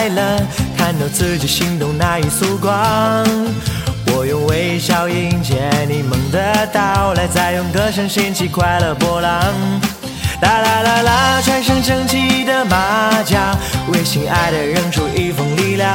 [0.00, 0.40] 快乐，
[0.78, 2.72] 看到自己心动那一束光，
[4.06, 9.30] 我用微笑迎接你们的到来，再用歌声掀起快乐波浪。
[10.40, 13.54] 啦啦啦啦，穿上整齐的马甲，
[13.92, 15.94] 为心爱的人出一份力量。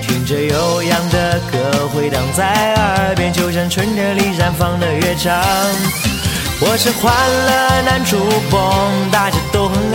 [0.00, 5.34] 听着悠扬的歌回荡在耳边，就像春天里绽放的乐章。
[6.58, 8.16] 我是欢乐男主
[8.48, 8.72] 播，
[9.10, 9.35] 大家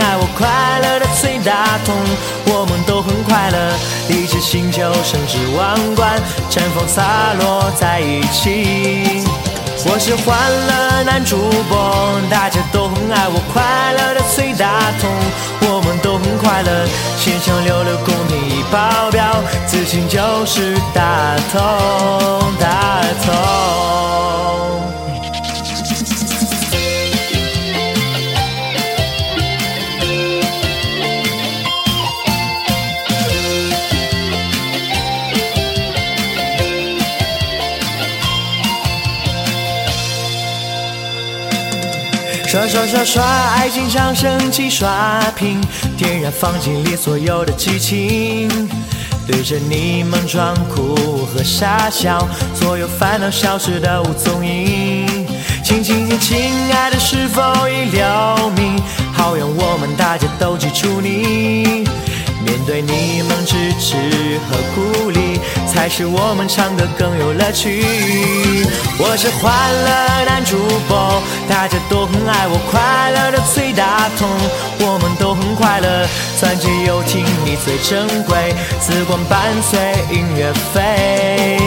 [0.02, 1.94] 爱我，快乐的最大同，
[2.46, 3.56] 我们都很快乐，
[4.08, 6.20] 一起星球升至王冠，
[6.50, 9.22] 绽放洒落在一起。
[9.84, 13.62] 我是欢乐男主播，大家都很爱我，快
[13.94, 15.08] 乐的最大同，
[15.70, 21.60] 我们都很快乐，线上流流公屏一爆表，自信就是大同
[22.58, 24.01] 大同。
[42.52, 43.24] 刷刷刷刷，
[43.56, 45.58] 爱情上升起刷屏，
[45.96, 48.46] 点燃房间里所有的激情。
[49.26, 55.26] 对着你们装酷和傻笑，所有烦恼消失的无踪影。
[55.64, 58.78] 亲亲亲，亲爱的，是否已留名？
[59.14, 61.88] 好让我们大家都记住你。
[62.44, 63.96] 面对你们支持
[64.50, 65.40] 和鼓励，
[65.72, 67.82] 才是我们唱歌更有乐趣。
[68.98, 69.50] 我是欢
[69.84, 74.28] 乐男主播，大家都很爱我，快乐的最大同，
[74.86, 76.06] 我们都很快乐，
[76.38, 79.80] 钻戒又听你最珍贵，紫光伴随
[80.14, 81.58] 音乐飞。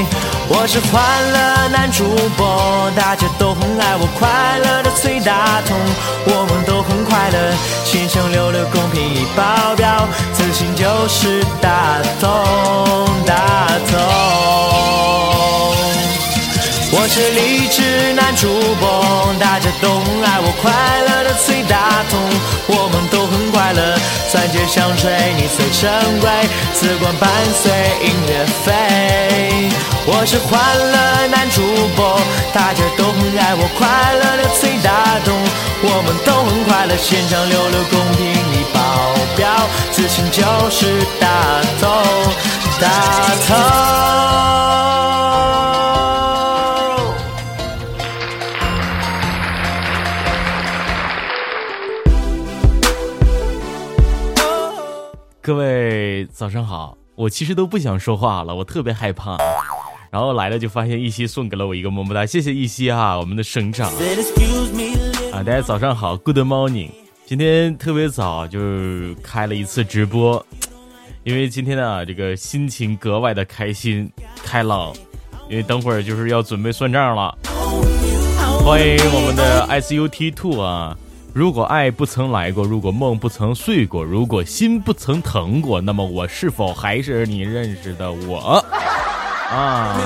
[0.47, 2.03] 我是欢乐男主
[2.37, 5.75] 播，大家都很爱我，快乐的崔大同，
[6.27, 12.29] 我们都很快乐，线上流流公平已爆表，自信就是大同
[13.25, 14.54] 大同。
[16.97, 18.47] 我是励志男主
[18.79, 22.17] 播，大家都很爱我，快乐的崔大同，
[22.67, 23.99] 我们都很快乐，
[24.31, 25.91] 钻戒香水你最珍
[26.21, 26.29] 贵，
[26.73, 27.69] 紫光伴随
[28.01, 29.69] 音乐飞。
[30.07, 31.61] 我是欢乐男主
[31.97, 32.17] 播，
[32.53, 33.85] 大家都很爱我，快
[34.15, 35.35] 乐的崔大同，
[35.83, 38.23] 我们都很快乐，现场流流公屏
[38.53, 39.49] 你爆表，
[39.91, 40.41] 自信就
[40.71, 41.27] 是大
[41.81, 41.91] 头
[42.79, 42.87] 大
[43.49, 44.64] 头。
[55.45, 59.37] 各位早上好，我其实都不想说话了，我特别害怕。
[60.09, 63.91] 然后来了就发现一夕送给了我一个么么哒，谢谢一夕啊，我们的省长
[65.31, 66.89] 啊，大家早上好，Good morning。
[67.27, 68.59] 今天特别早就
[69.21, 70.43] 开了一次直播，
[71.23, 74.11] 因为今天呢这个心情格外的开心
[74.43, 74.95] 开朗，
[75.47, 77.37] 因为等会儿就是要准备算账了。
[78.63, 80.97] 欢迎我们的 SUT Two 啊。
[81.35, 88.63] 如果爱不曾来过，如果梦不曾碎过，如果心不曾疼过，那么我是否还是你认识的我？
[89.49, 89.99] 啊！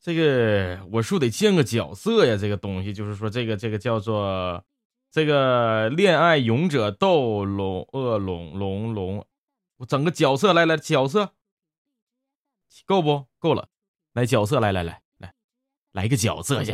[0.00, 4.64] 这个我说得建个角色呀，这个东西就是说，这个这个叫做
[5.12, 9.26] 这个恋爱勇者斗龙恶龙龙龙，
[9.76, 11.34] 我整个角色来来角色
[12.86, 13.68] 够不够了？
[14.14, 15.02] 来角色来来来。
[15.92, 16.72] 来个角色去，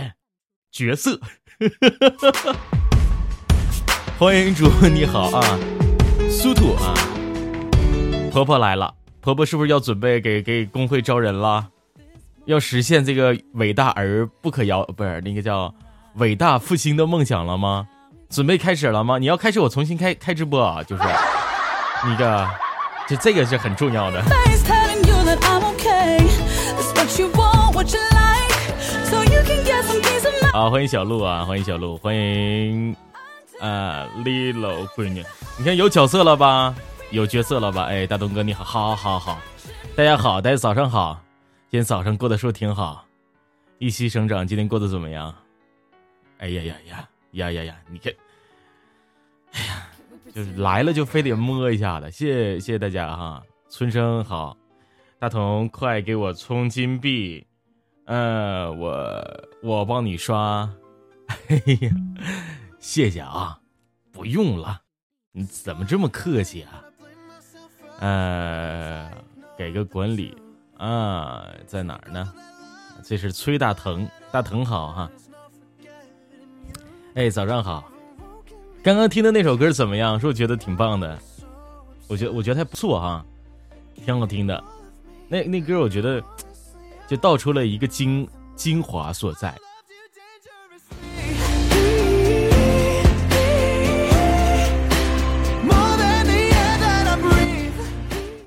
[0.71, 1.19] 角色，
[4.19, 5.59] 欢迎主你好啊，
[6.31, 6.93] 苏兔啊，
[8.31, 8.93] 婆婆来了，
[9.23, 11.67] 婆婆是不是要准备给给工会招人了？
[12.45, 15.75] 要实现这个伟大而不可遥不是那个叫
[16.17, 17.89] 伟大复兴的梦想了吗？
[18.29, 19.17] 准备开始了吗？
[19.17, 21.03] 你要开始，我重新开开直播啊，就是
[22.05, 22.47] 那个，
[23.09, 24.23] 就这个是很重要的。
[30.53, 32.97] 好，欢迎小鹿啊，欢迎小鹿，欢迎
[33.61, 35.23] 啊，Lilo 闺女，
[35.59, 36.75] 你看有角色了吧？
[37.11, 37.85] 有角色了吧？
[37.85, 39.39] 哎，大东哥你好，好，好，好，
[39.95, 41.23] 大家好，大家早上好，
[41.71, 43.05] 今天早上过得说挺好。
[43.79, 45.35] 一夕省长今天过得怎么样？
[46.39, 47.77] 哎呀呀呀呀呀呀！
[47.91, 48.13] 你看，
[49.53, 49.89] 哎呀，
[50.35, 53.43] 就是来了就非得摸一下的，谢谢谢谢大家哈。
[53.69, 54.57] 春生好，
[55.19, 57.47] 大同快给我充金币。
[58.07, 60.69] 呃，我我帮你刷，
[61.49, 61.93] 嘿嘿，
[62.79, 63.59] 谢谢啊，
[64.13, 64.81] 不用了，
[65.33, 66.85] 你怎么这么客气啊？
[67.99, 69.11] 呃，
[69.59, 70.37] 给个管理
[70.79, 72.33] 啊，在哪儿呢？
[73.03, 75.11] 这是崔大腾，大腾好哈。
[77.15, 77.91] 哎，早上好，
[78.85, 80.21] 刚刚听的那首歌怎么样？
[80.21, 81.19] 是不是觉得挺棒的？
[82.07, 83.25] 我觉得我觉得还不错哈，
[83.97, 84.63] 挺好听的。
[85.27, 86.23] 那那歌我觉得
[87.07, 89.55] 就道出了一个精精华所在。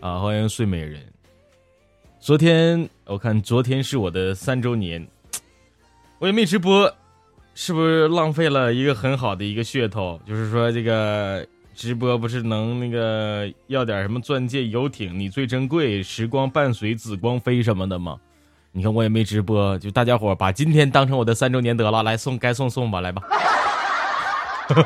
[0.02, 1.02] 啊，欢迎睡美人。
[2.20, 5.08] 昨天我看昨天是我的三周年，
[6.20, 6.94] 我也没直播，
[7.54, 10.20] 是不是浪费了一个很好的一个噱头？
[10.28, 11.48] 就是说这个。
[11.76, 15.18] 直播不是能那个要点什么钻戒、游艇？
[15.18, 18.20] 你最珍贵，时光伴随紫光飞什么的吗？
[18.72, 23.24] 你看我也没直播，就大家伙把今天当成我的三周年得了，来送该送送吧，来吧。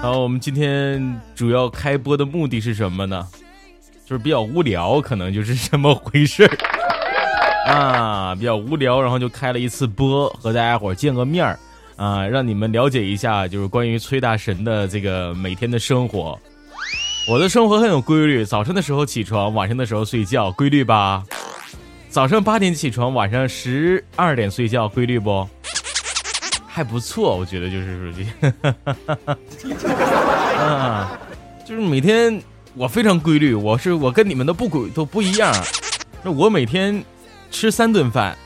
[0.00, 3.26] 好，我们今天主要开播的目的是什么呢？
[4.06, 7.72] 就是比较无聊，可能就是这么回事儿。
[7.72, 11.58] 啊，比较无聊，然后就开了一次播，和大家伙见个面儿，
[11.98, 16.38] 啊，让你们了解一下，就是关于崔大神的这个每天的生活。
[17.28, 21.22] 我的生活很有规律，早上的时候起床，晚上的时候睡觉，规律吧？
[22.08, 25.46] 早上八点起床，晚上十二点睡觉，规律不？
[26.66, 28.26] 还不错，我觉得就是属于，
[30.56, 31.18] 啊，
[31.66, 32.40] 就是每天
[32.74, 35.52] 我非常规律，我是我跟你们的不规都不一样，
[36.22, 37.04] 那我每天。
[37.50, 38.36] 吃三顿饭，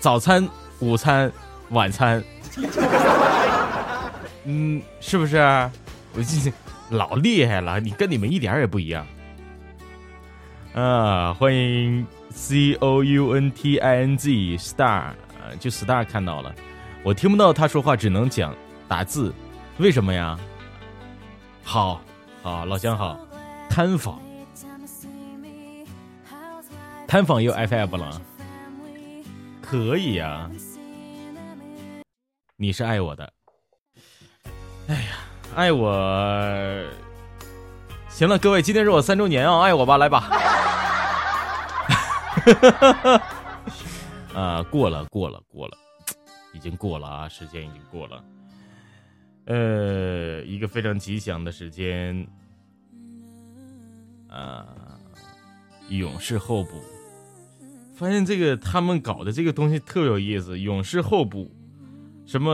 [0.00, 0.48] 早餐、
[0.80, 1.30] 午餐、
[1.68, 2.20] 晚餐，
[4.44, 5.38] 嗯，是不是？
[6.14, 6.52] 我这
[6.90, 9.06] 老厉害了，你跟你们一点也不一样。
[10.74, 15.12] 啊，欢迎 C O U N T I N G Star，
[15.58, 16.54] 就 Star 看到了，
[17.02, 18.54] 我听不到他说话，只能讲
[18.88, 19.32] 打字，
[19.78, 20.38] 为什么呀？
[21.62, 22.00] 好，
[22.42, 23.18] 好，老乡好，
[23.70, 24.20] 探访，
[27.06, 28.20] 探访又 FF 了。
[29.60, 30.50] 可以呀，
[32.62, 33.32] 你是爱我的。
[34.86, 35.16] 哎呀，
[35.56, 35.90] 爱我。
[38.08, 40.30] 行了，各位，今天是我三周年啊，爱我吧，来吧。
[44.32, 45.76] 啊，过了，过了，过了，
[46.52, 48.24] 已经过了啊，时间已经过了。
[49.46, 52.24] 呃，一个非常吉祥的时间。
[54.30, 54.68] 啊，
[55.88, 56.80] 勇士候补。
[57.96, 61.50] 发现这个他们搞的这个东西特别有意思，勇士候补，
[62.32, 62.50] 什么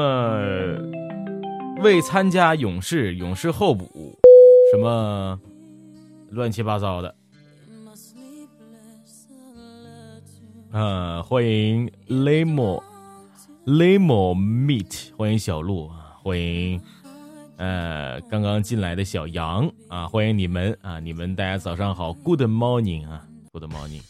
[1.84, 4.18] 未参加勇士，勇士候补，
[4.72, 5.40] 什么
[6.30, 7.14] 乱七八糟的。
[10.72, 12.82] 啊，欢迎 Lemo
[13.66, 15.88] Lemo Meet，欢迎小鹿，
[16.24, 16.80] 欢迎
[17.56, 24.02] 呃刚刚进来的小杨啊，欢迎你们啊，你们大家早上好，Good morning 啊，Good morning。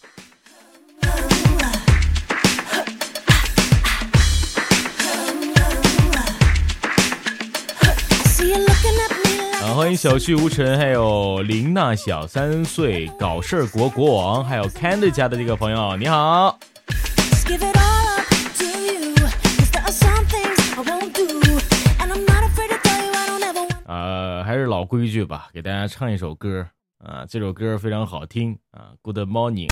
[9.75, 16.58] 欢迎小旭无尘，还有林娜小三岁搞事儿国国王，还有 Candy 家的这个朋友，你好。
[23.87, 26.67] 呃，还是老规矩吧，给大家唱一首歌
[26.98, 29.69] 啊，这首歌非常好听啊，Good morning。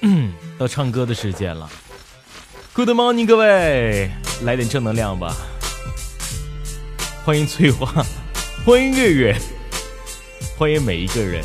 [0.00, 1.70] 嗯，到唱歌的时间了。
[2.76, 4.10] Good morning，各位，
[4.42, 5.34] 来点正能量吧！
[7.24, 8.04] 欢迎翠花，
[8.66, 9.36] 欢迎月月，
[10.58, 11.42] 欢迎每一个人。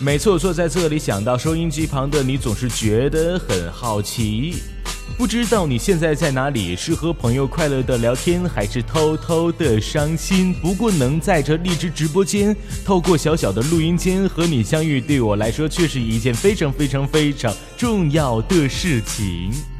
[0.00, 4.64] 每次我坐在这里，想到收音机旁的你，总是觉得很好奇。
[5.16, 6.74] 不知道你现在在哪里？
[6.74, 10.52] 是和朋友快乐的聊天，还是偷偷的伤心？
[10.54, 19.73] 不过能在这荔枝直播间，透过小小的录音间和你相遇，对我来说却是一件非常非常非常重要的事情。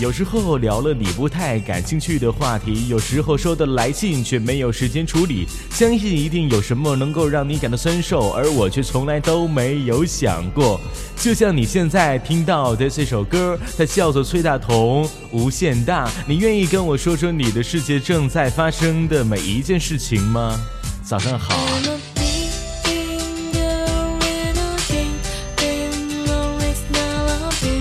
[0.00, 5.46] 有时候聊了你不太感兴趣的话题，有时候收的来信却没有时间处理。
[5.70, 10.80] 相信一定有什么能够让你感到酸受，而我却从来都没有想过。
[11.16, 16.08] 就像你现在听到的这首歌，它叫做崔大同《无限大》。
[16.26, 20.58] 你愿意跟我说说你的世界正在发生的每一件事情吗？
[21.04, 21.54] 早上好，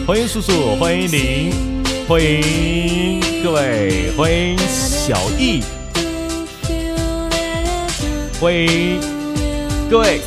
[0.05, 1.78] 欢迎素素，欢迎您。
[2.09, 5.61] 欢迎各位，欢迎小易，
[8.41, 8.99] 欢迎
[9.91, 10.19] 各位。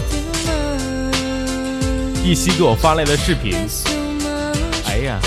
[2.25, 3.57] 一夕给我发来的视频，
[4.87, 5.19] 哎呀，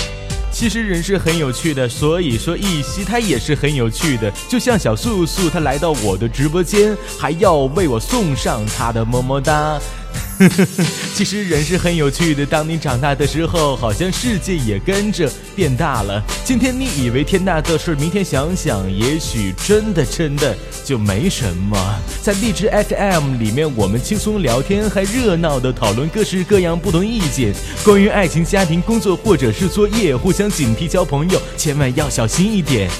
[0.50, 9.78] 其实人是很有趣的，所以说一夕他也是很有趣的，就像小素素，她来到我的直播间，还要为我送上她的么么哒。
[11.14, 12.44] 其实人是很有趣的。
[12.44, 16.22] 当你长大的时候，好像世界也跟着变大了。
[16.44, 21.76] 今天你以为天大的事，明天想想，也许真的真的就没什么。
[22.22, 32.90] 在荔枝 FM 里面，我们轻松聊天，还热闹的讨论各式各样不同意见，关于爱情、家庭、工作或者是作业，互相警惕交朋友，千万要小心一点。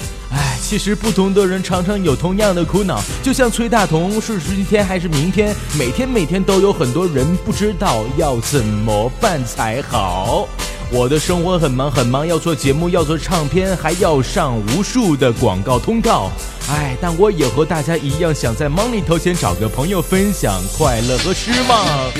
[0.67, 5.55] 其实不同的人常常有同样的苦恼，就像崔大同，是今天还是明天？
[5.79, 10.45] 每天每天都有很多人不知道要怎么办才好。
[10.91, 16.29] 我的生活很忙很忙，要做节目，要做唱片，还要上无数的广告通告。
[16.69, 22.11] 唉，但我也和大家一样，想在忙里头先找个朋友分享快乐和失望。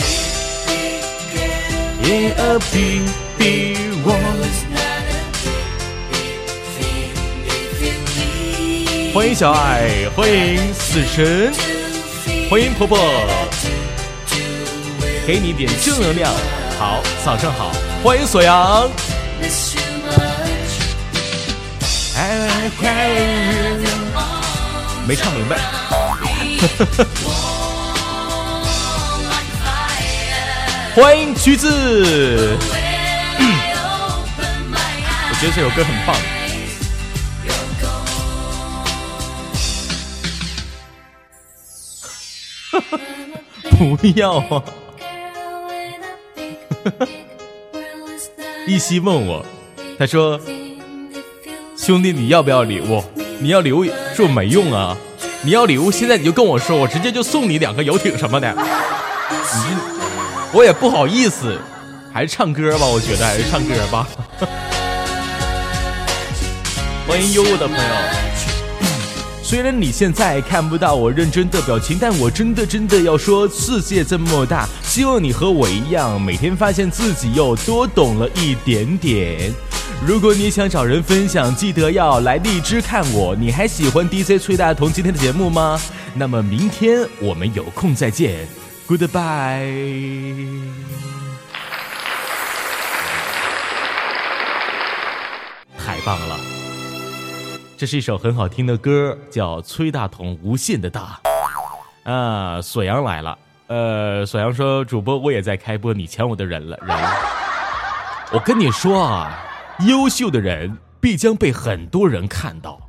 [9.17, 11.51] 欢迎小爱，欢迎死神，
[12.51, 12.99] 欢迎婆婆，
[15.25, 16.31] 给你点正能量。
[16.77, 17.71] 好，早上好，
[18.03, 18.87] 欢迎锁阳。
[25.07, 25.57] 没唱明白。
[30.93, 32.55] 欢迎橘子。
[35.27, 36.15] 我觉得这首歌很棒。
[43.77, 44.63] 不要啊！
[48.67, 49.45] 一夕问我，
[49.97, 50.39] 他说
[51.77, 53.03] ：“兄弟，你要不要礼物？
[53.39, 54.97] 你要礼物说没用啊！
[55.43, 58.51] 你要礼物，现在你就跟我说，我直接就送你两个游艇什么的。
[58.51, 59.77] 你
[60.53, 61.59] 我也不好意思，
[62.13, 64.07] 还是唱歌吧，我觉得还是唱歌吧。
[67.07, 67.81] 欢迎悠悠的朋友。
[69.47, 79.53] 虽然你现在看不到我认真的表情，但我真的真的要说，世界这么大，希望你和我一样，每天发现自己又多懂了一点点。
[80.05, 83.33] 如果你想找人分享，记得要来荔枝看我。
[83.37, 85.79] 你还喜欢 DJ 崔大同今天的节目吗？
[86.13, 88.45] 那么明天我们有空再见
[88.85, 90.27] ，Goodbye。
[97.77, 101.19] 这是一首很好听的歌，叫崔大同《无限的大》
[102.11, 102.59] 啊。
[102.59, 106.97] 锁阳来了，呃，锁阳说：“主播，我也在开播，你抢我的人了。”人，
[108.33, 109.39] 我跟你说啊，
[109.87, 112.81] 优秀的人必将被很多人看到，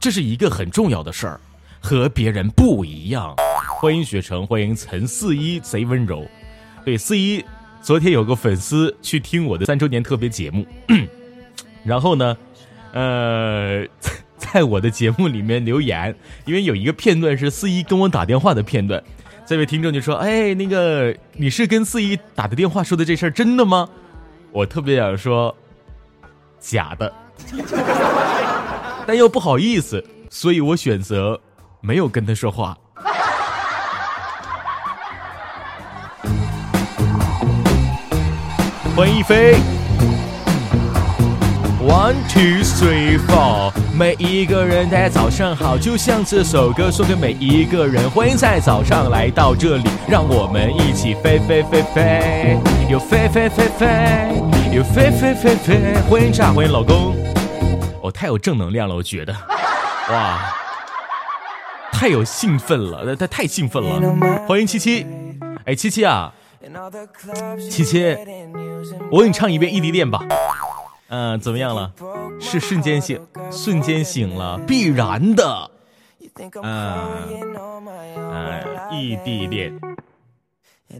[0.00, 1.38] 这是一个很重要的事儿，
[1.78, 3.36] 和别人不一样。
[3.78, 6.26] 欢迎雪城，欢迎陈四一，贼温柔。
[6.82, 7.44] 对，四一，
[7.82, 10.64] 昨天有个粉丝去听我的三周年特别节目，
[11.84, 12.34] 然后呢？
[12.92, 13.86] 呃，
[14.36, 16.14] 在我的节目里面留言，
[16.46, 19.02] 因为有一个片段是四一跟我打电话的片段，
[19.46, 23.88] 这位听众就说：“哎，那个你是跟四一打的电话说的这事儿真的吗？”
[24.50, 25.54] 我特别想说
[26.58, 27.12] 假的，
[29.06, 31.38] 但又不好意思，所以我选择
[31.80, 32.76] 没有跟他说话。
[38.96, 39.77] 欢迎一飞。
[41.88, 52.58] One two three four，每一个人大家早上好，就像这首歌送给每一个人，欢迎在早上来到这里，让我们一起飞飞飞飞，
[52.90, 53.86] 又飞飞飞飞，
[54.70, 57.16] 又飞飞飞飞，欢迎炸，欢迎老公，
[58.02, 59.34] 哦，太有正能量了，我觉得，
[60.10, 60.40] 哇，
[61.90, 65.06] 太有兴奋了，那他太兴奋了，欢迎七七，
[65.64, 66.34] 哎，七七啊，
[67.70, 68.14] 七七，
[69.10, 70.20] 我给你唱一遍异地恋吧。
[71.08, 71.92] 嗯，怎么样了？
[72.38, 73.18] 是瞬间醒，
[73.50, 75.70] 瞬间醒了，必然的。
[76.62, 76.98] 嗯，
[78.16, 78.62] 嗯，
[78.92, 79.72] 异地恋，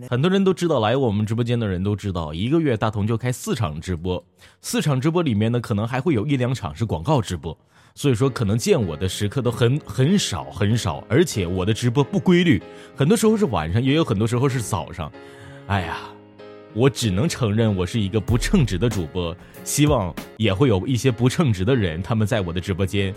[0.08, 4.24] 很多人都知道，来我们直播间的人都知道，一个月大同就开四场直播，
[4.62, 7.56] 四场直播里面呢，可能还会有一两场是广告直播，
[7.94, 12.62] 所以说可能见我的时刻都很很少很少，而且我的直播不规律，
[12.96, 15.12] 很多时候是晚上，也有很多时候是早上。
[15.66, 15.98] 哎呀。
[16.74, 23.12] 我只能承认我是一个不称职的主播，希望也会有一些不称职的人，他们在我的直播间。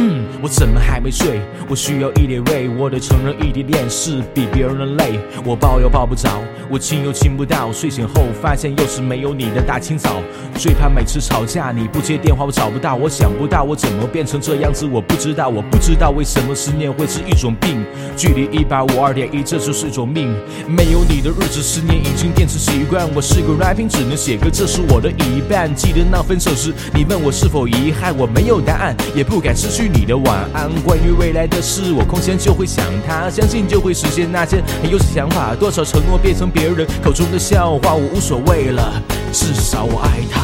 [0.00, 1.40] 嗯我怎么还没睡？
[1.68, 5.20] 我需要一点味，我得承认异地恋是比别人的累。
[5.44, 6.30] 我抱又抱不着，
[6.70, 10.22] 我亲又亲不到，睡醒后发现又是没有你的大清早。
[10.56, 17.84] 最怕每次吵架你不接电话，我找不到，我想不到我怎么变成这样子，我不知道，我不知道为什么思念会是一种病。
[18.16, 20.34] 距离一百五二点一，这就是一种命。
[20.66, 23.06] 没有你的日子，思念已经变成习惯。
[23.14, 25.70] 我是个 rapping，只能写歌，这是我的一半。
[25.74, 30.70] 记得那分手时，你问我是否遗憾，我没有答案，也不敢失去你的晚安。
[30.82, 35.54] 关于未来的事，我空闲就会想他，相信就会实现那些很幼稚想法。
[35.54, 40.40] 多少承诺变成别人口中的笑话，我无所谓了，至少我爱他。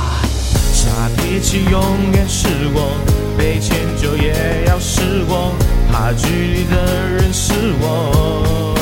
[0.73, 2.93] 傻脾气永远是我，
[3.37, 5.53] 被迁就也要是我，
[5.91, 6.77] 怕距离的
[7.11, 8.75] 人是我。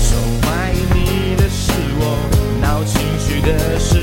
[0.00, 2.16] 说怀疑你的是我，
[2.62, 3.98] 闹情绪的是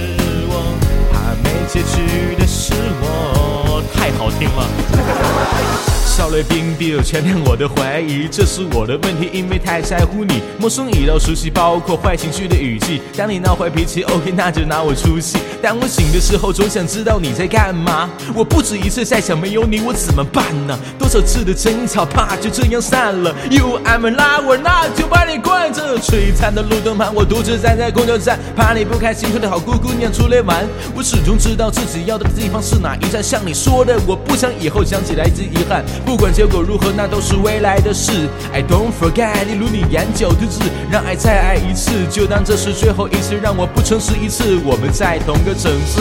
[0.50, 0.78] 我，
[1.12, 3.47] 怕没结局的是我。
[3.94, 5.76] 太好听了。
[6.18, 10.42] 少了冰冰，全面我的怀疑，这是我的问题，因为太在乎你。
[10.58, 13.04] 陌生已到熟悉，包括坏情绪的语气。
[13.16, 15.38] 当你闹坏脾气，OK，那就拿我出气。
[15.62, 18.10] 当我醒的时候，总想知道你在干嘛。
[18.34, 20.76] 我不止一次在想，没有你我怎么办呢？
[20.98, 23.32] 多少次的争吵，怕就这样散了。
[23.52, 26.00] You I'm a lover，那就把你惯着。
[26.00, 30.66] 璀璨的路灯旁，我独自站在公交站，怕你不开心，说的好姑姑娘出来玩。
[30.96, 33.22] 我始终知道自己要的地方是哪一站。
[33.22, 35.86] 像你说的，我不想以后想起来是遗憾。
[36.08, 38.30] 不管结果如何，那都是未来的事。
[38.54, 44.58] I don't forget，例如你眼角的痣，让爱再爱一次，就当这是最后一次，让我不诚实一次。
[44.64, 46.00] 我们在同个城市。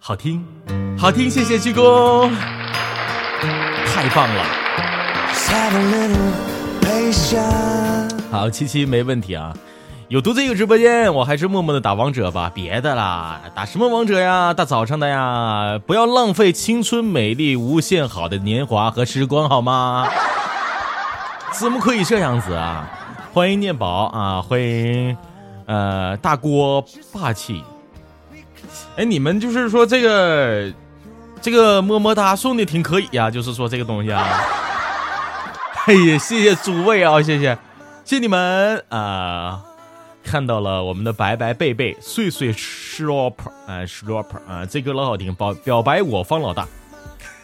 [0.00, 0.44] 好听，
[0.98, 2.28] 好听，谢谢鞠躬，
[3.86, 4.44] 太棒了。
[8.32, 9.54] 好，七七没问题啊。
[10.08, 14.52] 有独自一个直播间，我还是默默的打王者吧，别的啦，打什么王者呀？
[14.52, 20.06] 大早上的呀，不要浪费青春美丽无限好的年华和时光好吗？
[21.52, 22.86] 怎么可以这样子啊？
[23.32, 25.16] 欢迎念宝啊，欢迎
[25.66, 27.64] 呃大锅霸气。
[28.96, 30.70] 哎，你们就是说这个
[31.40, 34.22] 这个么么哒送的挺可以呀，就是说这个东西啊。
[35.86, 37.58] 哎呀，谢谢诸位啊，谢谢，
[38.04, 39.62] 谢谢你们啊。
[40.24, 43.34] 看到了我们的白白贝贝碎碎 shrop
[43.66, 46.66] 啊 shrop 啊，这歌老好听，表表白我方老大。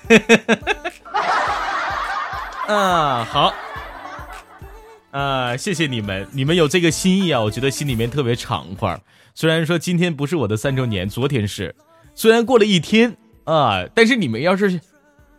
[2.66, 3.54] 啊好，
[5.10, 9.00] 啊谢谢你们，你们有这个心意啊，我觉得心里面特别畅快。
[9.34, 11.74] 虽然说今天不是我的三周年，昨天是，
[12.14, 14.80] 虽然过了一天啊，但是你们要是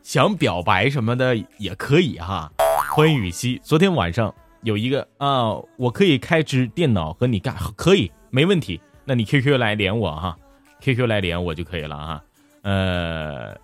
[0.04, 2.52] 想表白什么的也可以哈。
[2.94, 4.34] 欢迎雨熙，昨天晚上。
[4.64, 8.80] 有一个啊，我可以开支电脑和你干，可以没问题。
[9.04, 10.38] 那你 QQ 来连我哈
[10.82, 12.24] ，QQ 来连我就可以了哈。
[12.62, 13.58] 呃，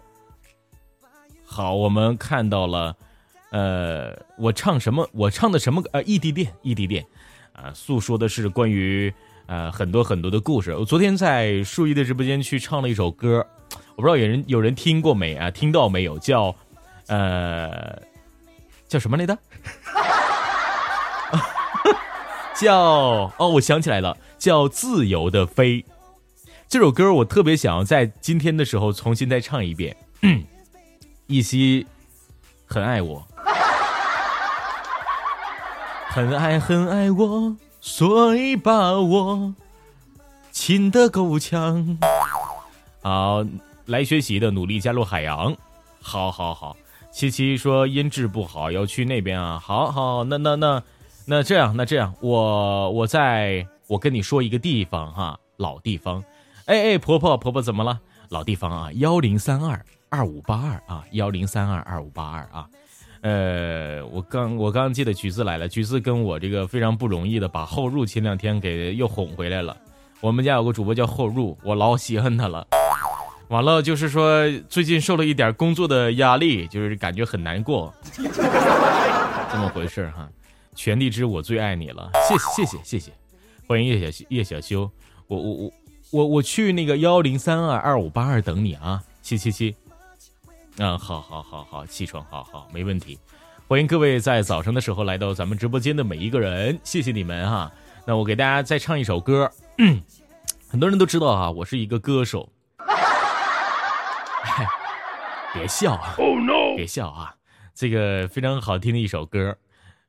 [1.45, 2.95] 好，我们看到了，
[3.51, 5.07] 呃，我唱什么？
[5.13, 5.83] 我唱的什么？
[5.93, 7.05] 呃，异地恋，异地恋，
[7.53, 9.13] 啊，诉说的是关于
[9.45, 10.75] 呃很多很多的故事。
[10.75, 13.45] 我昨天在树一的直播间去唱了一首歌，
[13.95, 15.51] 我不知道有人有人听过没啊？
[15.51, 16.17] 听到没有？
[16.17, 16.53] 叫
[17.07, 18.01] 呃
[18.87, 19.37] 叫什么来着？
[22.55, 25.81] 叫哦，我想起来了，叫《自由的飞》
[26.67, 29.95] 这首歌，我特别想要在今天的时候重新再唱一遍。
[31.27, 31.85] 一夕
[32.65, 33.27] 很爱我，
[36.09, 39.53] 很爱很爱我，所以把我
[40.51, 41.99] 亲得够呛。
[43.03, 43.45] 好，
[43.85, 45.55] 来学习的努力加入海洋。
[46.01, 46.75] 好好好，
[47.11, 49.61] 七七说音质不好，要去那边啊。
[49.63, 50.67] 好好，那那那。
[50.67, 50.83] 那
[51.29, 56.23] 那这样，那这样，我我在我跟你说一个地方哈，老地方，
[56.67, 57.99] 哎哎，婆婆婆婆怎么了？
[58.29, 62.65] 老地方啊，幺零三二二五八二啊，幺零三二二五八二啊，
[63.21, 69.75] 呃，我刚我刚记得橘子来了，橘子跟我这个非常不容易的把后入前两天给又哄回来了。
[70.21, 72.65] 我们家有个主播叫后入，我老喜欢他了。
[73.49, 80.29] 完了就是说最近受了一点工作的压力，就是感觉很难过， 这么回事哈。
[80.77, 83.11] 全地之我最爱你了，谢谢谢谢谢谢，
[83.67, 84.89] 欢迎叶小叶小修，
[85.25, 85.71] 我我我
[86.11, 89.75] 我我去那个幺零三二二五八二等你啊，七七七，
[90.77, 93.17] 嗯，好好好好，起床，好好没问题，
[93.67, 97.71] 欢迎各位在早上的时候来到咱们直播间的每一个人，谢谢你们哈。
[98.05, 99.51] 那我给大家再唱一首歌，
[100.69, 102.47] 很多人都知道啊，我是一个歌手，
[105.55, 106.15] 别笑啊，
[106.75, 107.33] 别笑啊，
[107.73, 109.57] 这个非常好听的一首歌。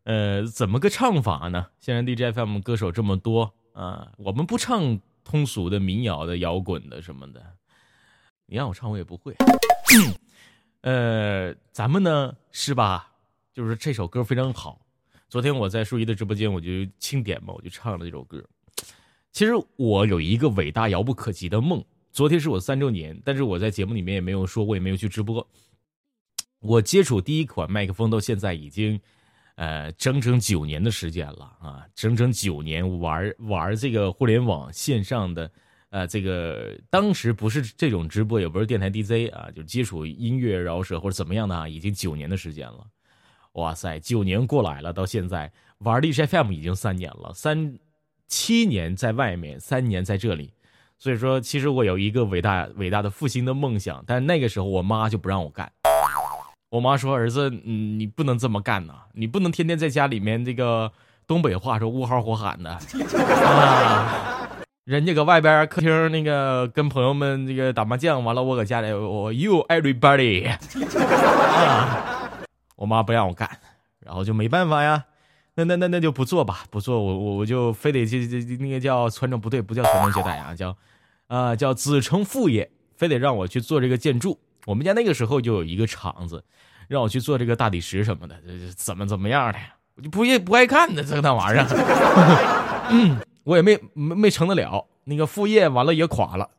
[0.08, 1.66] 呃，怎么个唱法呢？
[1.78, 7.44] 现在 DJFM 歌手这么多啊，我们不唱通俗的民谣的、摇滚的什么的。
[8.46, 9.36] 你让我唱，我也不会。
[10.80, 13.12] 呃，咱们呢是吧？
[13.52, 14.80] 就是这首歌非常好。
[15.28, 18.42] 昨天我在舒怡的直播间，我就清点嘛，我就唱了这首歌。
[19.30, 21.84] 其实我有一个伟大遥不可及的梦。
[22.12, 25.46] 昨天是我三周年，但是我在节目里面也没有说，我也没有去直播。
[26.60, 28.98] 我接触第一款麦克风到现在已经，
[29.58, 31.84] 呃，整整九年的时间了啊！
[31.92, 35.50] 整整九年玩玩这个互联网线上的，
[35.90, 42.86] 呃，这个当时不是这种直播，也不是电台 DJ 啊，就接触音乐饶舌或者怎么样的啊，已经九年的时间了。
[43.54, 47.76] 哇塞，九年过来了，到现在玩荔枝 FM 已经三年了，三
[48.28, 50.54] 七年在外面，三年在这里。
[50.98, 55.72] 所以说，其实我有一个伟大伟大的复兴的梦想，但那个时候我妈就不让我干。
[56.70, 60.92] 我妈说：“儿子，嗯，你不能这么干呐，你不能天天在家里面这个
[61.26, 64.48] 东北话说呜嚎火喊的啊。
[64.84, 72.30] 人家搁外边客厅那个跟朋友们这个打麻将，完了我搁家里我 you everybody 啊，
[72.76, 73.48] 我妈不让我干，
[74.00, 75.04] 然后就没办法呀。
[75.54, 80.76] 那那那那就不做吧，不做我我我就非得这这那个叫传承不对，不叫传宗接代啊，叫。”
[81.28, 84.38] 啊，叫子承父业，非得让我去做这个建筑。
[84.68, 86.44] 我们家那个时候就有一个厂子，
[86.88, 88.36] 让我去做这个大理石什么的，
[88.76, 89.58] 怎么怎么样的，
[89.96, 91.64] 我就不也不爱干呢，这个那玩意儿。
[92.90, 96.50] 嗯，我也没没没成得了，那个副业完了也垮了。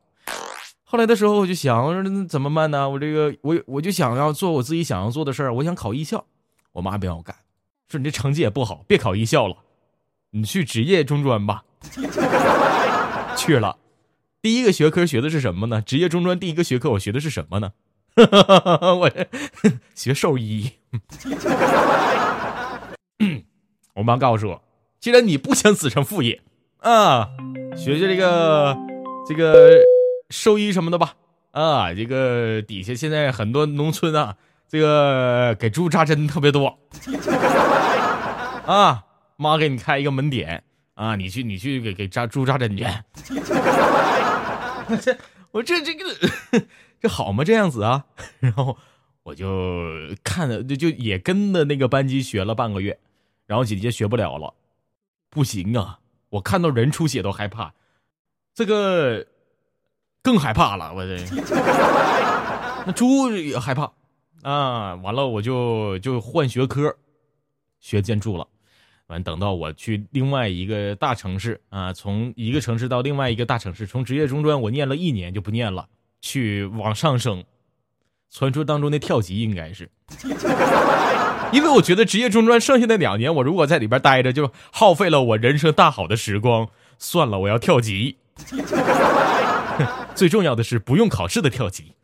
[0.83, 2.89] 后来的时候我就想，怎么办呢？
[2.89, 6.25] 我这个我我就想要做我自己想要做的事儿，我想考艺校。
[6.71, 7.35] 我妈不让我干，
[7.89, 9.55] 说你这成绩也不好，别考艺校了，
[10.31, 11.63] 你去职业中专吧。
[13.37, 13.77] 去了。
[14.41, 15.79] 第一个学科学的是什么呢？
[15.79, 17.71] 职业中专第一个学科我学的是什么呢？
[18.99, 19.11] 我
[19.95, 20.71] 学兽医。
[23.95, 24.61] 我妈告诉我，
[24.99, 26.41] 既然你不想子承父业
[26.79, 27.29] 啊，
[27.75, 28.77] 学学这个
[29.27, 29.79] 这个
[30.29, 31.13] 兽医什么的吧。
[31.51, 34.37] 啊，这个底下现在很多农村啊，
[34.69, 36.79] 这个给猪扎针特别多。
[38.65, 39.03] 啊，
[39.35, 42.85] 妈给你开一个门点啊，你去你去给给扎猪扎针去。
[45.01, 45.17] 这
[45.51, 46.05] 我这这个
[46.99, 47.43] 这好吗？
[47.43, 48.05] 这样子啊，
[48.39, 48.77] 然后
[49.23, 49.83] 我就
[50.23, 52.99] 看着就就也跟着那个班级学了半个月，
[53.45, 54.53] 然后姐姐学不了了，
[55.29, 55.99] 不行啊！
[56.29, 57.73] 我看到人出血都害怕，
[58.53, 59.25] 这个
[60.21, 60.93] 更害怕了。
[60.93, 61.17] 我这
[62.85, 63.91] 那猪也害怕
[64.43, 64.95] 啊！
[64.95, 66.95] 完了我就就换学科，
[67.79, 68.47] 学建筑了。
[69.07, 75.89] 完，等到我去另外一个大城市啊，从一个城市到另外一个大城市，从职业中专我念了一年就不念了，
[76.21, 77.43] 去往上升。
[78.31, 79.89] 传说当中的跳级应该是，
[81.51, 86.69] 因为我觉得职业中专剩下的两年，我如果在里边待着，就耗费了我人生大好的时光。
[86.99, 88.17] 算了，我要跳级。
[90.13, 91.95] 最重要的是不用考试的跳级。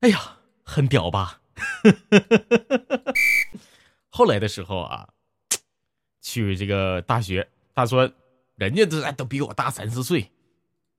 [0.00, 1.40] 哎呀，很屌吧？
[4.10, 5.08] 后来的时候啊，
[6.20, 8.12] 去这个大学大专，
[8.56, 10.30] 人家都都比我大三四岁，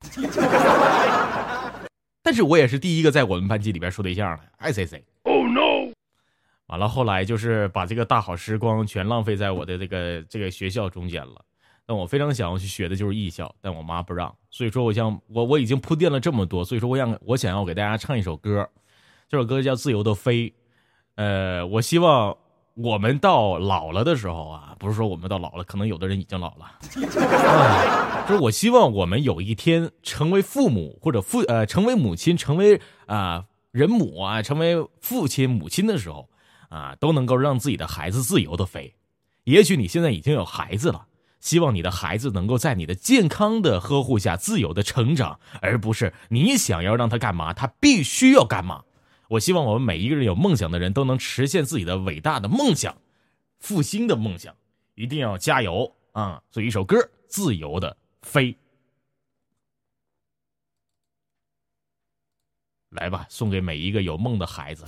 [2.23, 5.03] 但是我也是第一个在我们班级里边处对象的，爱谁谁。
[5.23, 5.91] Oh no！
[6.67, 11.43] 完了，后来就是把这个大好时光全浪费在我的这个这个学校中间了。
[11.85, 14.33] 但我非常想要去学的就是艺校，但我妈不让。
[14.49, 18.69] 所以说，我想我我已经铺垫了这么多，所以说我想我想要给大家唱一首歌，
[19.27, 20.49] 这首歌叫《自由的飞》。
[21.15, 22.37] 呃，我希望。
[22.75, 26.65] 我们到老了的时候啊，不是说我们到老了，可能有的人已经老了。
[26.65, 36.29] 啊 就是我希望我们有一天成为父母或者父呃成为母亲，成为啊人母啊，成为父亲母亲的时候
[36.69, 38.95] 啊，都能够让自己的孩子自由的飞。
[39.43, 41.07] 也许你现在已经有孩子了，
[41.41, 48.83] 希望你的孩子能够在你的健康的呵护下自由的成长，而不是你想要让他干嘛，他必须要干嘛。
[49.29, 52.95] 我希望我们每一个人有梦想的人都能实现自己的伟大的梦想，
[53.59, 54.55] 复兴的梦想，
[54.95, 56.43] 一定要加油啊！
[56.51, 58.53] 做一首歌，《自由的飞》，
[62.89, 64.85] 来吧，送给每一个有梦的孩子。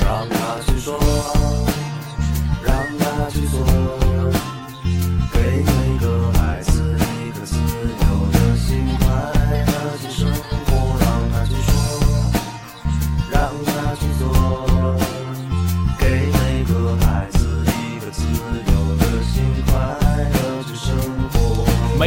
[0.00, 0.98] 让他去说，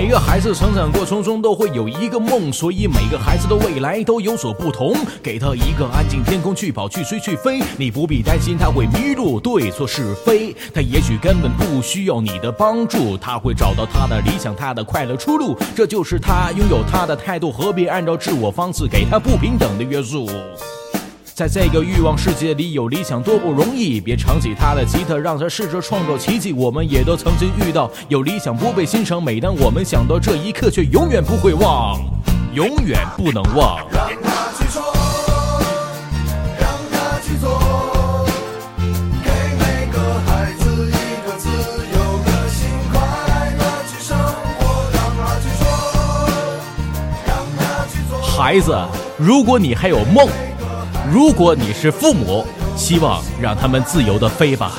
[0.09, 4.95] 个孩子子成长过程中都会有一个梦，所以每个孩子的未来都有所不同。
[5.21, 10.55] 给他一个安静天空去跑去追去飞，你不必担心他会迷路对错是非。
[10.73, 15.55] 他也许根本不需要你的帮助，他会找到他的理想，他的快乐出路。
[15.75, 20.27] 这就是他拥有他的态度，何必按照自我方式给他不平等的约束？
[21.39, 24.01] 在这个欲望世界里，有理想多不容易。
[24.01, 26.51] 别唱起他的吉他，让他试着创造奇迹。
[26.51, 29.23] 我们也都曾经遇到有理想不被欣赏。
[29.23, 31.97] 每当我们想到这一刻，却永远不会忘，
[32.53, 33.79] 永远不能忘。
[33.89, 34.83] 让他去说，
[36.59, 37.57] 让他去做，
[39.23, 39.97] 给每个
[40.27, 42.99] 孩子一个自由的心，快
[43.57, 44.91] 乐去生活。
[44.91, 45.63] 让他去说，
[47.25, 48.19] 让他去做。
[48.37, 48.77] 孩子，
[49.17, 50.27] 如果你还有梦，
[51.11, 52.45] 如果你是父母，
[52.75, 54.73] 希望让他们自由的飞吧。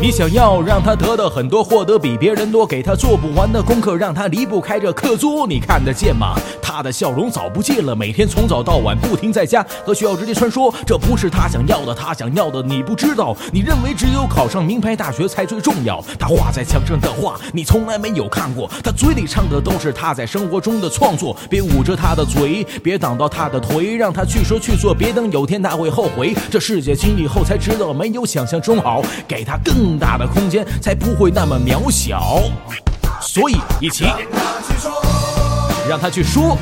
[0.00, 6.36] 你想要让他得到很多，获得比别人多，给他做不完的功课，让他离不开这课桌，你看得见吗？
[6.70, 13.34] 他的笑容早不见了，每天从早到晚不停在家和学校之间穿梭，这不是他想要的，他想要的你不知道。
[13.50, 21.34] 你认为只有考上名牌大学才最重要，他画在墙上的画你从来没有看过，他嘴里唱的都是他在生活中的创作。
[21.48, 26.36] 别捂着他的嘴，别挡到他的腿，让他去说去做，别等有天他会后悔。
[26.50, 32.42] 这世界经历后才知道，没有想象中好，给他更大的空间，才不会那么渺小。
[33.22, 34.04] 所以一起，
[35.88, 36.54] 让他去说，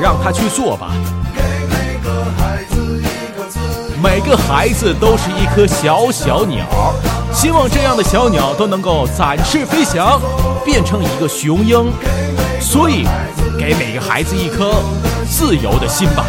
[0.00, 0.92] 让他去做，吧。
[4.00, 6.64] 每个孩子都是一颗小小鸟，
[7.34, 10.20] 希望这样的小鸟都能够展翅飞翔，
[10.64, 11.92] 变成一个雄鹰。
[12.60, 13.04] 所以，
[13.58, 14.72] 给每个孩子一颗
[15.28, 16.24] 自由的心吧。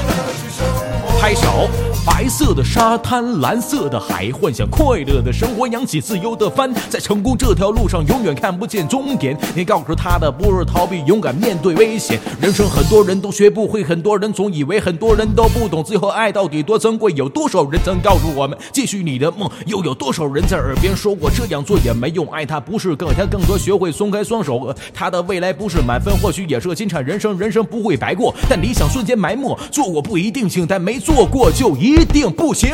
[1.19, 1.69] 拍手。
[2.03, 9.37] 白色的沙滩，蓝色的海，幻想快乐的生活，扬起自由的帆，在成功这条路上永远看不见终点。
[9.55, 12.19] 你告诉他的不是逃避，勇敢面对危险。
[12.41, 17.13] 人生很多人都学不会，很多人总以为很多人都不懂，最后爱到底多珍贵？
[17.15, 19.47] 有多少人曾告诉我们继续你的梦？
[19.67, 22.27] 又有多少人在耳边说过这样做也没用？
[22.31, 24.75] 爱他不是更他更多，学会松开双手。
[24.91, 29.55] 他的未来不是满分，或许也是个金产人生，人生不会白过，但理想瞬间埋没。
[29.71, 32.73] 做过不一定行，但没做过就一一定不行。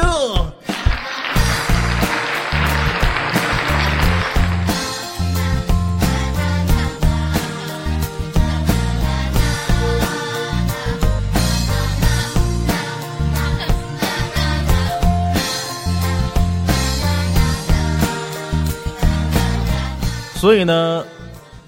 [20.35, 21.03] 所以呢，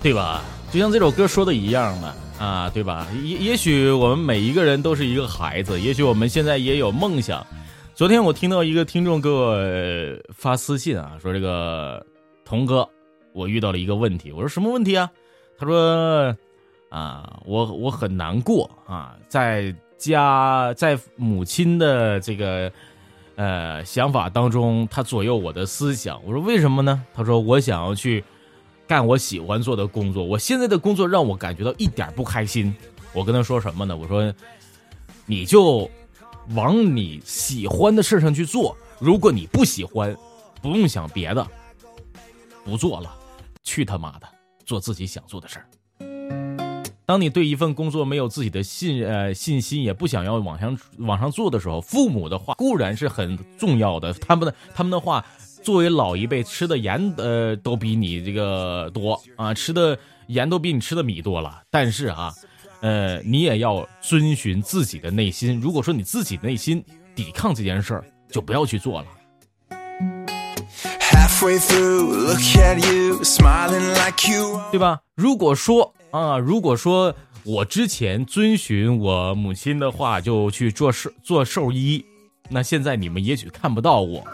[0.01, 0.41] 对吧？
[0.71, 3.05] 就像这首歌说的一样的啊，对吧？
[3.21, 7.45] 也也许我们每一个人都是一个孩子，也许我们现在也有梦想。
[7.93, 9.57] 昨天我听到一个听众给我
[10.33, 12.01] 发私信啊，说这个
[12.45, 12.87] 童哥，
[13.33, 14.31] 我遇到了一个问题。
[14.31, 15.11] 我说什么问题啊？
[15.57, 16.33] 他说
[16.89, 22.71] 啊，我我很难过啊，在家在母亲的这个
[23.35, 26.17] 呃想法当中，他左右我的思想。
[26.25, 27.03] 我说为什么呢？
[27.13, 28.23] 他说我想要去。
[28.89, 32.75] 干我喜欢做的工作，我现在的工作让我感觉到一点不开心。
[33.13, 33.95] 我跟他说什么呢？
[33.95, 34.33] 我说，
[35.27, 35.87] 你就
[36.55, 38.75] 往你喜欢的事上去做。
[38.97, 40.17] 如果你不喜欢，
[40.59, 41.47] 不用想别的，
[42.65, 43.15] 不做了，
[43.63, 44.27] 去他妈的，
[44.65, 45.69] 做自己想做的事儿。
[47.05, 55.23] 当你对一份工作没有自己的信呃信心，也不想要往上往上做的时候，父母的话固然是很重要的，他们的他们的话。
[55.69, 61.61] 作为老一辈，吃的盐呃都比你这个多啊，吃的盐都比你吃的米多了。
[61.69, 62.33] 但是啊，
[62.81, 65.61] 呃，你也要遵循自己的内心。
[65.61, 69.07] 如果说你自己内心抵抗这件事儿，就不要去做了，
[74.71, 74.99] 对吧？
[75.13, 82.03] 如果说啊，如果说我之前遵循我母亲的话，就去做兽做兽医，
[82.49, 84.25] 那现在你们也许看不到我。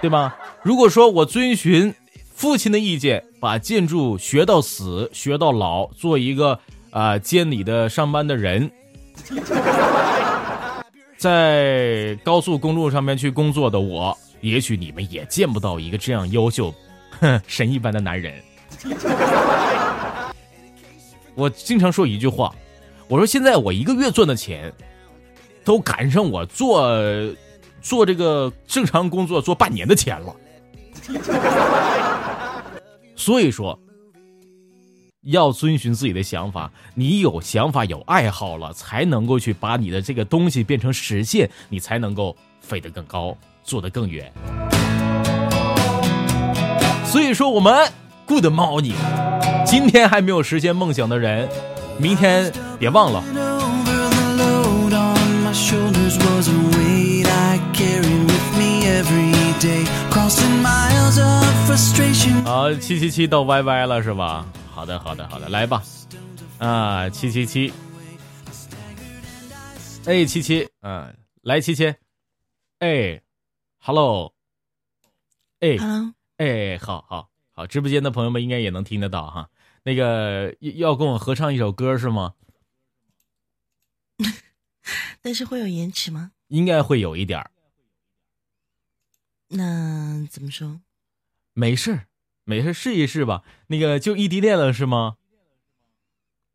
[0.00, 0.36] 对吧？
[0.62, 1.94] 如果说我遵循
[2.34, 6.58] 父亲的意见，把建筑学到死、学到老，做一个
[6.90, 8.70] 啊监理的上班的人，
[11.18, 16.74] 在高速公路上面去工作的我，也许你们也见不到一个这样优秀、
[17.20, 18.34] 哼 神一般的男人。
[21.36, 22.54] 我经常说一句话，
[23.06, 24.72] 我说现在我一个月赚的钱，
[25.62, 26.90] 都赶上我做。
[27.80, 30.34] 做这个正常工作做半年的钱了，
[33.16, 33.78] 所以说
[35.22, 36.70] 要遵循自己的想法。
[36.94, 44.32] 你有想法有爱好了，才能够去把你的这个东西变成实现，你才能够飞得更高，做得更远。
[47.04, 47.90] 所以说，我们
[48.26, 48.94] Good morning，
[49.66, 51.48] 今天还没有实现梦想的人，
[51.98, 53.49] 明天别忘了。
[62.46, 64.46] 好，七七七到 YY 了是吧？
[64.72, 65.82] 好的，好的，好的，来吧。
[66.56, 67.70] 啊，七七七，
[70.06, 71.94] 哎，七七，嗯，来七七，
[72.78, 73.20] 哎
[73.78, 74.32] ，Hello，
[75.60, 79.50] 哎，Hello，哎，好好好，直播间的朋友们应该也能听得到哈。
[79.82, 82.32] 那个要要跟我合唱一首歌是吗？
[85.20, 86.32] 但是会有延迟吗？
[86.48, 87.50] 应该会有一点儿，
[89.50, 90.80] 那怎么说？
[91.54, 92.06] 没事儿
[92.44, 93.42] 没事儿试一试吧。
[93.66, 95.16] 那个就异地恋了是吗？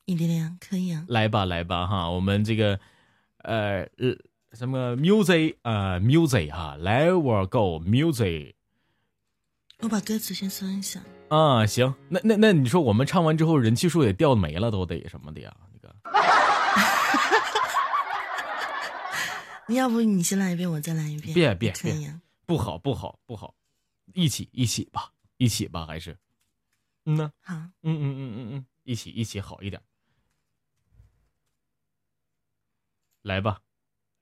[0.06, 1.04] 异地恋可以啊。
[1.08, 2.80] 来吧，来吧，哈，我们这个，
[3.40, 4.16] 呃，呃
[4.54, 8.54] 什么 music 啊、music 哈，Let we go music
[9.80, 11.02] 我把歌词先搜一下。
[11.30, 15.54] 啊，行，那那那你说我们唱完之后人气数也掉没了，都得什么的呀？
[15.74, 15.94] 那个
[19.74, 21.34] 要不你先来一遍，我再来一遍。
[21.34, 22.22] 别别可以啊。
[22.46, 23.56] 不好不好不好，
[24.14, 26.18] 一起一起吧，一起吧，还是，
[27.06, 29.82] 嗯呢，好，嗯嗯嗯嗯嗯，一起一起好一点，
[33.24, 33.62] 来吧，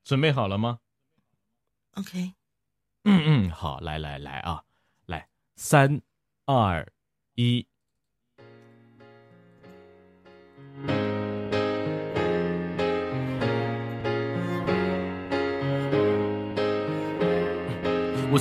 [0.04, 0.80] 准备好了吗
[1.94, 2.34] ？OK，
[3.04, 4.64] 嗯嗯，好，来来来啊，
[5.06, 6.02] 来，三
[6.46, 6.92] 二
[7.36, 7.68] 一。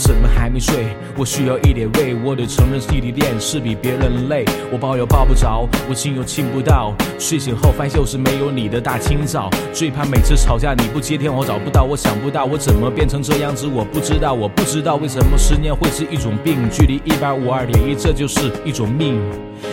[0.03, 0.97] 怎么还没睡？
[1.17, 2.15] 我需要一点胃。
[2.25, 4.45] 我得承认，异地恋是比别人累。
[4.73, 6.93] 我抱又抱不着，我亲又亲不到。
[7.19, 9.49] 睡醒后发现又是没有你的大清早。
[9.73, 16.69] 最怕每次吵架你不接电话，找不到，我想不到我怎么变成这样子，我不知道，我不知道为什么思念会是一种病。
[16.69, 19.21] 距离一百五二点一，这就是一种命。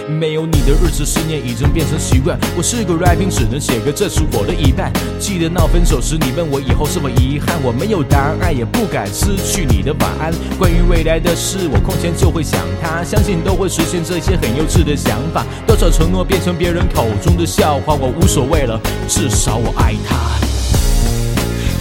[0.08, 2.38] 没有你的日子，思念已经变成习惯。
[2.58, 4.92] 我是个 rapping，只能写歌，这是我的一半。
[5.20, 10.34] 记得闹分手时，你问我以后是否遗憾，我没有答案，也不敢失去你的晚安。
[10.58, 15.46] 关于未来的事，我空闲就会想他，相信都会实现这些很幼稚的想法。
[15.68, 20.16] 多少承诺变成别人口中的笑话，我无所谓了，至少我爱他。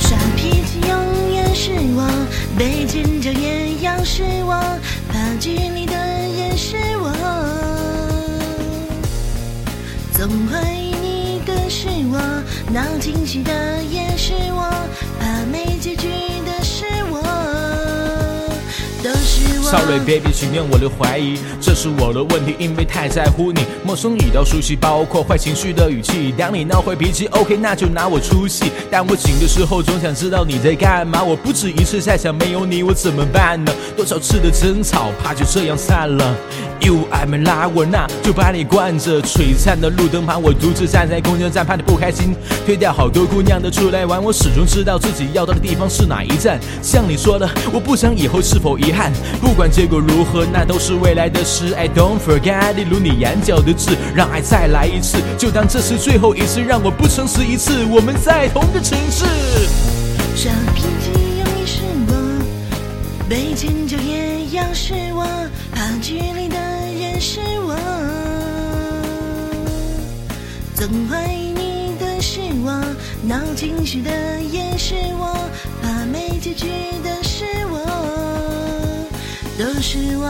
[0.01, 2.09] 耍脾气永远是我，
[2.59, 4.55] 被迁就也要是我，
[5.09, 5.78] 怕距离
[10.19, 12.19] 总怀疑你的是我，
[12.75, 14.69] 闹情绪的也是我，
[15.21, 16.09] 怕没结局
[19.69, 23.61] Sorry baby，请原我的怀疑，这是我的问题，因为太在乎你。
[23.85, 26.33] 陌生已到熟悉，包括坏情绪的语气。
[26.39, 28.73] 当你闹坏脾气，OK，那就拿我出气。
[28.91, 31.23] 但我醒的时候，总想知道你在干嘛。
[31.23, 33.71] 我不止一次在想，没有你我怎么办呢？
[33.95, 36.35] 多少次的争吵，怕就这样散了。
[36.81, 39.21] You 暧昧拉我，那就把你惯着。
[39.21, 42.35] 璀璨的路灯旁，我独自站在公交站，怕你不开心。
[42.65, 46.59] 推掉好多姑娘的出来玩，我始终知道自己要到的地方是哪一站。
[46.83, 51.75] 像你说的，我不想以后是否遗憾，不管结果如何，那都是未来的事。
[51.75, 57.85] I don't forget，例如你眼角的痣，让爱再来一次，就当这是最后一次，让我不诚实一次。
[57.87, 59.25] 我们在同个城市。
[60.37, 62.15] 耍脾气永远是我，
[63.29, 65.27] 被迁就也要是我，
[65.75, 66.57] 怕距离的
[66.97, 67.77] 也是我，
[70.77, 72.81] 总怀疑你的是我，
[73.25, 74.11] 闹情绪的
[74.53, 75.37] 也是我，
[75.83, 76.69] 怕没结局
[77.03, 77.11] 的，
[79.91, 80.29] 是我。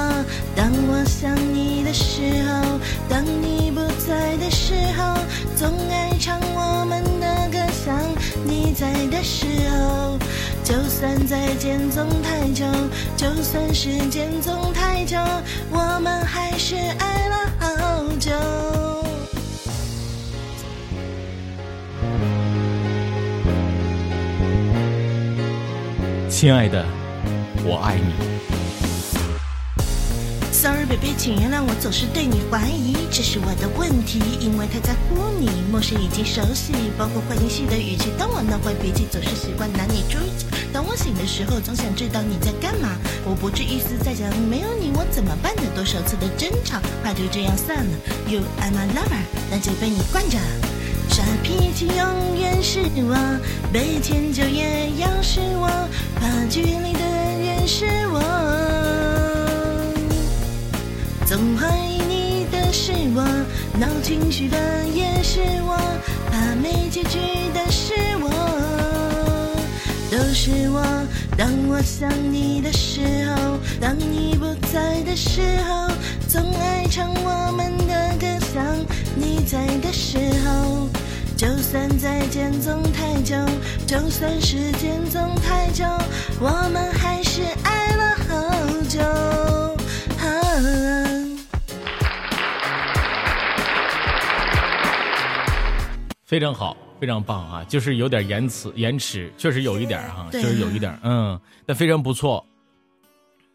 [0.55, 5.19] 当我想你的时候，当你不在的时候，
[5.57, 7.99] 总爱唱我们的歌，想
[8.47, 10.17] 你在的时候。
[10.63, 12.65] 就算再见总太久，
[13.17, 15.17] 就算时间总太久，
[15.73, 17.67] 我们还是爱了好
[18.21, 18.31] 久。
[26.29, 26.85] 亲爱的，
[27.65, 28.38] 我爱你。
[30.59, 38.11] Sorry baby，请原谅我总是对你怀疑，这是我的问题，因为太在乎你，陌生已经熟悉，包括坏情绪的语气。
[38.19, 40.47] 当我闹坏脾气，总是习惯拿你出气。
[40.73, 42.99] 当我醒的时候，总想知道你在干嘛。
[43.25, 45.63] 我不止一次在讲，没有你我怎么办的？
[45.77, 47.95] 多少次的争吵，怕就这样散了。
[48.27, 50.39] You are my lover，那就被你惯着。
[51.09, 53.15] 耍脾气永远是我，
[53.73, 55.71] 被迁就也要是我，
[56.19, 57.07] 怕距离的
[57.47, 58.58] 人是我。
[61.29, 63.23] 总怀疑你的是我，
[63.79, 64.57] 闹情绪的
[64.95, 65.77] 也是我，
[66.33, 67.19] 怕没结局
[67.53, 68.31] 的是我，
[70.11, 70.83] 都是我。
[71.37, 73.03] 当我想你的时
[73.37, 75.91] 候，当你不在的时候，
[76.29, 78.65] 总爱唱我们的歌想。
[79.15, 80.17] 你在的时
[80.47, 80.89] 候，
[81.37, 83.37] 就算再见总太久，
[83.87, 85.85] 就算时间总太久，
[86.41, 87.78] 我们还是爱
[96.29, 97.65] 非常好，非常棒啊！
[97.67, 102.45] 就是有点延迟，延迟确实有一点哈，确实有一点，嗯，但非常不错，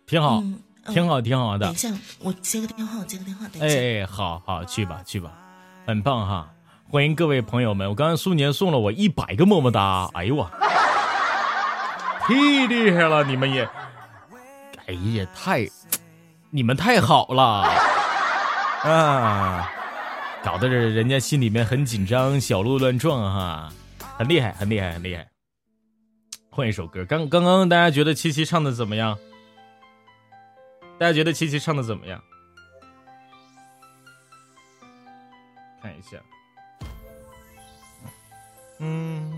[0.07, 1.78] 挺好，嗯哦挺好，挺好的等一。
[1.78, 3.78] 下，我接个电话，我接个电话，等一下。
[3.78, 5.32] 哎哎，好好去吧去吧，
[5.86, 6.49] 很棒哈！
[6.89, 10.49] 欢迎各位朋友们，我刚刚苏年送了我一百个么么哒，哎呦我，
[12.21, 12.34] 太
[12.65, 13.69] 厉害了，你们也，
[14.88, 15.69] 哎呀太，
[16.49, 17.69] 你们太好了
[18.89, 19.69] 啊！
[20.43, 23.71] 搞得人人家心里面很紧张，小鹿乱撞哈，
[24.17, 25.25] 很厉害，很厉害，很厉害。
[26.49, 29.17] 换一首歌，刚刚刚大家觉得七七唱的怎么样？
[30.99, 32.21] 大家觉得七七唱的怎么样？
[35.81, 36.17] 看一下，
[38.79, 39.31] 嗯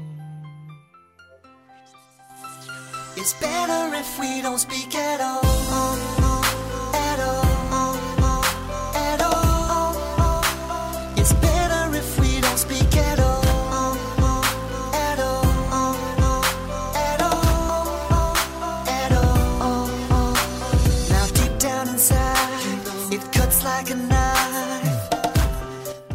[3.16, 6.25] ，It's better if we don't speak at all.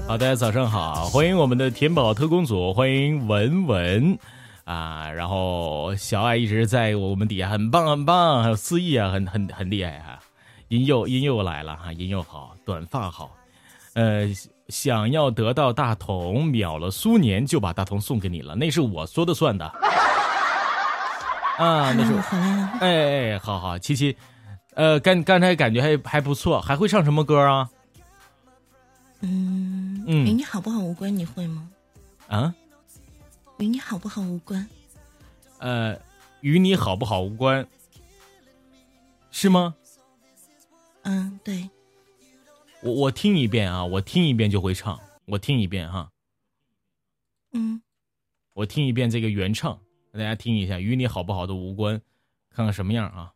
[0.07, 4.19] 好，大家早上好，欢迎我们的甜宝特工组，欢迎文文。
[4.65, 10.19] 啊，然后小爱一直在我们底下很棒很棒，还有思义啊，很很很厉害哈、
[10.67, 13.31] 音佑音佑来了哈、音佑好，短发好，
[13.95, 14.27] 呃，
[14.71, 19.67] 想要得到大同，秒了苏年就把大同送给你了，那是我说的算的
[21.59, 24.17] 啊，那是我回来了，哎哎，好好，七七，
[24.75, 27.69] 呃，刚刚才感觉还还不错，还会唱什么歌啊？
[29.23, 31.69] 嗯嗯与你好不好无关，你会吗？
[32.29, 32.55] 啊？
[33.59, 34.67] 与你好不好无关。
[35.59, 35.95] 呃，
[36.41, 37.67] 与你好不好无关，
[39.31, 39.75] 是吗？
[41.03, 41.69] 嗯，对，
[42.83, 46.11] 我我听一遍啊，我听一遍就会唱，我听一遍哈，
[47.53, 47.83] 嗯，
[48.55, 49.79] 我听一遍这个原唱，
[50.13, 52.01] 大家听一下，与你好不好都无关，
[52.49, 53.33] 看看什么样啊？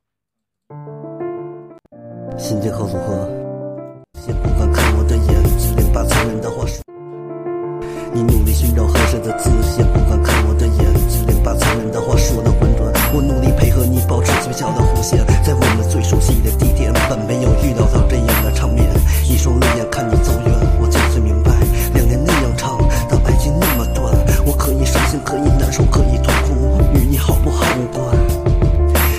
[2.39, 3.29] 心结合组合，
[4.15, 6.84] 先不敢看我的眼，只能把残忍的话说。
[8.15, 10.79] 你努力寻找合适的字，先不敢看我的眼，
[11.11, 12.93] 只能把残忍的话说的混乱。
[13.13, 18.87] 我努力配合你，保持嘴角的弧线，在我们最熟悉的地点，本没有预料到这样的场面。
[19.27, 21.51] 一双泪眼看你走远，我就最明白，
[21.95, 22.79] 两年那样长，
[23.11, 24.07] 但爱情那么短。
[24.47, 26.55] 我可以伤心，可以难受，可以痛苦，
[26.95, 28.15] 与你好不好无关。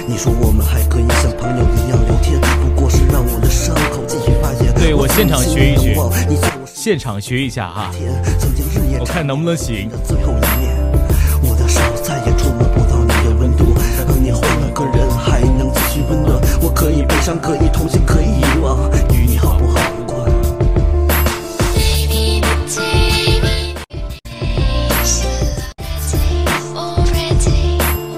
[0.08, 4.74] 你说我们还可以像朋友一样聊天，不过是让我的伤口继续发炎。
[4.76, 6.00] 对我现场学一学
[6.86, 10.78] 现场学一下哈，天，曾经日夜我看能不能行的最后一面，
[11.42, 13.74] 我的手再也触摸不到你的温度，
[14.06, 16.40] 而你换了个人还能继续温暖。
[16.62, 18.78] 我可以悲伤，可以痛心，可以遗忘，
[19.16, 20.32] 与你好不好无关。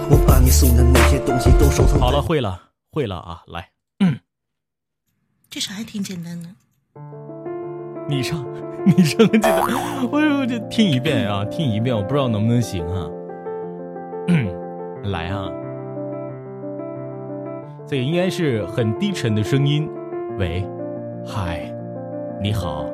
[0.10, 2.02] 我把你送的那些东西都收藏。
[2.02, 3.70] 好了，，会了，会了啊，来，
[5.50, 6.50] 这首还挺简单的。
[8.08, 8.44] 你唱，
[8.86, 9.50] 你唱这个，
[10.12, 13.10] 我我这听一遍啊，听一遍，我不知道能不能行啊。
[15.12, 15.50] 来啊，
[17.86, 19.90] 这应该是很低沉的声音。
[20.38, 20.66] 喂，
[21.26, 21.72] 嗨，
[22.42, 22.86] 你好，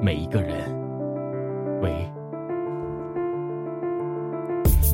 [0.00, 0.52] 每一个人。
[1.82, 2.13] 喂。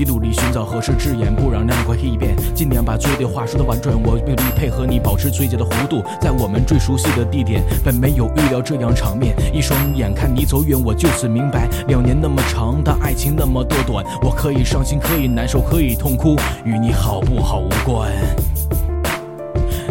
[0.01, 3.95] 你努力寻找合适字眼，不让难过一遍，尽量把最对话说的婉转。
[4.03, 9.37] 我努力配合你，保持嘴角的弧度，在我们最熟悉的地点，本没有预料这样场面。
[9.53, 14.03] 一双眼看你走远，我就此明白，两年那么长，但爱情那么多短。
[14.23, 16.35] 我可以伤心，可以难受，可以痛哭，
[16.65, 18.11] 与你好不好无关。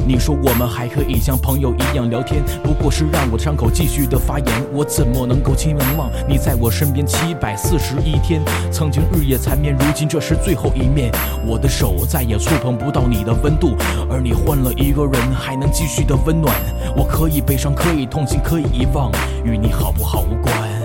[0.10, 4.47] 你说我们还可以像朋友一样聊天，不过是让我的伤口继续的发炎。
[4.74, 8.41] 我怎么能够轻易忘你在我身边七百四十一天？
[8.72, 11.12] 曾经日夜缠绵，如今这是最后一面。
[11.45, 13.76] 我的手再也触碰不到你的温度，
[14.10, 16.55] 而你换了一个人，还能继续的温暖。
[16.97, 19.12] 我可以悲伤，可以痛心，可以遗忘，
[19.45, 20.78] 与你好不好无关。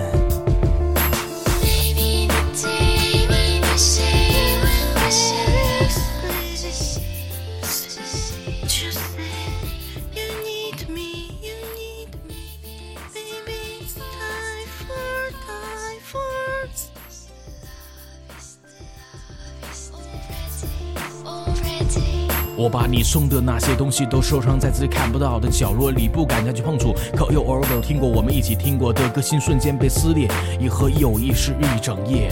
[22.65, 26.95] 我把你送的那些东西都收藏在自己看不到的角落里，不敢再去碰触。
[27.15, 30.27] 可又偶尔听过我们一起听过的歌，心瞬间被撕裂，
[30.59, 32.31] 一和友谊是一整夜。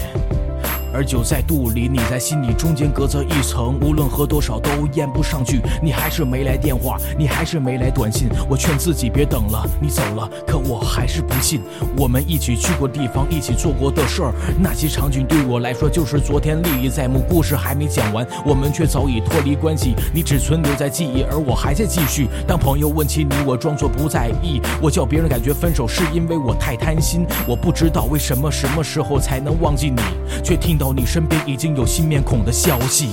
[0.93, 5.59] 而酒在肚里，你在心里，中间隔着一层，无论喝多少都咽不上去。
[5.81, 8.29] 你还是没来电话，你还是没来短信。
[8.47, 11.61] 我劝自己别等了，你走了，可我还是不信。
[11.97, 17.23] 我们一起去过地方，一起做过的事儿，那些场景对我来说就是昨天历历在目。
[17.27, 19.95] 故事还没讲完，我们却早已脱离关系。
[20.13, 22.27] 你只存留在记忆，而我还在继续。
[22.47, 24.61] 当朋友问起你，我装作不在意。
[24.81, 27.25] 我叫别人感觉分手是因为我太贪心。
[27.47, 30.01] 我不知道为什么什么时候才能忘记你，
[30.43, 33.11] 却听到你身边已经有新面孔的消息。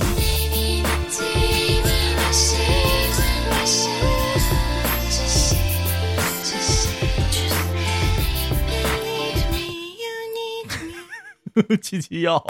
[11.82, 12.42] 七七幺，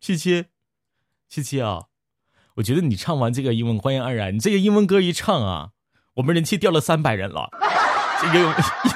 [0.00, 0.46] 七七，
[1.28, 1.84] 七七啊！
[2.56, 5.70] 我觉得你唱完这个英文欢迎安然，你这个英文歌一唱啊，
[6.14, 7.48] 我们人气掉了三百人了。
[8.20, 8.38] 这个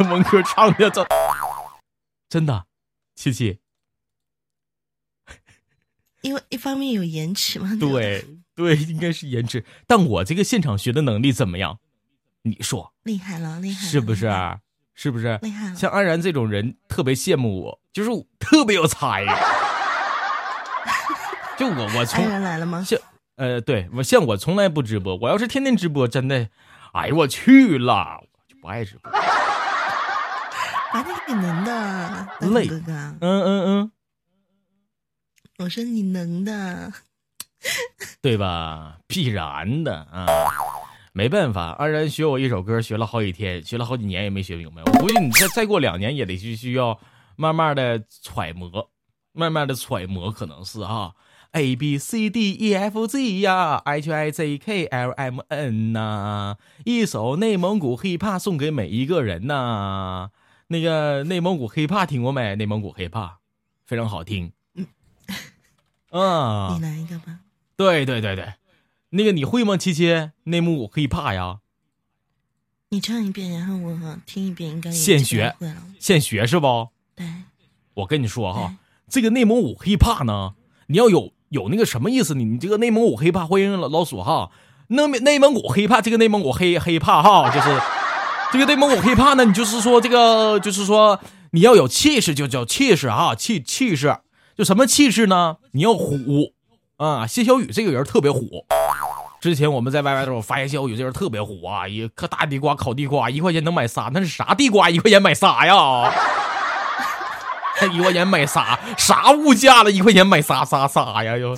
[0.01, 1.07] 英文歌唱的真
[2.28, 2.66] 真的，
[3.14, 3.61] 七七，
[6.22, 7.70] 因为一方面有延迟嘛。
[7.78, 8.24] 对
[8.56, 9.64] 对，应该是延迟。
[9.86, 11.78] 但我这个现场学的能力怎么样？
[12.44, 14.30] 你说厉害了，厉害了，是不是？
[14.94, 15.38] 是不是？
[15.42, 19.24] 厉害了像安然这种人特别羡慕我，就是特别有才。
[21.56, 22.82] 就我，我从安然来了吗？
[22.84, 22.98] 像
[23.36, 26.48] 呃，对我像我从来不直播，我要是天天直播，真的，
[26.92, 29.10] 哎呦我去了，我就不爱直播。
[30.92, 32.92] 反正你能的，累哥哥。
[32.92, 33.92] 嗯嗯嗯，
[35.62, 36.92] 我说你能的，
[38.20, 38.98] 对吧？
[39.06, 40.26] 必然的啊，
[41.12, 44.82] 没办法，安然学我一首歌，学了好几天，学了好几年也没学明白。
[44.82, 46.98] 我估计你再再过两年也得需需要
[47.36, 48.90] 慢慢的揣摩，
[49.32, 51.12] 慢慢的揣摩，可能是啊。
[51.52, 58.38] A B C D E F G 呀，H I J K L M N 呐、一首内蒙古 hiphop
[58.38, 60.30] 送给每一个人呐、
[60.68, 62.56] 那个内蒙古 hiphop 听过没？
[62.56, 63.34] 内蒙古 hiphop
[63.86, 64.52] 非常好听。
[66.12, 67.40] 啊，你来一个吧。
[67.76, 68.54] 对对对对，
[69.10, 69.76] 那个你会吗？
[69.76, 71.58] 七七，内蒙古 hiphop 呀，
[72.90, 75.56] 你唱一遍，然后我听一遍，应该也现学。
[75.98, 76.88] 现学是不？
[77.16, 77.26] 对，
[77.94, 78.74] 我跟你说哈，
[79.08, 80.54] 这个内蒙古 hiphop 呢，
[80.88, 82.44] 你要有有那个什么意思呢？
[82.44, 84.50] 你这个内蒙古 hiphop，欢迎老老鼠哈，
[84.88, 87.68] 内内蒙古 hiphop，这个内蒙古黑 hiphop 哈，就是
[88.52, 91.18] 这个内蒙古 hiphop 呢，你就是说这个，就是说
[91.52, 94.18] 你要有气势，就叫气势哈，气气势，
[94.57, 95.57] 就什么气势呢？
[95.72, 96.53] 你要虎
[96.98, 98.66] 啊，谢小雨这个人特别虎。
[99.40, 104.88] 之前我们在 YY 的时候发现谢小雨这人特别虎啊，一嗑大地瓜烤地瓜，一块钱能买仨，那是啥地瓜？
[104.88, 106.12] 一块钱买仨呀？
[107.92, 109.90] 一块钱买仨，啥物价了？
[109.90, 111.36] 一块钱买仨仨仨呀？
[111.36, 111.57] 又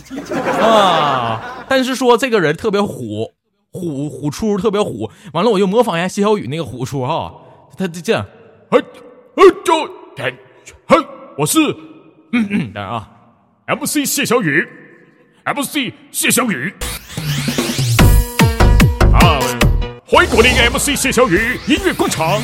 [0.62, 1.66] 啊！
[1.68, 3.30] 但是说这个人特别虎，
[3.70, 5.10] 虎虎出特别虎。
[5.34, 7.34] 完了，我就模仿一下谢小雨那个虎出哈，
[7.76, 8.24] 他就这样，
[8.70, 8.80] 嘿，
[9.36, 9.74] 嘿，就
[10.16, 10.34] 嘿，
[10.86, 11.58] 嘿，我是，
[12.36, 13.08] 嗯嗯，等啊
[13.68, 14.66] ，MC 谢小雨
[15.44, 16.74] ，MC 谢小雨。
[19.12, 19.38] 啊，
[20.04, 22.42] 欢迎光临 MC 谢小雨音乐广场。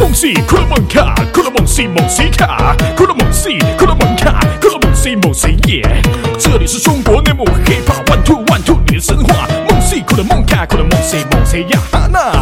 [0.00, 6.02] 梦西库拉蒙卡，库拉蒙西蒙西卡，库拉蒙西库拉蒙卡，库拉蒙西蒙西耶。
[6.36, 9.46] 这里是中国内蒙 hiphop one two one two 你的神话。
[9.68, 12.32] 梦西库拉蒙卡，库拉蒙西蒙西呀哈那。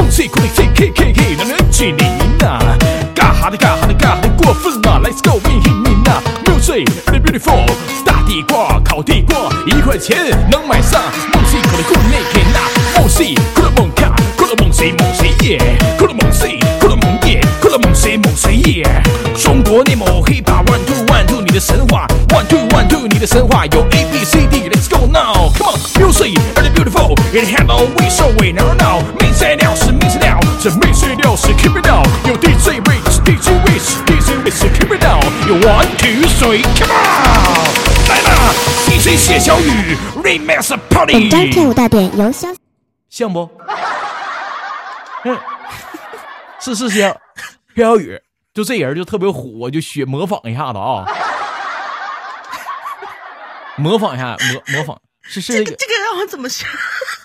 [0.00, 2.04] 梦西库拉 K K K K 让人气你
[2.38, 2.58] 呐。
[3.14, 5.81] 干哈的干哈的干哈的过分了，Let's go me hit
[6.62, 6.82] me 呐。
[6.82, 7.66] Music the beautiful，
[8.04, 10.16] 大地瓜烤地瓜一块钱
[10.50, 11.02] 能买上。
[11.32, 15.58] 梦西库拉库内给那，梦西可乐梦卡，可乐梦西梦西耶，
[15.98, 19.02] 可乐梦西可乐梦耶，可乐梦西梦西耶。
[19.36, 25.06] 中国内蒙 hiphop one two one two 你的神话，one two one two 你的神话有 A B C D，Let's go
[25.06, 31.86] now，Come on，music the beautiful，it handle we show we now now，没材料是没材料，这没材料是 keep it
[35.52, 38.54] 有 one two three，Come on，来啦
[38.86, 42.56] ，DJ 谢小雨 Remix Party，本张跳舞大典由潇
[43.10, 43.50] 像不？
[45.24, 45.38] 嗯，
[46.58, 47.14] 是是像
[47.74, 48.18] 谢小雨，
[48.54, 51.04] 就这人就特别虎，我就学模仿一下子啊，
[53.76, 54.98] 模仿一下，模模仿。
[55.20, 55.92] 是是这个这个。
[56.02, 56.66] 让我怎么说？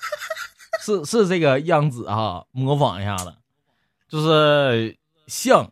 [0.84, 3.34] 是是这个样子啊，模仿一下子，
[4.11, 4.97] 就是
[5.28, 5.71] 像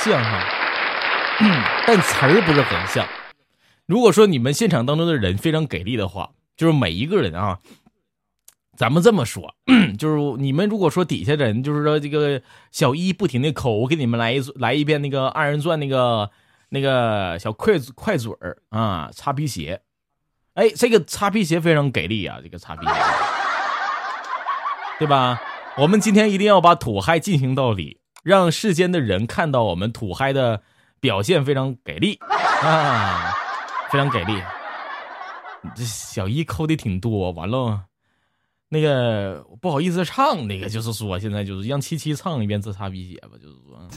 [0.00, 0.57] 像哈，嗯
[1.86, 3.06] 但词儿不是很像。
[3.86, 7.58] 如果说你们现场当中的人非常给力的话，就是每一个人啊，
[8.76, 9.54] 咱们这么说，
[9.98, 16.30] 就是你们如果说底下的人，就是说这个小一不停的抠，我给你们来一来一遍那个二人转那个
[16.70, 19.80] 那个小快快嘴儿啊，擦皮鞋。
[20.54, 22.92] 哎，这个擦皮鞋非常给力啊，这个擦皮鞋，
[24.98, 25.40] 对吧？
[25.76, 30.62] 我们今天一定要把土嗨进行到底，让世间的人看到我们土嗨的
[31.00, 32.18] 表现非常给力
[32.62, 33.32] 啊，
[33.90, 34.42] 非常给力。
[35.74, 37.84] 这小一抠的挺多，完了，
[38.68, 43.88] 那个不好意思唱，那个就是说，现在就是让七七唱一遍这擦鼻血吧，就是说，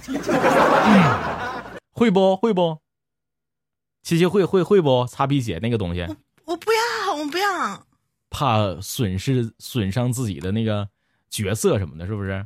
[1.91, 2.79] 会不会不？
[4.01, 6.01] 七七会会会不擦鼻血那个东西？
[6.45, 7.85] 我不要，我不要。
[8.31, 10.87] 怕损失损伤自己的那个
[11.29, 12.45] 角色什么的，是不是？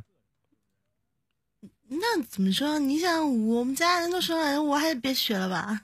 [1.88, 2.78] 那怎么说？
[2.78, 5.82] 你想，我们家人都说了，我还是别学了吧。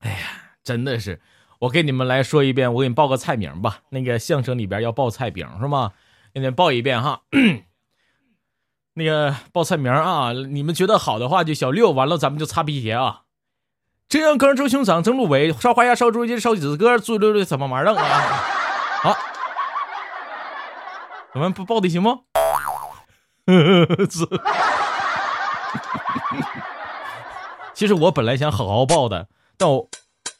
[0.00, 0.18] 哎呀
[0.62, 1.20] 真的是，
[1.60, 3.80] 我给你们来说一遍，我给你报个菜名吧。
[3.90, 5.92] 那个相声里边要报菜名是吗？
[6.32, 7.22] 给你报一遍哈。
[8.94, 13.22] 那个报菜名啊，你们觉得好的话就小六，完了咱们就擦皮鞋啊。
[14.08, 18.02] 这样根周兄长曾路伟烧花鸭烧猪筋烧几子鸽猪溜溜怎么玩儿啊？
[19.02, 19.16] 好，
[21.34, 22.20] 咱们不报的行吗？
[27.74, 29.88] 其实我本来想好好报的，但我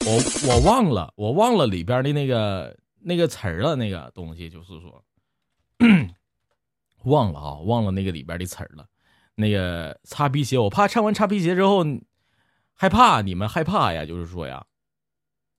[0.07, 0.13] 我
[0.49, 5.05] 我忘了，我忘了里边的那个那个词儿了，那个东西就是说，
[7.05, 8.87] 忘了啊，忘了那个里边的词儿了。
[9.35, 11.85] 那个擦皮鞋，我怕唱完擦皮鞋之后
[12.73, 14.07] 害怕，你们害怕呀？
[14.07, 14.65] 就是说呀，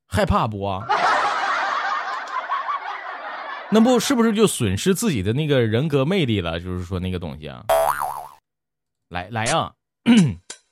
[0.07, 0.87] 害怕不啊？
[3.69, 6.59] 那不是不是就损失自己的那个人格魅力了？
[6.59, 7.63] 就是说那个东西啊，
[9.09, 9.73] 来来啊！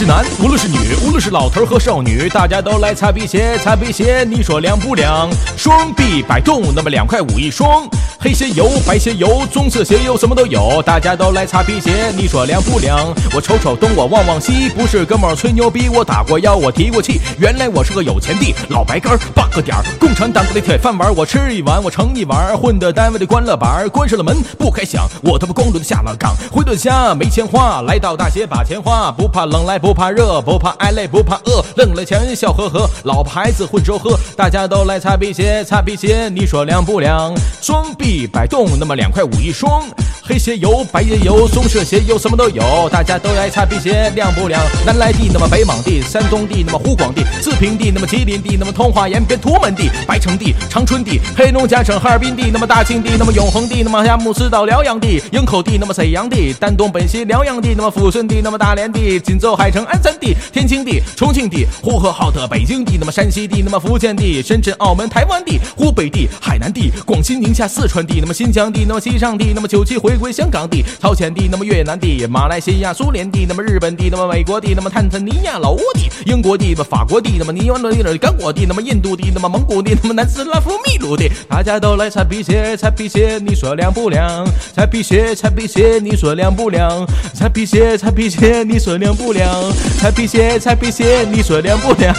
[0.00, 5.28] 是男，无论是女，无论是老头和少女，大家都来擦皮鞋，擦皮鞋，你说凉不凉？
[5.58, 7.86] 双臂摆动，那么两块五一双。
[8.18, 13.14] 黑鞋油，白鞋油，棕色鞋油，什么都有，大家都来擦皮鞋，你说凉不凉？
[13.34, 37.34] 我瞅瞅东，我望望西，不是哥们儿吹牛逼，我打过腰，我提过气，原来我是个有钱的老白干儿，八个点儿，共产党的铁饭碗，我吃一碗，我盛一碗，混的单位的关了板儿，关上了门不开响，我他妈光轮下了岗，回顿家没钱花，来到大街把钱花，不怕冷来不不怕热，不怕挨累不怕饿，挣了钱笑呵呵，老婆孩子混粥喝，大家都来擦皮鞋，擦皮鞋，你说凉不凉？
[37.60, 39.82] 双臂摆动，那么两块五一双，
[40.22, 44.62] 黑鞋油，白鞋油，棕色鞋油，什么都有，大家都来擦皮鞋，凉不凉？
[44.86, 59.79] 南来地，那么北莽地，山东地，那么湖广地，四平地，那么吉林地，那么通化延边图门地，白城地，长春地，黑龙江省哈尔滨地，那么大庆地，那么永恒地，那么佳木斯到辽阳地，营口地，那么沈阳地，丹东本溪辽阳地，那么抚顺地，那么大连地，锦州海城。
[59.84, 84.46] 鞍山地，天津地，重庆地，呼和浩特北京地，那么山西地，那么福建地，深圳澳门台湾地，湖北地，海南地，广西宁夏四川地，那么新疆地，那么西藏地，那么九七回归香港地，朝鲜地，那么越南地，马来西亚苏联地，那么日本地，那么美国地，那么坦桑尼亚老挝地，英国地，那么法国地，那么尼湾的地，刚果地，那么印度地，那么蒙古地，那么南斯拉夫秘鲁地，大家都来擦皮鞋，擦皮鞋，你说亮不亮？
[84.74, 87.06] 擦皮鞋，擦皮鞋，你说亮不亮？
[87.34, 89.69] 擦皮鞋，擦皮鞋，你说亮不亮？
[89.98, 92.14] 擦皮鞋，擦皮鞋，你说凉不凉？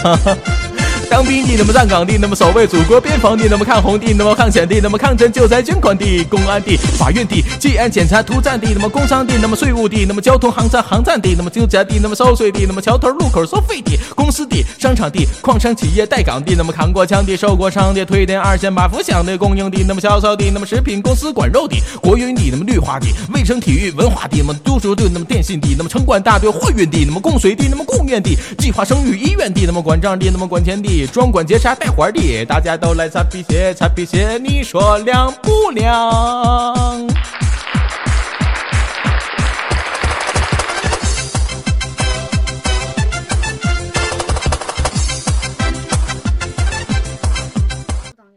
[1.12, 37.08] 当兵的，那么站岗的，那么守卫祖国边防的，那么抗洪的，那么抗险的，那么抗震救灾捐款的，公安的，法院的，纪安检查图站的，那么工商的，那么税务的，那么交通航站航站的，那么酒家的，那么收税的，那么桥头路口收费的，公司的，商场的，矿商企业待岗的，那么扛过枪的，受过伤的，推电二线把扶响的，供应的，那么销售的，那么食品公司管肉的，国营的，那么绿化的，卫生体育文化的，那么读书的，那么电信的，那么城管大队货运的，那么供水的，那么供电的，计划生育医院的，那么管账的，那么管钱的，专管劫杀带环的，大家都来擦皮鞋，擦皮鞋，你说亮不亮？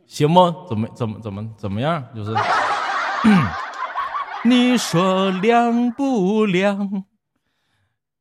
[0.08, 0.56] 行吗？
[0.70, 2.02] 怎么怎么怎么怎么样？
[2.16, 2.34] 就是，
[4.48, 7.04] 你说亮不亮？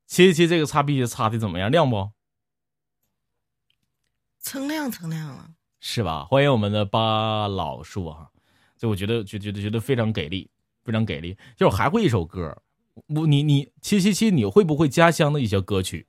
[0.09, 1.70] 七七这个擦皮鞋擦的怎么样？
[1.70, 2.11] 亮不？
[4.45, 5.51] 蹭亮蹭亮了。
[5.80, 6.24] 是吧？
[6.26, 8.28] 欢迎我们的巴老叔啊！
[8.76, 10.49] 这我觉得觉觉得觉得非常给力，
[10.84, 11.36] 非常给力。
[11.57, 12.57] 就是还会一首歌，
[13.09, 16.07] 我你你七七七，你会不会家乡的一些歌曲？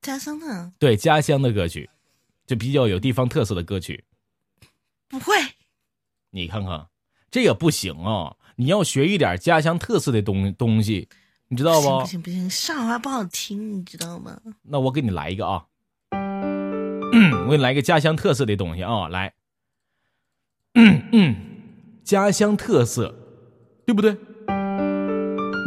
[0.00, 1.88] 家乡的对，家乡的歌曲，
[2.46, 4.04] 就比较有地方特色的歌曲。
[5.06, 5.34] 不会，
[6.30, 6.88] 你看看，
[7.30, 8.36] 这也不行啊！
[8.56, 11.08] 你要学一点家乡特色的东东西，
[11.48, 12.06] 你知道不不？
[12.06, 14.40] 行不行，上海话不好听，你知道吗？
[14.62, 15.66] 那我给你来一个啊，
[17.12, 19.32] 我给你来个家乡特色的东西啊，来，
[20.74, 21.34] 嗯嗯，
[22.04, 23.14] 家乡特色，
[23.86, 24.16] 对不对？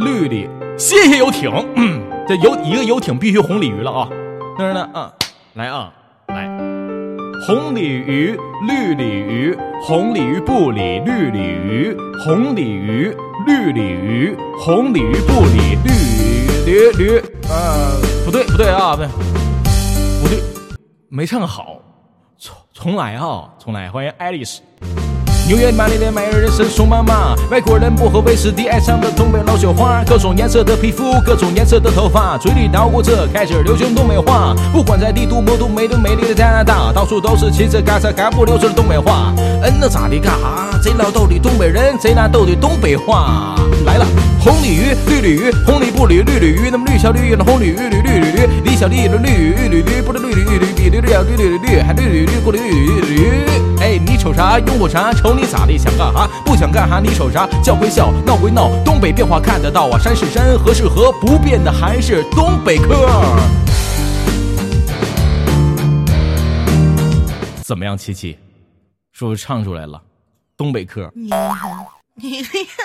[0.06, 1.52] 绿的谢谢游艇。
[2.28, 4.10] 这游一个游艇必须红鲤鱼了啊。
[4.58, 5.14] 当然呢，啊，
[5.56, 5.94] 来啊，
[6.28, 6.48] 来，
[7.46, 8.38] 红鲤鱼、
[8.68, 13.14] 绿鲤鱼、红鲤鱼不理绿鲤鱼、红鲤鱼、
[13.46, 17.22] 绿鲤鱼、红鲤鱼不理绿鲤鱼驴驴。
[17.50, 19.10] 呃，不对，不对啊，不对，
[21.16, 21.78] 没唱好，
[22.40, 24.62] 重重来啊，重来，欢迎爱丽丝。
[25.48, 34.56] 纽约玛丽莲买人是宋妈妈，外国人不喝威士忌，爱上了东北老雪花，各种颜色的皮肤，各种颜色的头发，嘴里捣鼓着开始流行东北话。
[34.74, 39.36] 不管在帝都、魔都、美都美丽的加拿大，到处都是骑着嘎嚓嘎不溜声的东北话。
[39.38, 40.76] 嗯，那咋的干哈？
[40.82, 43.56] 贼老逗的东北人，贼拿逗的东北话。
[43.86, 44.08] 来了，
[44.44, 53.46] 红鲤鱼、绿鲤鱼，红鲤不鲤绿鲤鱼，那么绿小绿那红鲤鱼绿绿鲤鱼，李小丽的绿绿鲤鱼，不是绿鲤鱼绿比绿绿绿绿绿绿，还绿绿绿过绿绿绿绿。
[53.80, 54.60] 哎，你瞅啥？
[54.60, 55.14] 用我啥？
[55.14, 55.78] 瞅你咋的？
[55.78, 56.30] 想干哈？
[56.44, 57.00] 不想干哈？
[57.00, 57.48] 你瞅啥？
[57.64, 59.98] 笑归笑，闹归闹，东北变化看得到啊！
[59.98, 63.08] 山是山，河是河，不变的还是东北嗑。
[67.64, 68.38] 怎么样，琪琪？
[69.14, 70.02] 是不是唱出来了？
[70.58, 71.70] 东北嗑你厉害，
[72.16, 72.84] 你厉害。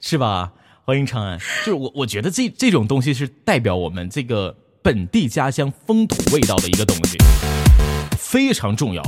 [0.00, 0.52] 是吧？
[0.84, 1.38] 欢迎长安。
[1.64, 4.52] 就是我，我觉得这这种东西是代表我们这个
[4.82, 7.16] 本地家乡风土味道的一个东西，
[8.18, 9.00] 非常重要。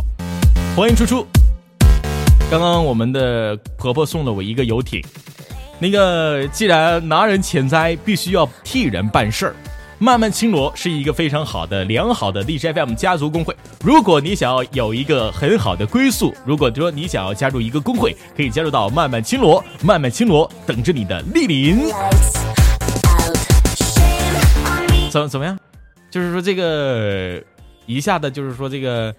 [0.77, 1.27] 欢迎初初。
[2.49, 5.03] 刚刚我们的婆婆送了我一个游艇，
[5.81, 9.57] 那个既然拿人钱财，必须要替人办事儿。
[10.05, 13.57] 漫漫青罗是一个非常好的、良好的荔枝 FM 家族工会。
[13.83, 21.91] 如果你想要有一个很好的归宿，如果说你想要加入一个工会，可以加入到漫漫青罗，漫漫青罗等着你的莅临。
[25.11, 25.59] 怎怎么样？
[26.11, 27.43] 就是说这个
[27.87, 29.15] 一下子就是说这个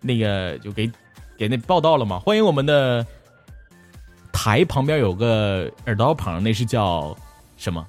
[0.00, 0.90] 那个就给
[1.36, 2.18] 给那报道了吗？
[2.24, 3.04] 欢迎我们的
[4.32, 7.14] 台旁边有个耳朵旁，那是叫
[7.58, 7.86] 什么？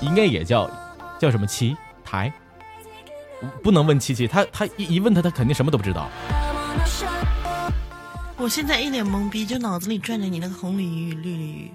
[0.00, 0.68] 应该也叫
[1.22, 2.32] 叫什么七台？
[3.62, 6.08] 不能问七七，他他一一问他，他肯定什么都不知道。
[8.36, 11.70] 我现在一脸懵逼，就脑子里转着你那个红鲤鱼、绿鲤鱼。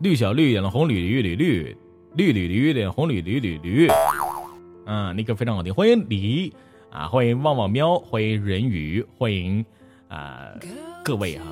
[0.00, 1.76] 绿小绿眼的红鲤鱼绿绿
[2.16, 3.88] 绿鲤鱼脸红鲤鱼绿绿，
[4.86, 5.72] 嗯，那个非常好听。
[5.72, 6.52] 欢迎李
[6.90, 9.64] 啊，欢迎旺旺喵，欢迎人鱼，欢迎
[10.08, 10.48] 啊
[11.04, 11.44] 各位哈、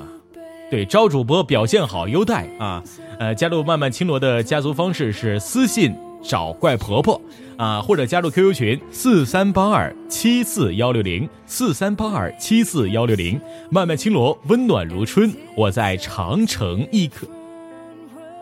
[0.69, 2.83] 对，招主播表现好优待啊！
[3.17, 7.19] 呃，加入漫漫青罗的家族方式是私信找怪婆婆
[7.57, 13.39] 啊，或者加入 QQ 群四三八二七四幺六零四三八二七四幺六零。
[13.69, 17.27] 漫漫青罗温暖如春，我在长城一刻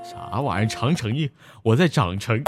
[0.04, 0.68] 啥玩意儿？
[0.68, 1.30] 长城一，
[1.64, 2.42] 我在长城。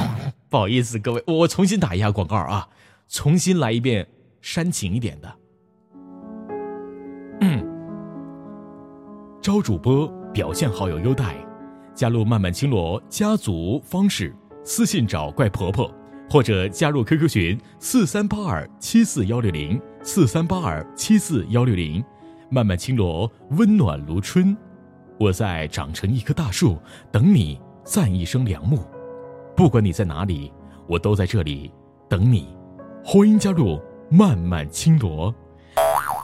[0.48, 2.66] 不好意思，各位，我我重新打一下广告啊，
[3.08, 4.06] 重新来一遍
[4.40, 5.34] 煽情一点的。
[9.42, 11.36] 招主播表现好友优待，
[11.94, 14.34] 加入漫漫青罗家族方式：
[14.70, 15.90] 私信找怪婆婆，
[16.28, 22.04] 或者加入 QQ 群四三八二七四幺六零四三八二七四幺六零。
[22.50, 24.54] 漫漫青罗温暖如春，
[25.18, 26.76] 我在长成一棵大树，
[27.10, 28.80] 等你赞一声良木。
[29.56, 30.52] 不管你在哪里，
[30.86, 31.72] 我都在这里
[32.06, 32.48] 等你。
[33.02, 35.34] 欢迎加入漫漫青罗。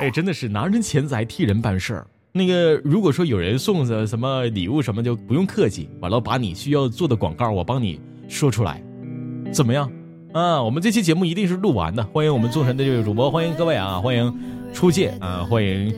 [0.00, 2.06] 哎，真的是拿人钱财替人办事儿。
[2.32, 7.98] 那个，如果说有人送的什么礼物什么，就不用客气，完了把你需要做的广告我帮你
[8.28, 8.82] 说出来，
[9.52, 9.90] 怎么样？
[10.32, 12.02] 啊，我们这期节目一定是录完的。
[12.04, 14.34] 欢迎我们众神的这位主播，欢迎各位啊，欢迎
[14.72, 15.94] 初见啊，欢迎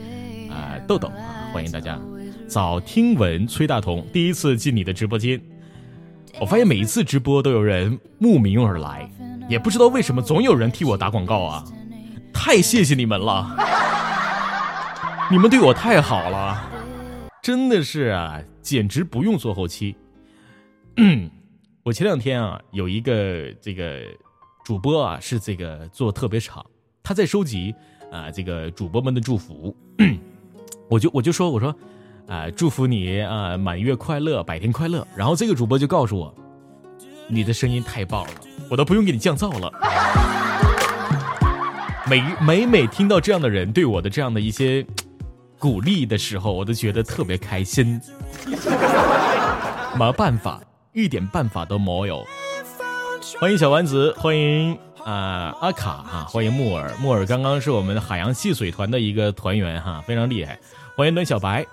[0.51, 1.99] 啊豆豆啊，欢迎大家。
[2.47, 5.41] 早听闻崔大同第一次进你的直播间，
[6.39, 9.09] 我发现每一次直播都有人慕名而来，
[9.49, 11.65] 也不知道为什么总有人替我打广告啊，
[12.31, 13.55] 太谢谢你们了。
[15.29, 16.63] 你们对我太好了，
[17.41, 19.95] 真的是啊，简直不用做后期。
[20.95, 21.29] 嗯，
[21.87, 24.01] 我前两天啊，有一个这个
[24.65, 26.65] 主播啊，是这个做特别场，
[27.01, 27.73] 他在收集
[28.11, 29.73] 啊这个主播们的祝福，
[30.91, 31.73] 我就我就说我说
[32.27, 35.07] 啊祝福你啊满月快乐，百天快乐。
[35.15, 36.35] 然后这个主播就告诉我，
[37.29, 38.33] 你的声音太棒了，
[38.69, 39.71] 我都不用给你降噪了。
[42.09, 44.85] 每每每听到这样的人对我的这样的一些
[45.57, 47.97] 鼓励的时候，我都觉得特别开心。
[49.97, 50.61] 没办法，
[50.97, 52.25] 一点办法都没有。
[53.39, 54.75] 欢迎小丸子，欢迎
[55.05, 60.57] 啊、阿卡哈、欢迎木耳，木耳刚刚是我们海洋戏水团的一个团员哈，非常厉害。
[60.95, 61.63] 欢迎暖小白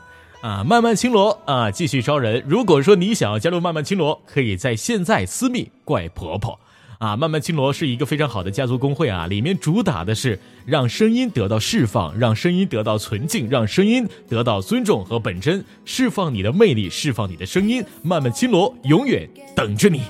[0.43, 2.45] 啊，慢慢青罗啊，继续招人。
[2.47, 6.61] 如果说你想要加入慢慢青罗，可以在现在私密怪婆婆。
[7.05, 17.85] 啊，慢慢青罗是一个非常好的家族工会啊，里面主打的是让声音得到释放，让声音得到纯净，让声音得到尊重和本真，释放你的魅力，释放你的声音。
[18.03, 20.01] 慢慢青罗永远等着你。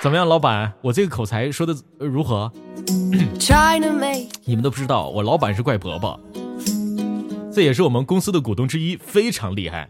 [0.00, 0.72] 怎么样，老板？
[0.80, 2.52] 我这个口才说的、呃如何
[4.44, 6.20] 你们都不知道，我老板是怪婆婆，
[7.56, 9.88] 这也是我们公司的股东之一，非常厉害。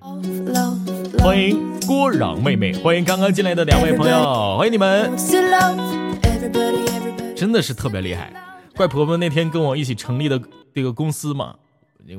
[1.19, 5.11] 欢迎郭壤妹妹，欢迎刚刚进来的两位朋友，欢迎你们.
[7.35, 8.33] 真的是特别厉害。
[8.77, 10.41] 怪婆婆那天跟我一起成立的
[10.73, 11.57] 这个公司嘛，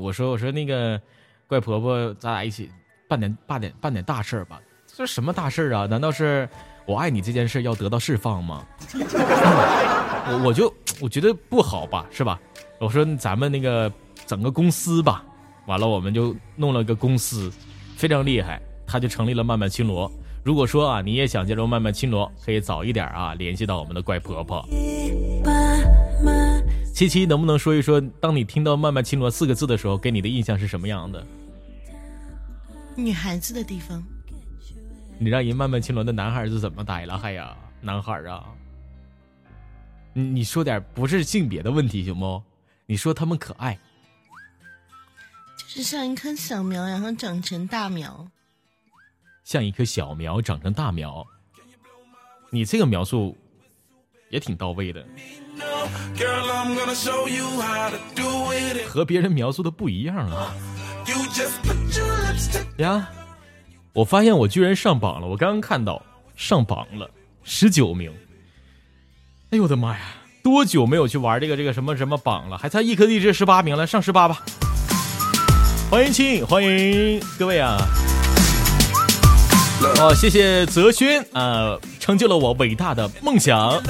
[0.02, 1.02] 我说我说那个
[1.48, 2.70] 怪婆婆，咱俩一起
[3.08, 4.60] 办点办点办点大事儿吧。
[4.98, 5.86] 这什么大事儿啊？
[5.86, 6.50] 难道是
[6.86, 8.66] 我爱你这件事要得到释放吗？
[8.94, 12.38] 我我就我觉得不好吧，是吧？
[12.82, 13.90] 我说咱们那个
[14.26, 15.24] 整个公司吧，
[15.68, 17.52] 完了我们就弄了个公司，
[17.96, 20.12] 非常厉害，他就成立了漫漫青罗。
[20.44, 24.66] 如果说啊，你也想加入漫漫青罗，可以早一点啊联系到我们的怪婆婆。
[26.94, 31.24] 七七能不能说一说，当你听到漫漫青罗四个字的时候，给你的印象是什么样的？
[32.96, 34.02] 女孩子的地方，
[35.20, 37.18] 你让人漫漫青罗的男孩子怎么逮了？
[37.18, 38.46] 还呀，男孩啊，
[40.14, 42.42] 你你说点不是性别的问题行不？
[42.88, 43.80] 你说他们可爱，就
[45.70, 48.26] 是像一棵小苗，然后长成大苗。
[49.44, 51.28] 像一棵小苗长成大苗。
[52.50, 53.38] 你这个描述
[54.30, 55.06] 也挺到位的，
[58.88, 60.56] 和别人描述的不一样啊
[62.78, 63.10] 呀！
[63.92, 66.02] 我发现我居然上榜了，我刚刚看到
[66.38, 67.12] 上榜了，
[67.44, 68.10] 十九名。
[69.50, 70.00] 哎呦我的妈呀！
[70.42, 72.58] 多久没有去玩这个这个什么什么榜了？
[72.58, 74.46] 还差一颗荔枝十八名了，上十八吧！
[75.90, 77.78] 欢迎亲，欢迎各位啊！
[80.00, 83.82] 哦，谢谢泽轩啊、成就了我伟大的梦想。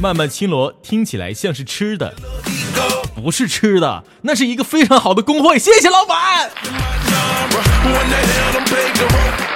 [0.00, 2.14] 慢慢青罗听起来像是吃的，
[3.16, 5.58] 不是吃的，那是一个非常好的工会。
[5.58, 6.48] 谢谢老板，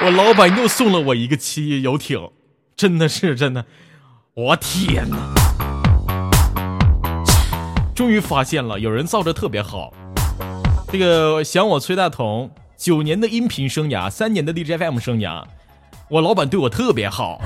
[0.03, 2.30] 我老板又送了我一个汽游艇，
[2.76, 3.66] 真的是真的，
[4.34, 5.51] 我天哪！
[7.95, 9.93] 终于发现了，有人造的特别好。
[10.90, 15.45] 这个想我崔大同，九年的音频生涯，三年的 DJFM 生涯，
[16.09, 17.38] 我老板对我特别好，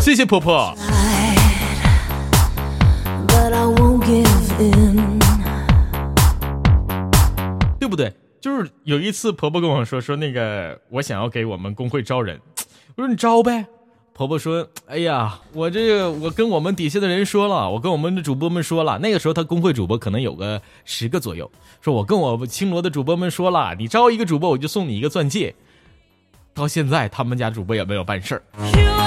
[0.00, 0.74] 谢谢婆婆。
[7.78, 8.12] 对不对？
[8.40, 12.40] 就是有一次婆婆跟我说说那个我想要给我们工会招人，
[12.96, 13.66] 我说你招呗。
[14.14, 21.50] 婆婆说：“哎呀，我这个我跟我们底下的人说了，我跟我们的主播们说了，那个时候他工会主播可能有个十个左右，
[21.80, 25.54] 说我跟我青罗的主播们说了，你招一个主播我就送你一个钻戒。
[26.54, 28.42] 到现在他们家主播也没有办事儿，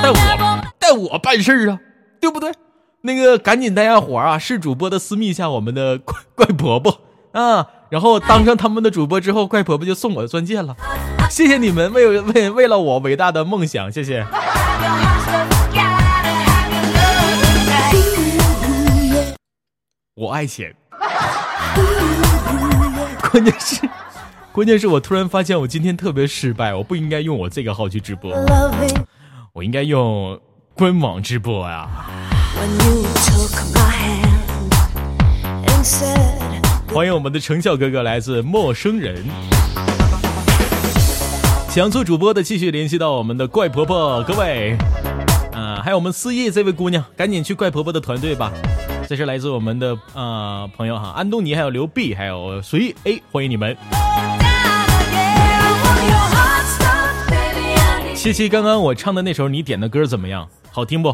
[0.01, 1.80] 但我带我办事儿啊，
[2.20, 2.51] 对不对？
[3.01, 7.01] 那个赶紧大家伙儿啊，是主播的私密一下我们的怪怪婆婆
[7.34, 10.76] 啊，然后当上他们的主播之后，怪婆婆就送我的钻戒了。
[11.30, 14.28] 谢谢你们为为为了我伟大的梦想，谢谢。
[20.14, 20.76] 我爱钱，
[23.32, 23.89] 关键是，
[24.52, 28.34] 关键是我突然发现我今天特别失败，我不应该用我这个号去直播，
[29.54, 30.38] 我应该用
[30.74, 31.88] 官网直播呀、
[32.60, 32.78] when
[36.96, 39.22] 欢迎我们的程笑哥哥，来自陌生人。
[41.68, 44.78] 想做主播的，继续联系到我们的怪婆婆，各位，
[45.52, 48.50] 啊、还有我们思叶这位姑娘，赶紧去怪婆婆的团队吧。
[49.10, 53.76] 这是来自我们的啊、呃朋友哈，安东尼，还有刘碧，还有随意 A，欢迎你们。
[58.16, 60.48] 七七，刚刚我唱的那首你点的歌怎么样？
[60.72, 61.14] 好听不？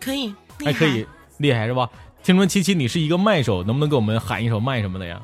[0.00, 0.34] 可以，
[0.64, 1.86] 还可以，厉害是吧？
[2.22, 5.20] 听说七七你是一个麦手，能不能给我们喊一首麦什么的呀？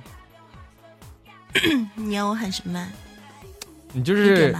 [1.95, 2.89] 你要我喊什么麦？
[3.93, 4.55] 你就是。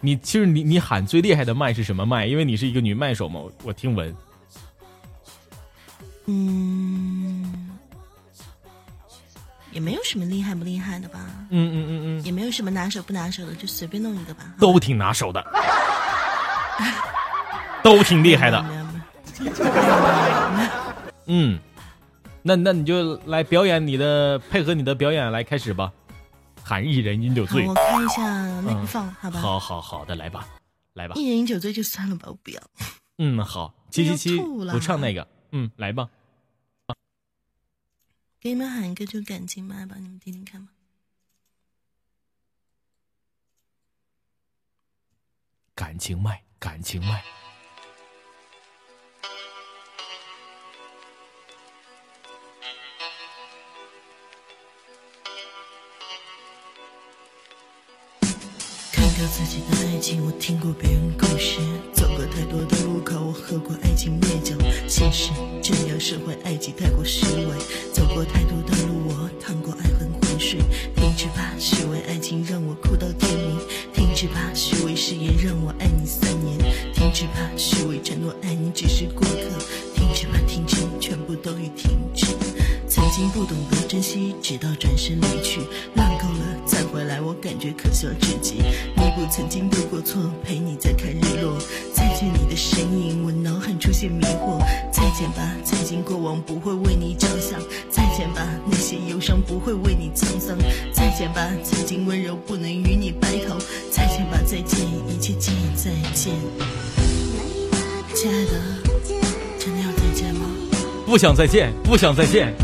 [0.00, 2.24] 你，其实你你喊最厉害的麦是什么麦？
[2.24, 4.14] 因为你是一个女麦手嘛，我我听闻。
[6.26, 7.70] 嗯，
[9.72, 11.18] 也没有什么厉害不厉害的吧，
[11.50, 14.54] 嗯嗯嗯嗯，也没有什么拿手不拿手的，就随便弄一个吧。
[14.60, 15.44] 都挺拿手的，
[17.82, 18.64] 都挺厉害的。
[21.26, 21.58] 嗯，
[22.48, 25.92] 那那你就来表演你的，配合你的表演来开始吧。
[26.64, 28.22] 喊一人饮酒，醉我，看一下
[28.62, 29.38] 那嗯个放，好吧。
[29.38, 30.48] 好好好的，来吧，
[30.94, 31.14] 来吧。
[31.14, 32.62] 一人饮酒醉就算了吧，我不要。
[33.18, 36.08] 嗯，好，七七七不唱那个，嗯，来吧。
[38.40, 40.72] 给你们喊一个就感情麦吧，你们听听看吧。
[45.74, 47.22] 感情麦，感情麦。
[59.26, 61.58] 自己的爱情，我听过别人故事，
[61.92, 64.54] 走过太多的路口，我喝过爱情烈酒。
[64.86, 65.30] 现实
[65.62, 67.56] 这样，社会爱情太过虚伪，
[67.92, 70.60] 走过太多的路，我趟过爱恨浑水。
[70.94, 73.58] 停止吧，虚伪爱情让我哭到天明；
[73.92, 76.56] 停止吧，虚伪誓言让我爱你三年；
[76.94, 79.58] 停止吧，虚伪承诺爱你只是过客；
[79.94, 82.26] 停止吧，停止，全部都已停止。
[82.88, 85.60] 曾经不懂得珍惜，直到转身离去，
[85.94, 86.24] 浪够
[86.78, 88.54] 了再回来，我感觉可笑至极。
[88.96, 91.58] 弥补曾经的过错，陪你再看日落。
[91.92, 94.60] 再见你的身影，我脑海出现迷惑。
[94.92, 97.60] 再见吧，曾经过往不会为你着想。
[97.90, 100.56] 再见吧，那些忧伤不会为你沧桑。
[100.92, 103.58] 再见吧，曾经温柔不能与你白头。
[103.90, 106.32] 再见吧，再见，一切皆已再见。
[108.14, 108.52] 亲爱的，
[109.58, 110.46] 真的要再见吗？
[111.06, 112.54] 不想再见，不想再见，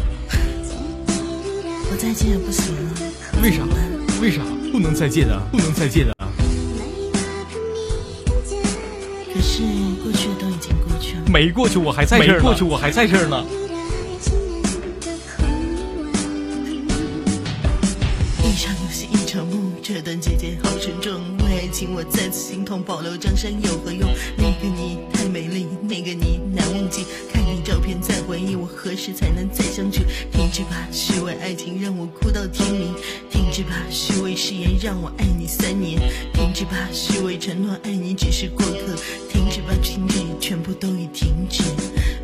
[1.91, 3.43] 我再见也不行了。
[3.43, 3.63] 为啥？
[4.25, 4.41] 为啥
[4.73, 5.43] 不能再见啊？
[5.53, 6.27] 不能再见啊？
[9.35, 9.63] 可是
[10.03, 11.23] 过去都已经过去了。
[11.31, 12.43] 没过去，我还在这儿呢。
[12.43, 13.45] 过去，我还在这儿呢。
[18.43, 21.21] 一场游戏一场梦，这段姐姐好沉重。
[21.41, 24.09] 为爱情我再次心痛，保留江山有何用？
[24.39, 27.05] 那个你太美丽，那个你难忘记。
[27.65, 30.03] 照片在回忆，我何时才能再相聚？
[30.31, 32.95] 停止吧，虚伪爱情让我哭到天明。
[33.31, 35.99] 停止吧，虚伪誓言让我爱你三年。
[36.35, 38.95] 停止吧，虚伪承诺爱你只是过客。
[39.31, 41.63] 停止吧，停止，全部都已停止。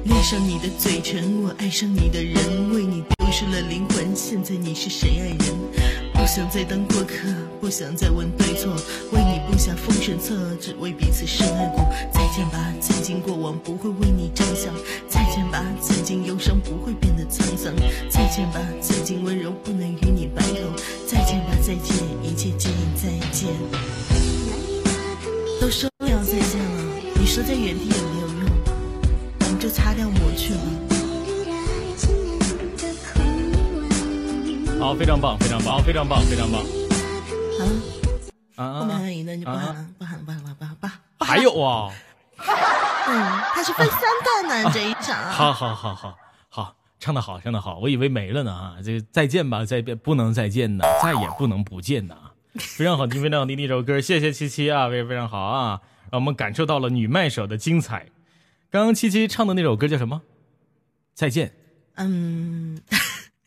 [0.05, 4.15] 恋上你的嘴唇，我爱上你的人，为你丢失了灵魂。
[4.15, 5.39] 现在你是谁爱人？
[6.13, 7.17] 不想再当过客，
[7.63, 8.75] 不想再问对错，
[9.11, 11.85] 为你布下封神策，只为彼此深爱过。
[12.15, 14.73] 再见吧，曾经过往不会为你着想。
[15.07, 17.71] 再见吧，曾经忧伤不会变得沧桑。
[18.09, 20.57] 再见吧，曾经温柔不能与你白头。
[21.07, 23.51] 再见吧，再见，一切皆已再见。
[25.61, 28.51] 都说要再见了，你说在原地也没有用，
[29.41, 30.61] 我们就擦掉抹去吧。
[34.81, 36.63] 好，非常棒，非常棒，非常棒，非常棒。
[36.63, 38.00] 好了，啊
[38.61, 39.07] 后面还啊！
[39.07, 41.01] 有一段就不喊了，不喊了，不喊了，不喊了，不喊了。
[41.21, 41.93] 还有啊！
[43.09, 43.15] 嗯，
[43.55, 45.17] 它是分三段呢，这一场。
[45.33, 46.17] 好好好好
[46.49, 48.77] 好，唱的好，唱的好，我以为没了呢啊！
[48.85, 52.17] 这个再见吧，再见不能再见呢，再也不能不见呢！
[52.59, 55.81] 非常好听，非常好听的一首歌，谢谢七七啊，非常非常好啊，
[56.11, 58.07] 让我们感受到了女麦手的精彩。
[58.71, 60.23] 刚刚七七唱的那首歌叫什么？
[61.15, 61.53] 再见。
[61.97, 62.81] 嗯，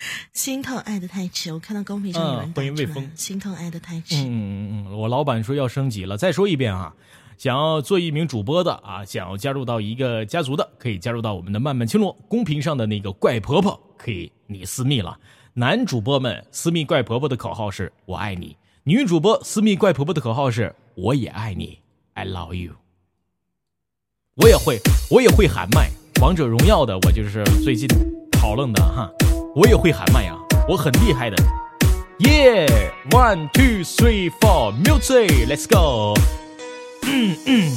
[0.34, 4.16] 心痛爱的太迟，我看到公屏上有人欢迎魏峰心痛爱的太迟。
[4.16, 6.94] 嗯嗯嗯，我老板说要升级了，再说一遍啊！
[7.38, 15.18] 想要做一名主播的啊，想要加入到一个家族的，可以加入到我们的漫漫青罗公屏上的那个怪婆婆，可以你私密了。
[15.54, 21.78] 男主播们私密怪婆婆的口号是“我爱你”，女主播私密怪婆婆的口号是“我也爱你
[22.14, 22.74] ”，I love you。
[24.36, 24.80] 我也会，
[25.12, 25.92] 我也会喊麦，
[26.22, 27.88] 王者荣耀的我就是最近
[28.32, 29.12] 讨论的哈，
[29.56, 30.36] 我也会喊麦呀、
[30.68, 31.38] 我很厉害的。
[32.18, 32.68] Yeah,
[33.12, 36.16] one, two, three, four, music, let's go。
[37.04, 37.72] 嗯嗯，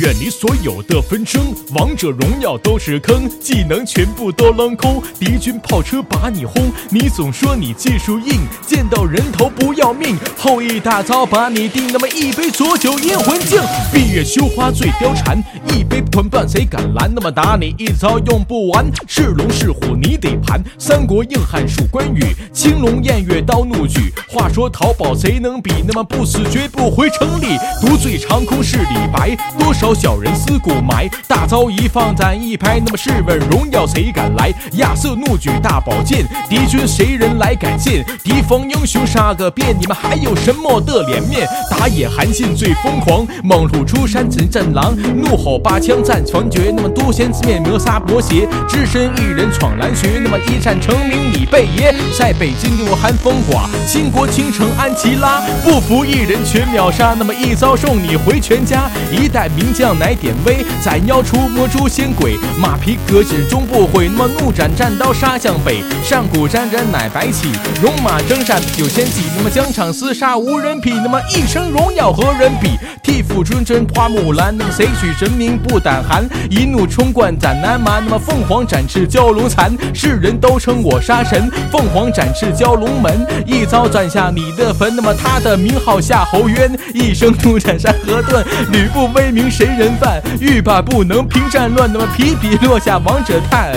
[0.00, 13.60] 远离所有的纷争，王者荣耀都是坑，技能全部都扔空，敌军炮车把你轰，你总说你技术硬，见到人头不要命，后羿大招把你定，那么一杯浊酒阴魂镜，
[13.92, 15.38] 闭月羞花醉貂蝉，
[15.72, 17.10] 一杯团伴谁敢拦？
[17.14, 24.12] 那么打你一招用不完，是龙是虎你得盘，三国硬汉数关羽，青龙偃月刀怒举。
[24.28, 25.72] 话说淘宝谁能比？
[25.86, 34.52] 那么不死绝不回城里，独醉长空是李白，多少小人思古埋，大招一放展一拍，那么试问荣耀谁敢来？
[34.74, 38.04] 亚瑟怒举大宝剑，敌军谁人来敢见？
[38.22, 41.48] 敌方英雄杀个遍，你们还有什么的脸面？
[41.68, 64.08] 打野韩信最疯狂，猛虎出山整战狼，怒吼八枪战传绝，那么多仙自灭谋杀伯邪，只身一人闯蓝穴，那么一战成名你贝爷，在北京给我寒风寡，倾国倾城安琪拉，不服一人全秒杀，那么一招送你回全家，一代名将乃典韦，斩妖除魔诛仙鬼，马皮革纸终不悔。
[64.08, 67.48] 那么怒斩战刀杀向北，上古沾沾乃白起，
[67.82, 69.22] 戎马征战九千骑。
[69.36, 72.78] 那么疆场厮杀无人匹，那么一生荣耀何人比？
[73.02, 76.24] 替父春春花木兰，那么谁许神明不胆寒？
[76.48, 81.50] 一怒冲冠斩南蛮，那么凤凰展翅蛟龙残，世人都称我杀神。
[81.72, 84.94] 凤凰展翅蛟龙门，一刀斩下你的坟。
[84.94, 90.20] 那么他的名号夏侯渊，一生怒斩山河盾，吕布威名谁人犯？
[90.40, 93.72] 欲罢不能平战乱，那么皮皮落下王者叹。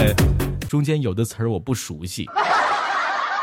[0.67, 2.25] 中间有的词儿我不熟悉，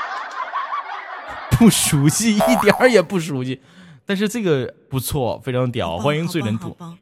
[1.52, 3.62] 不熟悉，一点儿也不熟悉。
[4.04, 6.70] 但是这个不错，非常屌，欢迎醉人兔。
[6.70, 6.98] 好棒，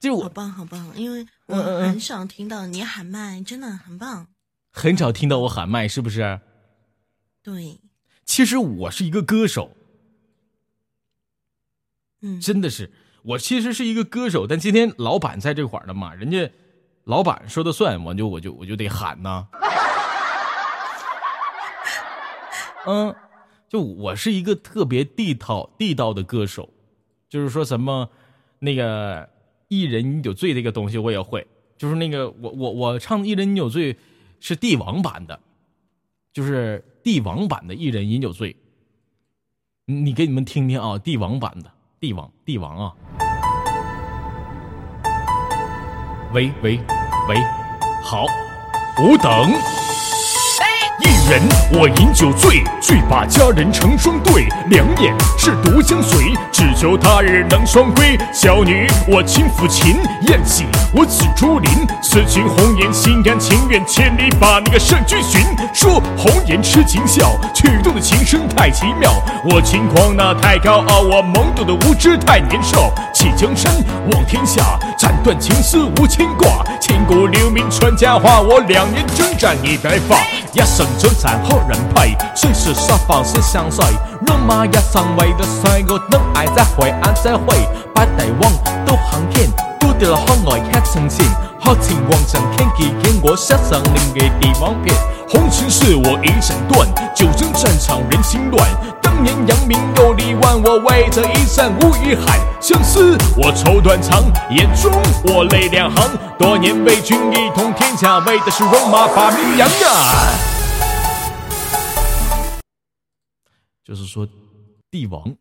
[0.00, 0.90] 就我好棒，好棒！
[0.96, 4.26] 因为我很少听到你喊麦，真的很棒。
[4.72, 6.40] 很少听到我喊麦，是不是？
[7.40, 7.78] 对，
[8.24, 9.76] 其实我是一个歌手，
[12.20, 12.90] 嗯，真的是，
[13.26, 16.48] 我其实是一个歌手，但今天老板在这块儿了嘛，人家
[17.04, 19.48] 老板说的算，我就我就我就得喊呐。
[22.86, 23.12] 嗯，
[23.68, 26.70] 就我是一个特别地道地道的歌手，
[27.28, 28.08] 就是说什么
[28.60, 29.28] 那个
[29.66, 31.44] 一人饮酒醉这个东西我也会，
[31.76, 33.96] 就是那个我我我唱一人饮酒醉
[34.38, 35.40] 是帝王版的，
[36.32, 38.54] 就是帝王版的一人饮酒醉。
[39.86, 42.94] 你给你们听听啊，帝王版的帝王帝王啊。
[46.32, 46.80] 喂喂
[47.28, 47.36] 喂，
[48.02, 48.26] 好，
[49.00, 49.52] 吾等
[51.00, 51.40] 一人
[51.72, 58.18] 我饮酒醉，醉把佳人成双对，两眼是独相随，只求他日能双归。
[58.32, 61.70] 小女我轻抚琴，宴喜我紫竹林，
[62.02, 65.40] 此情红颜心甘情愿，千里把那个圣君寻。
[65.72, 69.12] 说红颜痴情笑，曲动的琴声太奇妙，
[69.44, 72.92] 我轻狂那太高傲，我懵懂的无知太年少。
[73.12, 73.72] 弃江山
[74.12, 78.40] 望天下，斩断情丝无牵挂，千古留名传佳话。
[78.40, 80.16] 我两年征战已白发，
[80.52, 83.84] 一生征战好人派，虽是沙发是相随，
[84.26, 88.50] 戎马一生为了帅，我等爱再会爱再会，八大王
[88.86, 91.26] 都行天，都得了海外吃成仙，
[91.60, 94.96] 好情望上天气见我杀上另嘅地方片。
[95.28, 98.64] 红尘事我已斩断，九征战场人心乱。
[99.02, 102.38] 当年扬名又立万，我为这一战无遗憾。
[102.62, 104.92] 相思我愁断肠，眼中
[105.24, 106.16] 我泪两行。
[106.38, 110.38] 多年为君一统天下，为的是戎马把名扬啊！
[113.84, 114.28] 就是说，
[114.92, 115.34] 帝王，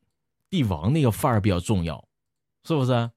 [0.50, 2.04] 帝王那个范儿比较重要，
[2.68, 3.12] 是不是？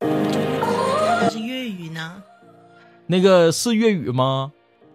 [0.00, 2.20] 那是粤语呢，
[3.06, 4.50] 那个是粤语吗？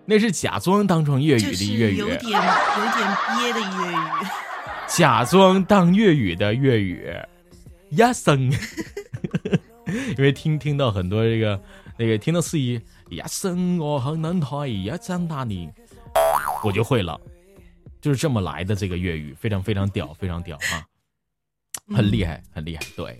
[0.06, 2.38] 那是假装当成粤语的粤语有，点有点
[3.38, 3.96] 憋的粤语。
[4.88, 7.12] 假装当粤语的粤语，
[7.92, 8.52] 呀生，
[10.16, 11.60] 因为听听到很多这个
[11.98, 12.80] 那个听到四姨
[13.10, 15.70] 呀生我很能台呀张大你，
[16.64, 17.20] 我就会了，
[18.00, 20.86] 就是这么来的这个粤语，非常非常屌，非常屌啊，
[21.96, 23.20] 很厉害，很厉害，对。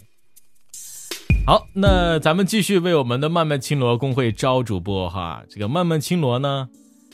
[1.48, 5.44] 好，那咱们继续为我们的漫漫青罗公会招主播哈。
[5.48, 6.68] 这个漫漫青罗呢，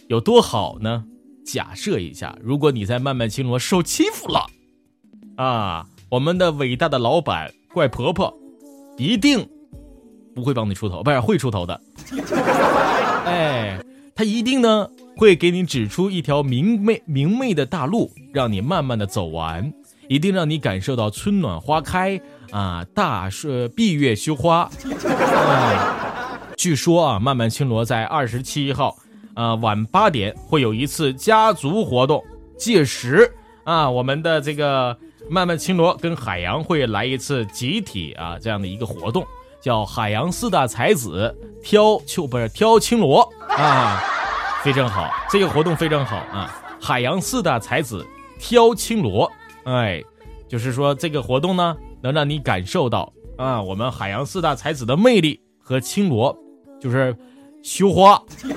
[0.08, 1.04] 有多好呢？
[1.46, 4.46] 假设一下，如果你在漫漫青罗受欺负了，
[5.36, 8.34] 啊，我们的伟大的老板怪婆婆
[8.98, 9.46] 一定
[10.34, 11.82] 不会帮你出头，不是会出头的。
[13.26, 13.84] 哎，
[14.16, 19.74] 他一定呢会给你指出一条明媚明媚的大路，让你慢慢的走完，
[20.08, 22.22] 一定让你感受到春暖花开
[22.52, 24.70] 啊，大是闭月羞花。
[24.86, 25.88] 啊
[26.58, 28.96] 据说啊，漫漫青罗在二十七号
[29.34, 32.24] 啊晚八点会有一次家族活动，
[32.56, 33.34] 届时
[33.64, 34.96] 啊我们的这个
[35.28, 39.26] 漫漫青罗跟海洋会来一次集体啊这样的一个活动，
[39.60, 44.00] 叫海洋四大才子挑秋不是挑青罗啊，
[44.62, 48.06] 非常好，这个活动非常好啊，海洋四大才子
[48.38, 49.32] 挑青罗，
[49.64, 50.04] 哎，
[50.48, 56.36] 就是说这个活动呢能让你感受到啊我们海洋四大才子的魅力和青罗
[56.80, 57.16] 就是
[57.64, 58.14] 羞花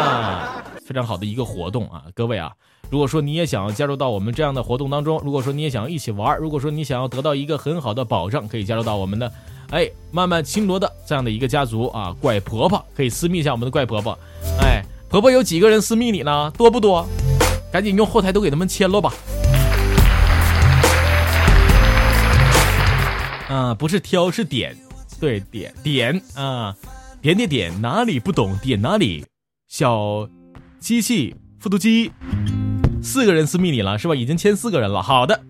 [0.00, 2.52] 啊，非常好的一个活动啊，各位啊。
[2.88, 9.32] 如果说你也想要加入到我们这样的活动当中，如果说你也想要一起玩，如果说你想要得到一个很好的保障，可以加入到我们的，
[9.70, 12.14] 哎，慢慢青罗的这样的一个家族啊。
[12.20, 14.16] 怪婆婆可以私密一下我们的怪婆婆，
[14.60, 16.52] 哎，婆婆有几个人私密你呢？
[16.56, 17.04] 多不多？
[17.72, 19.12] 赶紧用后台都给他们签了吧。
[23.48, 24.76] 啊，不是挑是点，
[25.20, 26.76] 对点点啊，
[27.22, 29.24] 点点点，哪里不懂点哪里。
[29.68, 30.28] 小
[30.80, 32.10] 机器复读机，
[33.02, 34.14] 四个人私密你了是吧？
[34.14, 35.00] 已经签四个人了。
[35.00, 35.40] 好的，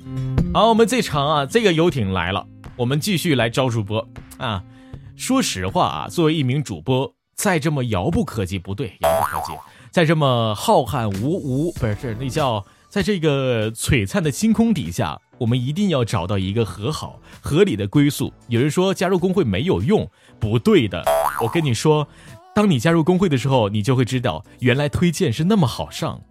[0.52, 2.47] 好，我们这场啊，这个游艇来了，
[2.77, 4.06] 我们继续来招主播
[4.36, 4.62] 啊。
[5.16, 9.59] 说实话啊，作为一名主播，在这么遥不可及，不对，遥不可及，
[9.90, 12.62] 在这么浩瀚无无不是那叫
[12.97, 18.32] 在这个璀璨的星空底下，我们一定要找到一个和好合理的归宿。
[18.48, 20.10] 有人说加入工会没有用，
[20.40, 21.05] 不对的，
[21.43, 22.09] 我跟你说，
[22.55, 26.23] 当你加入工会的时候，你就会知道，原来推荐是那么好上。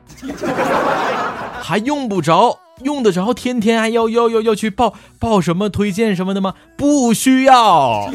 [1.61, 4.95] 还用不着，用得着天天还要要要要去报
[5.25, 6.53] 报什么推荐什么的吗？
[6.77, 8.11] 不需要，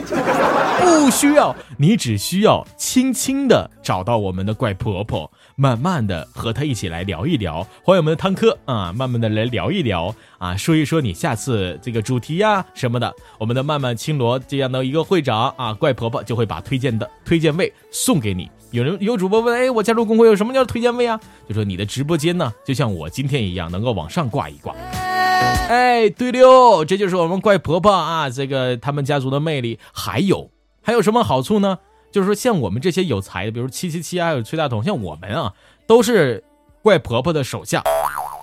[0.78, 18.49] 不需要，你只需要轻轻的找到我们的怪婆婆，慢慢的和她一起来聊一聊，欢迎我们的汤科啊，慢慢的来聊一聊啊，说一说你下次这个主题呀、什么的，我们的慢慢青罗这样的一个会长啊，怪婆婆就会把推荐的推荐位送给你。
[18.70, 21.19] 有人有主播问，哎，我加入工会有什么叫推荐位啊？
[21.49, 24.73] 就说你的直播间呢，就像我今天一样，能够往上挂一挂。
[25.68, 29.78] 哎，对溜，这就是我们怪婆婆啊，这个他们家族的魅力。
[29.92, 30.50] 还有
[30.82, 31.78] 还有什么好处呢？
[32.10, 35.54] 就是说像我们这些有才的，比如七七七，还有崔大同，像我们啊，
[35.86, 36.42] 都是
[36.82, 37.84] 怪婆婆的手下。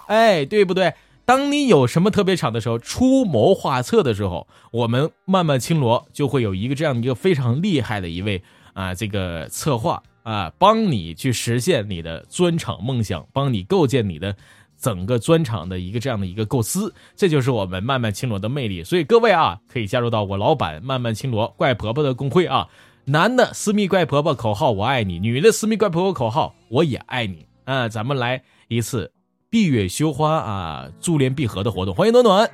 [0.07, 0.93] 哎，对不对？
[1.25, 8.41] 当你有什么特别场的时候，出谋划策的时候，我们慢慢青罗就会有一个这样一个非常厉害的一位
[8.71, 14.37] 啊，这个策划啊，帮你去实现你的专场梦想，帮你构建你的
[14.79, 18.83] 整个专场的一个这样的一个构思，这就是我们慢慢青罗的魅力。
[18.83, 22.67] 所以各位啊，可以加入到我老板慢慢青罗怪婆婆的工会啊。
[23.05, 27.87] 男的私密怪婆婆口号我爱你，女的私密怪婆婆口号我也爱你啊！
[27.87, 29.13] 咱们来一次
[29.49, 32.49] 闭月羞花啊，珠联璧合的活动，欢迎暖暖。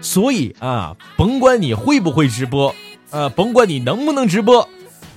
[0.00, 2.72] 所以啊，甭管你会不会直播，
[3.10, 4.68] 呃，甭管你能不能直播，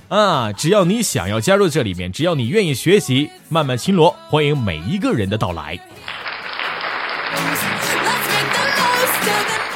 [0.08, 5.78] 啊，只要你想要加入这里面，只要你愿意学习，慢慢青罗，欢迎每一个人的到来。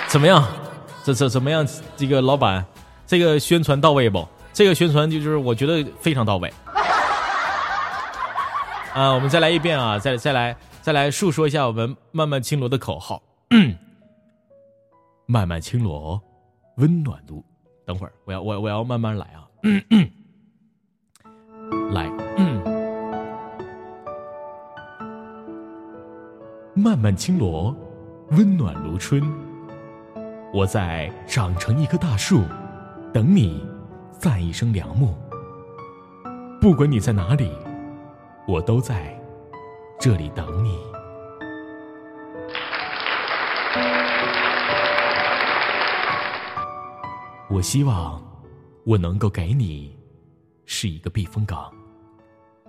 [0.06, 0.46] 怎么样？
[1.04, 1.66] 这这怎么样？
[1.96, 2.64] 这个老板，
[3.06, 4.26] 这个宣传到位不？
[4.52, 6.52] 这个宣传就是我觉得非常到位。
[8.94, 13.22] 啊，我们再来一遍啊，再再来再来述说一下我们慢慢青罗的口号。
[15.26, 16.20] 慢慢青罗，
[16.76, 17.44] 温暖度。
[17.86, 19.44] 等会儿，我要我我要慢慢来啊。
[21.92, 22.62] 来，嗯
[26.74, 27.74] 慢慢青罗，
[28.30, 29.22] 温暖如春。
[30.54, 32.42] 我在长成一棵大树，
[33.12, 33.66] 等你
[34.12, 35.14] 赞一声良木。
[36.60, 37.50] 不管你在哪里，
[38.46, 39.14] 我都在
[39.98, 40.78] 这里等你。
[47.50, 48.22] 我希望
[48.84, 49.97] 我能够给你
[50.70, 51.72] 是一个避风港。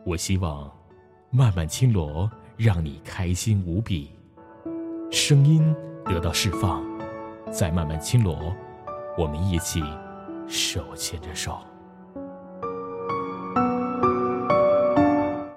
[0.06, 0.72] 我希望
[1.30, 4.10] 漫漫青罗让你开心无比，
[5.12, 6.82] 声音得到释放，
[7.52, 8.56] 在漫漫青罗，
[9.18, 9.84] 我们一起
[10.48, 11.60] 手牵着手。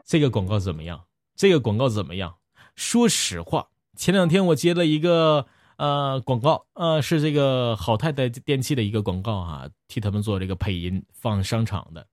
[0.04, 1.04] 这个广告怎么样？
[1.36, 2.34] 这个广告怎么样？
[2.74, 5.46] 说实话，前两天我接了一个
[5.76, 12.08] 呃广告，呃是这个好太太电器的一个广告啊，替他们做这个配音放商场的，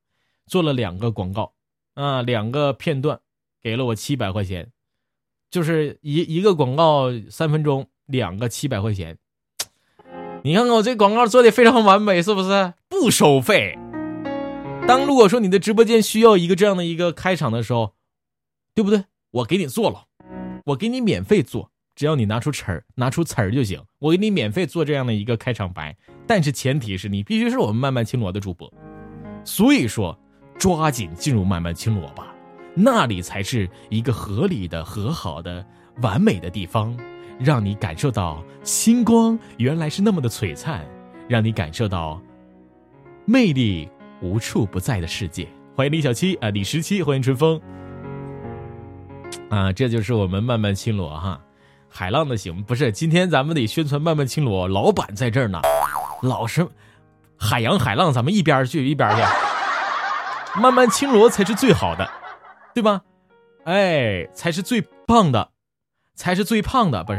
[0.50, 1.52] 做了两个广告
[1.94, 3.20] 啊，两个片段，
[3.62, 4.72] 给了我七百块钱，
[5.48, 9.16] 就是一一个广告三分钟，两个七百块钱。
[10.42, 12.74] 你看看我这广告做的非常完美，是不是？
[12.88, 13.78] 不收费。
[14.88, 17.94] 当如果说你的直播间需要一个这样的一个开场的时候，
[18.74, 19.04] 对不对？
[19.30, 20.06] 我给你做了，
[20.64, 23.84] 我给你免费做，只要你拿出词儿，拿出词儿就行。
[24.00, 25.96] 我给你免费做这样的一个开场白，
[26.26, 28.68] 但是前提是你必须是我们慢慢青罗的主播。
[29.44, 30.18] 所以说，
[30.60, 32.26] 抓紧进入慢慢青罗吧，
[32.74, 35.64] 那里才是一个合理的、和好的、
[36.02, 36.94] 完美的地方，
[37.38, 40.84] 让你感受到星光原来是那么的璀璨，
[41.26, 42.20] 让你感受到
[43.24, 43.88] 魅力
[44.20, 45.48] 无处不在的世界。
[45.74, 47.58] 欢迎李小七啊，李十七，欢迎春风。
[49.48, 51.40] 啊，这就是我们慢慢青罗哈，
[51.88, 52.92] 海浪的行不是？
[52.92, 55.62] 今天咱们得宣传慢慢青罗，老板在这儿呢，
[56.20, 56.68] 老师，
[57.38, 59.22] 海洋海浪咱们一边去一边去，
[60.56, 62.10] 慢慢轻罗才是最好的，
[62.74, 63.02] 对吧？
[63.64, 65.50] 哎，才是最棒的，
[66.14, 67.18] 才是最胖的，不是？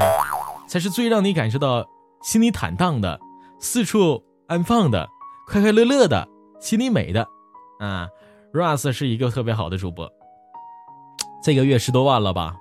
[0.67, 1.85] 才是最让你感受到
[2.21, 3.19] 心里坦荡的，
[3.59, 5.07] 四处安放的，
[5.47, 6.27] 快快乐乐的，
[6.59, 7.27] 心里美的，
[7.79, 8.07] 啊
[8.53, 10.09] ，Russ 是一个特别好的主播。
[11.43, 12.55] 这个月十多万了吧，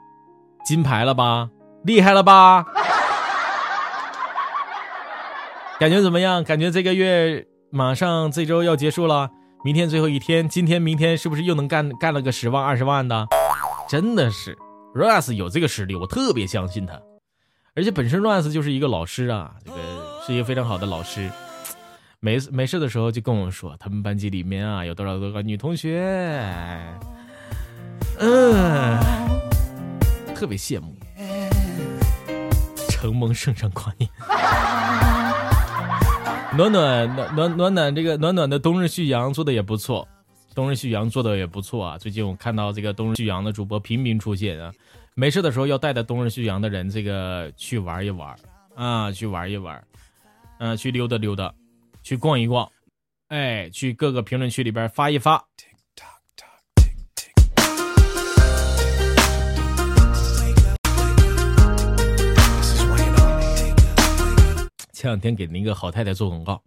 [0.64, 1.50] 金牌了吧，
[1.84, 2.66] 厉害了吧？
[5.78, 6.44] 感觉怎么样？
[6.44, 9.30] 感觉这个月马上这周要结束了，
[9.62, 13.26] 明天最后一天，今天明天是不是又能干干了个十万二十万的？
[13.90, 14.56] 真的是
[14.94, 16.98] Russ 有这个实力，我特别相信他。
[17.76, 19.78] 而且本身 Russ 就是一个老师啊，这个
[20.26, 21.30] 是一个非常好的老师。
[22.20, 26.00] 没没事的时候就跟我们说，他们班级里面啊有多少多个女同学，
[28.18, 28.98] 嗯，
[30.34, 30.96] 特别羡慕。
[32.88, 34.08] 承蒙圣上光临，
[36.56, 40.06] 暖暖暖暖暖暖这个暖暖的冬日旭阳做的也不错，
[40.54, 41.96] 冬日旭阳做的也不错啊。
[41.96, 44.72] 最近我看到这个冬日旭阳的主播频频出现啊，
[45.14, 48.36] 没事的时候要带着冬日旭阳的人这个去玩一玩
[48.74, 49.82] 啊，去玩一玩，
[50.58, 51.52] 嗯、去溜达溜达。
[52.02, 52.66] 去逛一逛，
[53.28, 55.44] 哎，去各个评论区里边发一发。
[65.00, 66.62] 前两天给那个好太太做广告，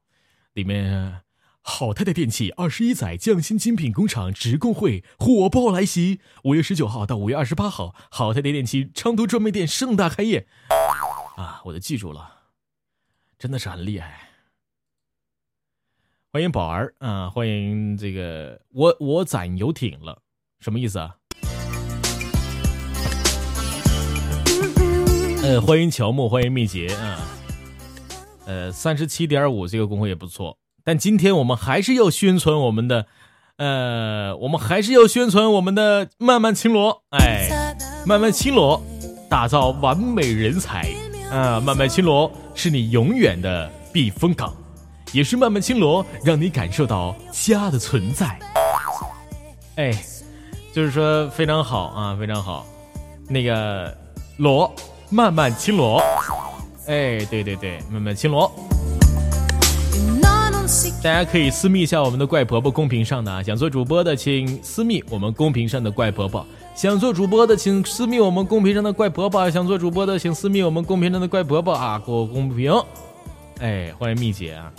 [0.54, 1.22] 里面
[1.62, 10.48] 好太太电器二十一载匠心精品工厂职工会火爆来袭，五月十九号到五月二十八号，好太太电器昌都专卖店盛大开业。
[11.38, 12.28] 啊，我都记住了，
[13.38, 14.30] 真的是很厉害。
[16.32, 17.30] 欢迎宝儿啊！
[17.30, 20.24] 欢迎这个我我攒游艇了，
[20.60, 21.18] 什么意思啊？
[25.44, 27.20] 呃，欢迎乔木，欢迎蜜杰啊。
[28.46, 33.06] 呃，三十七点五这个工会也不错，但今天我们还是要宣传我们的，
[33.58, 37.76] 呃，我们还是要宣传我们的慢慢青罗，哎，
[38.06, 38.82] 慢慢青罗，
[39.30, 40.94] 打造完美人才
[41.32, 41.60] 啊！
[41.60, 44.54] 慢慢青罗是你永远的避风港。
[45.14, 48.40] 也是慢慢青罗，让你感受到家的存在。
[49.76, 49.92] 哎，
[50.74, 52.66] 就是说非常好啊，非常好。
[53.30, 53.96] 那个
[54.38, 54.74] 罗，
[55.12, 56.02] 慢慢青罗。
[56.88, 58.52] 哎，对对对，慢慢青罗。
[61.02, 66.46] 大家可以私密一下我们的怪婆婆公屏上的啊，想做主播的请私密我们公屏上的怪婆婆，
[66.76, 72.74] 想做主播的请私密我们公屏上的怪婆婆，想做主播的请私密我们公屏上的怪婆婆啊，过公屏。
[73.60, 74.74] 哎，欢迎蜜姐啊。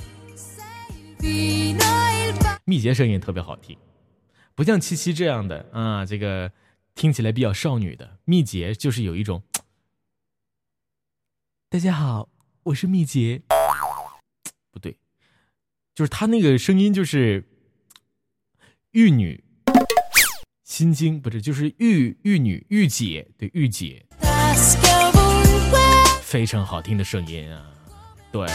[2.64, 3.76] 蜜姐声音特别好听，
[4.54, 6.50] 不像七七这样的啊，这个
[6.94, 8.08] 听起来比较少女的。
[8.24, 9.42] 蜜姐就是有一种，
[11.74, 12.28] 大家好，
[12.62, 13.42] 我是蜜姐，
[14.70, 14.96] 不对，
[15.92, 17.42] 就是她那个声音就是
[18.92, 19.42] 玉女
[20.62, 24.06] 心经，不是就是玉玉女玉姐，对玉姐，
[26.22, 27.66] 非常好听的声音啊，
[28.30, 28.46] 对。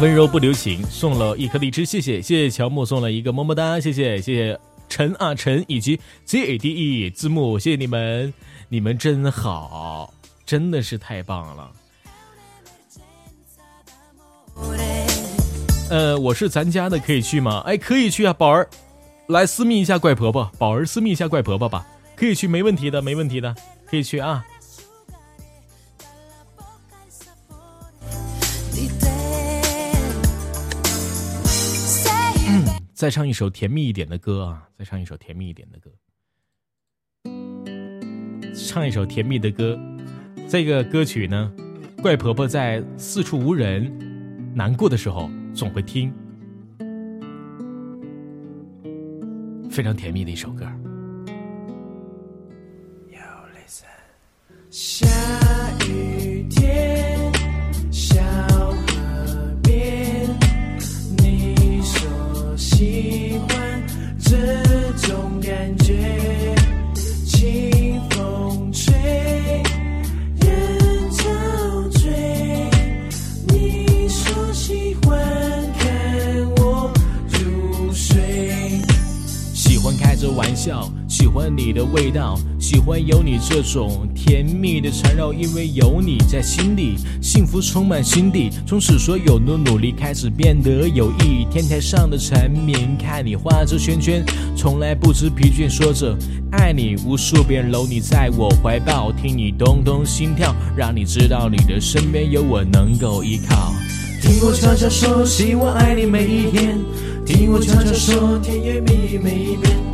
[0.00, 8.32] 温柔不留情，送了一颗荔枝，谢谢谢谢乔木送了一个么么哒，谢谢谢谢陈啊陈以及 Z A D E 字幕，谢谢你们，
[8.68, 10.12] 你们真好，
[10.44, 11.72] 真的是太棒了。
[15.88, 17.62] 呃，我是咱家的，可以去吗？
[17.64, 18.68] 哎，可以去啊，宝儿，
[19.28, 21.86] 来私密一下怪婆婆，宝儿私密一下怪婆婆吧，
[22.16, 23.54] 可以去，没问题的，没问题的，
[23.86, 24.44] 可以去啊。
[32.92, 34.66] 再唱一首甜蜜一点的歌啊！
[34.76, 35.90] 再唱一首甜蜜一点的歌，
[38.56, 39.78] 唱一首甜蜜的歌。
[40.48, 41.52] 这个歌曲呢，
[42.00, 43.92] 怪婆婆在四处无人、
[44.54, 46.12] 难过的时候总会听，
[49.68, 50.66] 非常甜蜜的一首歌。
[80.36, 88.50] 玩笑，喜欢你的味道，喜欢有你这种甜蜜的缠绕，因为有你在心里，幸福充满心底。
[88.66, 94.22] 从此所有的努力开始变得有意义，天台上的蝉鸣，看你画着圈圈，
[94.54, 96.14] 从来不知疲倦，说着
[96.52, 96.96] 爱你。
[97.06, 103.72] 无数遍搂你在我怀抱，听你咚咚心跳，让你知道你的身边有我能够依靠。
[104.20, 106.78] 听我悄悄说，希望爱你每一天。
[107.24, 109.85] 听我悄悄说，甜言蜜语每一遍。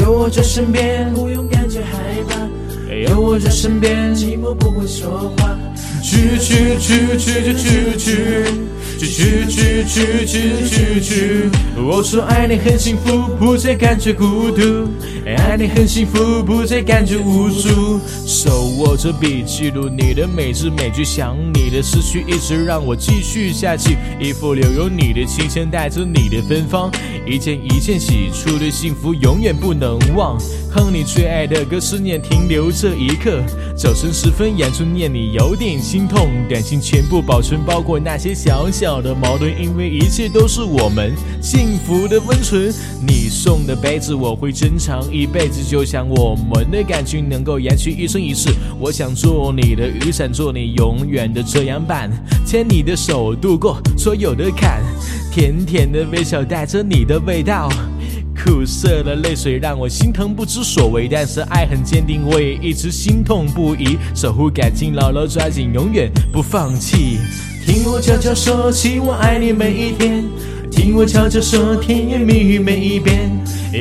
[0.00, 2.48] 有我在身边，不用感觉害怕。
[2.94, 5.58] 有我在身边，寂寞不会说话。
[6.02, 8.44] 去去去去去去去。
[8.98, 11.50] 去去去去去去去。
[11.76, 14.88] 我说爱你很幸福，不再感觉孤独。
[15.36, 18.00] 爱你很幸福，不再感觉无助。
[18.26, 23.96] 手握着笔，记录你的每字每句，想你的思绪一直让我继续下去。
[24.20, 26.90] 衣服留有你的清香，带着你的芬芳，
[27.26, 30.38] 一件一件洗出的幸福，永远不能忘。
[30.70, 33.42] 哼你最爱的歌，思念停留这一刻。
[33.76, 38.73] 早晨时分，阳春念你有点心痛，短信全部保存，包括那些消息。
[38.76, 42.74] 小的矛盾因为一切都是我们幸福的温存。
[43.06, 48.52] 你送的杯子我会珍藏一辈子就像我们的感情能够延续一生一世。
[48.80, 52.10] 我想做你的雨伞做你永远的遮阳板。
[52.44, 54.82] 牵你的手度过所有的坎
[55.30, 57.68] 甜甜的微笑带着你的味道。
[58.34, 63.96] 苦涩的泪水让我心疼不知所为，但是爱很坚定，我也一直心痛不已。
[64.14, 67.18] 守护感情牢牢抓紧，永远不放弃。
[67.64, 70.24] 听我悄悄说，希望爱你每一天。
[70.70, 73.30] 听我悄悄说，甜言蜜语每一遍。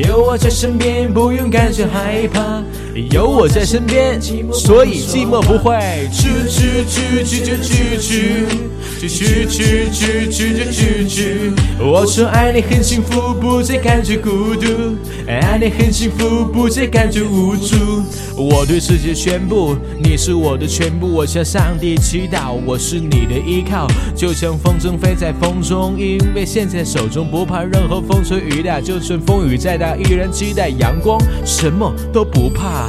[0.07, 2.63] 有我在身边，不用感觉害怕。
[3.11, 4.21] 有我在身边，
[4.51, 6.07] 所以寂寞不会。
[6.11, 8.72] 去去去去去去。
[9.07, 11.51] 去去去去去去去去。
[11.79, 14.95] 我说爱你很幸福，不再感觉孤独；
[15.27, 18.03] 爱你很幸福，不再感觉无助。
[18.35, 21.07] 我对世界宣布，你是我的全部。
[21.07, 32.87] 我向上帝祈祷，我是你的依靠，就像风筝飞在风中，因为现在手中，不怕任何风吹雨打，就算风雨再大，依然期待阳光，什么都不怕。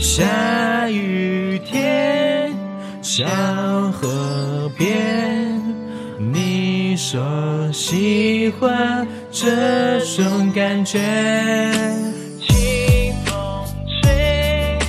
[0.00, 2.52] 下雨天，
[3.00, 3.24] 小
[3.92, 5.21] 河边。
[7.02, 7.20] 说
[7.72, 11.00] 喜欢这种感觉，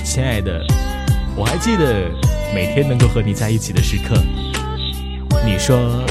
[0.04, 0.64] 亲爱的，
[1.34, 2.08] 我还记得
[2.54, 4.14] 每天能够和你在一起的时刻。
[5.44, 6.06] 你说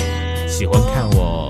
[0.46, 1.50] 喜欢看我。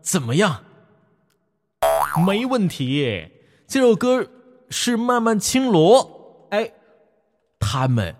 [0.00, 0.62] 怎么样？
[2.26, 3.28] 没问题。
[3.66, 4.26] 这首歌
[4.68, 6.70] 是慢慢青罗，哎，
[7.58, 8.14] 他们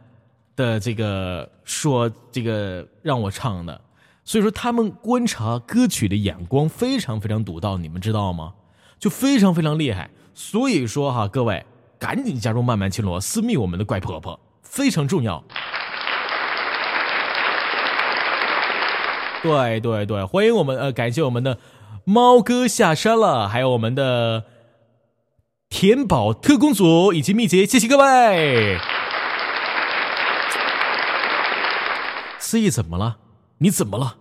[0.55, 3.81] 的这个说这个让我唱的，
[4.25, 8.55] 所以说他们观察歌曲的眼光非常非常独到，你们知道吗？
[8.99, 10.09] 就非常非常厉害。
[10.35, 11.65] 所以说哈，各位
[11.99, 15.43] 赶紧加入慢慢青罗，私密我们的怪婆婆，非常重要。
[19.43, 21.59] 对对对，欢迎我们呃，感谢我们的
[22.05, 24.45] 猫哥下山了，还有我们的
[25.69, 28.79] 甜宝特工组以及蜜姐，谢谢各位。
[32.39, 33.19] 思义怎么了？
[33.59, 34.17] 你怎么了？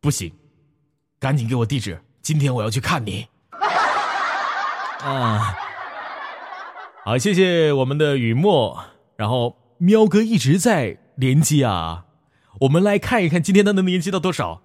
[0.00, 0.32] 不行，
[1.18, 3.26] 赶紧给我地址，今天我要去看你。
[5.02, 5.56] 啊，
[7.04, 8.84] 好，谢谢我们的雨墨，
[9.16, 12.04] 然后喵哥一直在联机啊。
[12.60, 14.60] 我们来看一看今天他能连接到多少。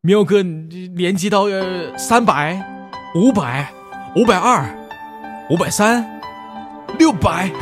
[0.00, 3.70] 喵哥你连接到呃三百、五百、
[4.14, 4.74] 五百二、
[5.50, 6.02] 五百三、
[6.98, 7.50] 六百。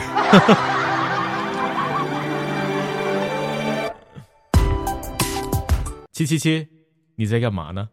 [6.12, 6.69] 七七七，
[7.16, 7.89] 你在干嘛呢？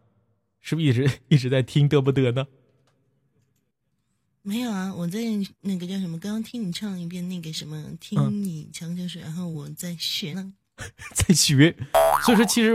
[0.60, 2.46] 是不是一直 一直在听嘚不嘚呢？
[4.42, 5.18] 没有啊，我在
[5.62, 6.16] 那个叫什么？
[6.20, 10.52] 刚刚听你唱一遍那个什么，听嗯你强强水，然后我在学呢。
[11.14, 11.74] 在学，
[12.24, 12.74] 所以说其实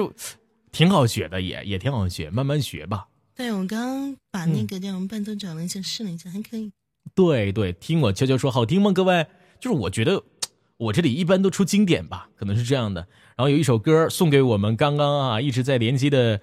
[0.71, 3.07] 挺好学的，也也挺好学，慢慢学吧。
[3.35, 6.71] 对，我刚刚把那嗯个电容伴奏找了一下，试了一下，还可以。
[7.15, 8.91] 对对，听我悄悄说，好听吗？
[8.91, 9.27] 各位，
[9.59, 10.23] 就是我觉得
[10.77, 13.01] 我这里一般都出经典吧，可能是这样的。
[13.35, 16.41] 然后有一首歌送给我们刚刚啊一直在连机的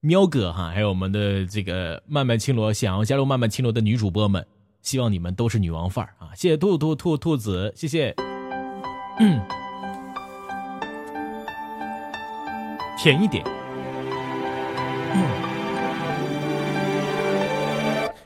[0.00, 4.46] 喵哥哈，还有我们的这个慢慢青罗，想要加入慢慢青罗的女主播们，
[4.82, 6.30] 希望你们都是女王范儿啊！
[6.36, 8.14] 谢谢兔兔兔兔子，谢谢。
[9.18, 9.40] 嗯，
[12.98, 13.44] 甜一点。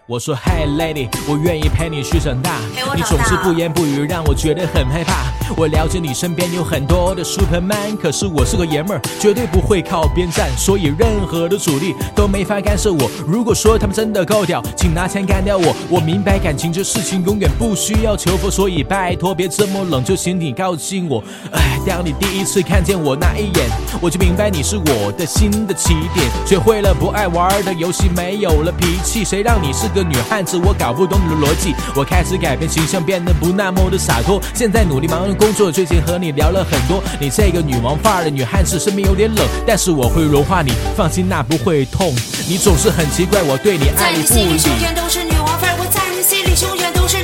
[0.06, 2.58] 我说 Hi lady，我愿意陪你去长大。
[2.96, 5.41] 你总是不言不语，让我觉得很害怕。
[5.56, 13.10] 我了解你身边有很多的 Superman，可是我是个爷们儿，绝对不会靠边站，所以任何的阻力都没法干涉我。
[13.26, 15.74] 如果说他们真的够屌，请拿枪干掉我。
[15.88, 21.22] 我明白感情这事情永远不需要求佛，所以拜托别这么冷，就请你靠近我。
[21.52, 23.68] 哎，当你第一次看见我那一眼，
[24.00, 26.26] 我就明白你是我的新的起点。
[26.46, 30.56] 学会了不爱玩的游戏，没有了脾气，谁让你是个女汉子？
[30.56, 31.74] 我搞不懂你的逻辑。
[31.94, 34.40] 我开始改变形象，变得不那么的洒脱。
[34.54, 37.02] 现在努力忙着工作，最近和你聊了很多。
[37.18, 42.14] 你这个女王范儿的女汉子，身边有点冷，但是我会融化你，放心，那不会痛。
[42.48, 44.56] 你总是很奇怪，我对你爱你理不理。
[44.56, 47.18] 心里永远都是女王范儿，我在你心里永远都是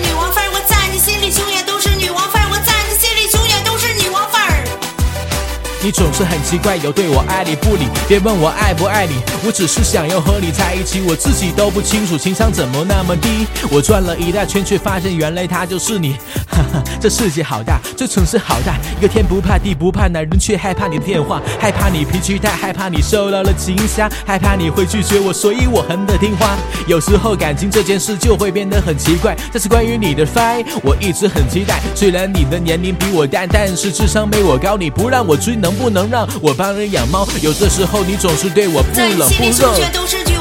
[5.81, 7.87] 你总是很奇怪，又对我爱理不理。
[8.09, 9.15] 别问我爱不爱你，
[9.47, 11.01] 我只是想要和你在一起。
[11.03, 13.47] 我自己都不清楚情商怎么那么低。
[13.71, 16.17] 我转了一大圈，却发现原来他就是你。
[16.49, 18.77] 哈哈，这世界好大，这城市好大。
[18.99, 26.57] 一个天不怕地不怕，男人却害怕你的电话，害怕你脾气大，害怕你受到了惊吓，害怕你会拒绝我，所以我很的听话。
[26.89, 29.37] 有时候感情这件事就会变得很奇怪。
[29.53, 31.81] 这是关于你的 f i 我一直很期待。
[31.95, 34.77] 虽然你的年龄比我大，但是智商没我高。
[34.77, 37.28] 你不让我追，能能不能让我帮人养猫？
[37.43, 40.38] 有的时候你总是对我不冷不热。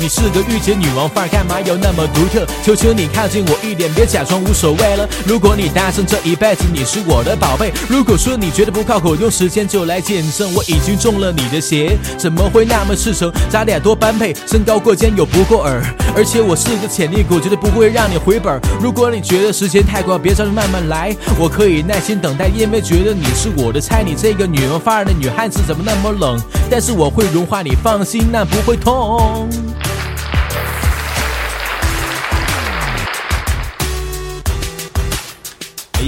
[0.00, 2.46] 你是个御姐女王范儿，干嘛要那么独特？
[2.62, 5.08] 求求你靠近我一点，别假装无所谓了。
[5.26, 7.72] 如果你单身这一辈子，你是我的宝贝。
[7.88, 10.54] 如果说你觉得不靠谱，用时间就来见证。
[10.54, 13.32] 我已经中了你的邪，怎么会那么赤诚？
[13.50, 15.82] 咱俩多般配，身高过肩又不过耳，
[16.14, 18.56] 而且我是个潜力股，绝对不会让你回本。
[18.80, 24.04] 如果你觉得时间太快，别着急，慢慢来，我可以耐心等待，因为觉得你是我的菜。
[24.06, 26.40] 你这个女王范儿的女汉子怎么那么冷？
[26.70, 29.48] 但是我会融化你，放心，那不会痛。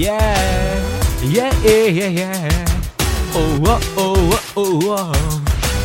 [0.01, 0.19] 耶
[1.25, 2.49] 耶耶耶耶，
[3.35, 5.13] 哦哦哦哦哦，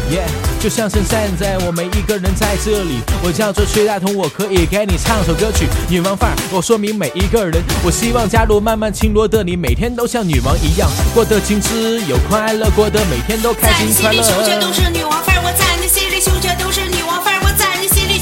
[0.09, 0.23] 耶！
[0.57, 14.71] 就像是现在我们一个人在这里，我叫做崔大同，我可以给你唱首歌曲，女王范儿，我说明每一个人，我希望加入慢慢轻罗的你，每天都像女王一样，过得精致又快乐，过得每天都开在你心心快里永远都。
[14.71, 18.14] 是女王范儿，我在你心里永远都是女王范儿，我在你心里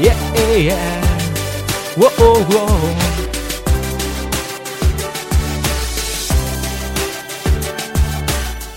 [0.00, 0.72] 耶耶耶，
[1.98, 2.56] 哦哦哦。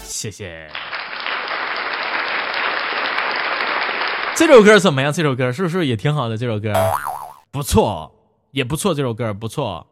[0.04, 0.70] 谢谢。
[4.36, 5.14] 这首歌怎么样？
[5.14, 6.36] 这首歌是不是也挺好的？
[6.36, 6.74] 这首歌
[7.52, 8.14] 不错，
[8.52, 9.88] 也不错，这首歌不错。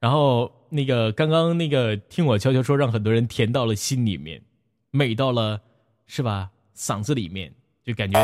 [0.00, 4.40] 然后那个刚刚那个听我悄悄说，让很多人甜到了心里面，
[4.90, 5.60] 美到了
[6.06, 6.48] 是吧？
[6.74, 7.52] 嗓子里面
[7.84, 8.18] 就感觉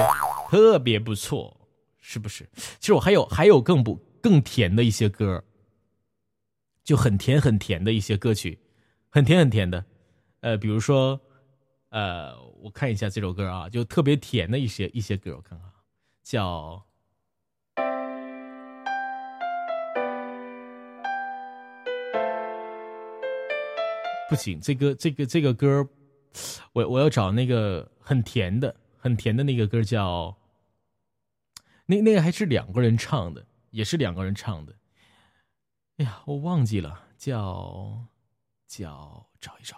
[0.50, 1.54] 特别不错，
[2.03, 2.47] 是不是？
[2.55, 5.43] 其实我还有还有更不更甜的一些歌，
[6.85, 8.59] 就很甜很甜的一些歌曲，
[9.09, 9.83] 很甜很甜的。
[10.41, 11.19] 呃，比如说，
[11.91, 15.70] 呃，我看一下这首歌啊，就特别甜的一些一些歌，我看看，
[16.23, 16.85] 叫。
[24.29, 25.87] 不行，这个这个这个歌，
[26.73, 30.35] 我我要找那个很甜的、很甜的那个歌叫，
[31.93, 34.73] 那那个还是两个人唱的，也是两个人唱的。
[35.98, 38.06] 哎呀，我忘记了，叫
[38.66, 39.77] 叫找一找，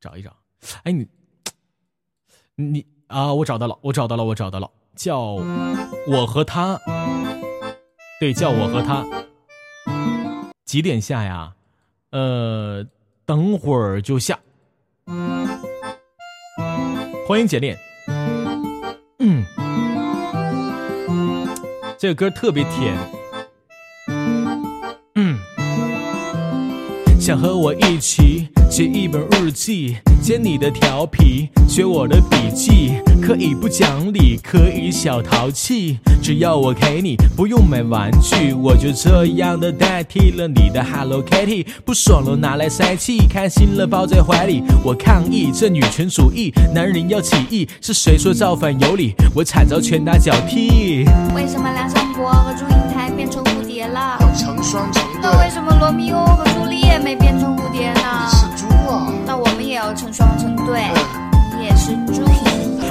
[0.00, 0.36] 找一找。
[0.82, 1.06] 哎，你
[2.56, 6.76] 你啊，我找到了，我找到了，我找到了，叫我和他，
[8.18, 9.06] 对，叫我和他。
[10.64, 11.54] 几点下呀？
[12.10, 12.84] 呃，
[13.24, 14.40] 等会儿就下。
[17.28, 17.78] 欢迎简练。
[22.00, 22.96] 这个歌特别甜。
[25.16, 25.36] 嗯，
[27.18, 29.96] 想和我一起写一本日记，
[30.28, 49.14] 剪你的调皮，学我的笔记，可以不讲理，可以小淘气，只要我给你，不用买玩具，我就这样的代替了你的 Hello Kitty，不爽了拿来塞气，开心了抱在怀里，我抗议这女权主义，男人要起义，是谁说造反有理？
[49.34, 51.06] 我惨遭拳打脚踢。
[51.34, 54.18] 为什么梁山伯和祝英台变成蝴蝶了？
[54.36, 55.38] 成双成对那。
[55.42, 58.28] 为什么罗密欧和朱丽叶没变成蝴蝶呢
[59.78, 60.82] 要成双成对，
[61.56, 62.47] 你也是猪。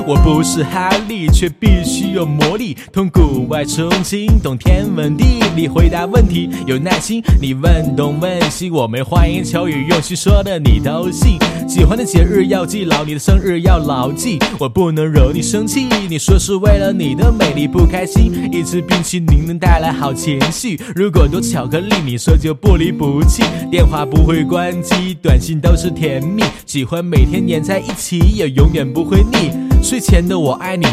[0.07, 7.21] 我不是哈利，却必须有魔力，通古外冲金，懂天文地理，回答问题有耐心。
[7.41, 11.37] 你问东问西，我没花言巧语，用心说的你都信。
[11.67, 14.39] 喜欢的节日要记牢，你的生日要牢记。
[14.57, 18.31] 我不能惹你生气，你说是为了你的美丽不开心。
[18.49, 23.43] 一支冰淇淋能带来好情绪，如果多巧克力，你说就不离不弃。
[23.69, 29.66] 电话不会关机，短信都是甜蜜，喜欢每天黏在一起，也永远不会腻。
[29.81, 30.85] 睡前的我爱你，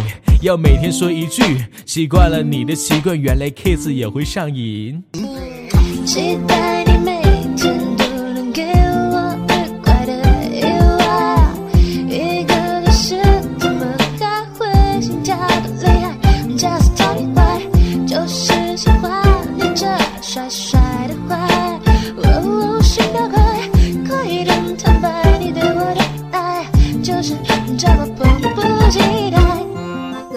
[0.42, 1.42] 要每天说一句。
[1.84, 5.02] 习惯了你的习惯，原来 kiss 也会上瘾。
[6.06, 6.93] 期待你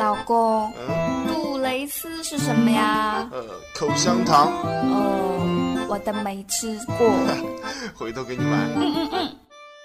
[0.07, 0.71] 老公，
[1.27, 3.27] 杜蕾斯是什么呀？
[3.29, 3.43] 呃，
[3.75, 4.47] 口香糖。
[4.63, 7.11] 哦，我的没吃过。
[7.93, 8.57] 回头给你买。
[8.77, 9.35] 嗯嗯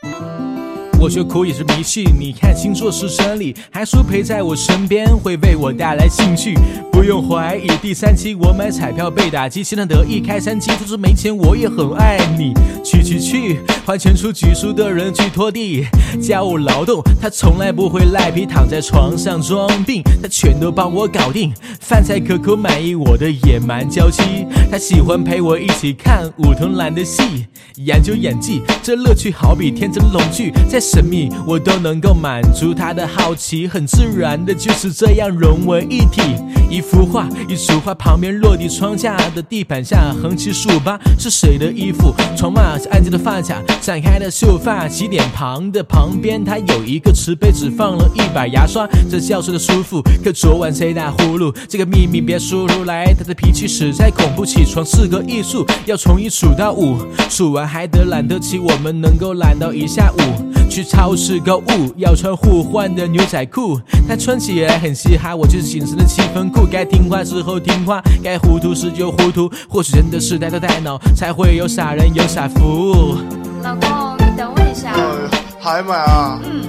[0.05, 0.62] 嗯。
[1.03, 6.55] 我学苦也是迷信，你看星座是真理，还说陪在我身边会为我带来兴趣，
[6.93, 7.67] 不用怀疑。
[7.83, 12.55] 第三期我买彩票被打击，现在得意开三期，就是没钱我也很爱你。
[12.85, 15.85] 去去去，换全出局输的人去拖地，
[16.21, 21.53] 家务劳动他从来不会赖皮，躺在床上装病，他全都帮我搞定。
[21.81, 36.21] 饭菜可口满意，我的野蛮娇妻，他喜欢陪我一起看武藤兰的戏，研究演技，这乐趣好比天真龙剧，在神秘我都能够满足他的好奇，很自然的就是这样融为一体。
[36.69, 42.15] 一幅画，一束花，旁边落地窗架的地板下横七竖八是谁的衣服？
[42.37, 50.03] 床袜是安静的发卡，展开的秀发，洗脸旁的旁边，它有一个瓷杯，只放了一把牙刷，这觉睡的舒服。
[50.23, 51.55] 可昨晚谁打呼噜？
[51.67, 54.45] 这个秘密别说出来，他的脾气实在恐怖。
[54.45, 56.99] 起床是个艺术，要从一数到五，
[57.31, 60.53] 数完还得懒得起，我们能够懒到一下午。
[60.69, 66.67] 去超市购物要穿互换的牛仔裤，它穿起来很嘻哈，我就是紧身的七分裤。
[66.71, 69.51] 该听话时候听话，该糊涂时就糊涂。
[69.69, 73.17] 或许人的是呆头呆脑，才会有傻人有傻福。
[73.63, 74.93] 老公，你等我一下。
[74.93, 75.31] 呃，
[75.61, 76.41] 还买啊？
[76.45, 76.63] 嗯，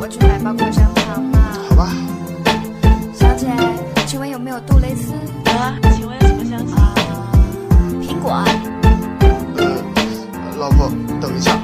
[0.00, 1.38] 我去买包口香糖嘛。
[1.68, 1.92] 好吧。
[3.14, 3.46] 小姐，
[4.06, 5.12] 请问有没有杜蕾斯？
[5.44, 6.74] 有啊，请问有什么香气？
[6.74, 6.94] 啊，
[8.02, 8.44] 苹果。
[9.56, 9.64] 呃，
[10.58, 10.90] 老婆，
[11.20, 11.56] 等一下。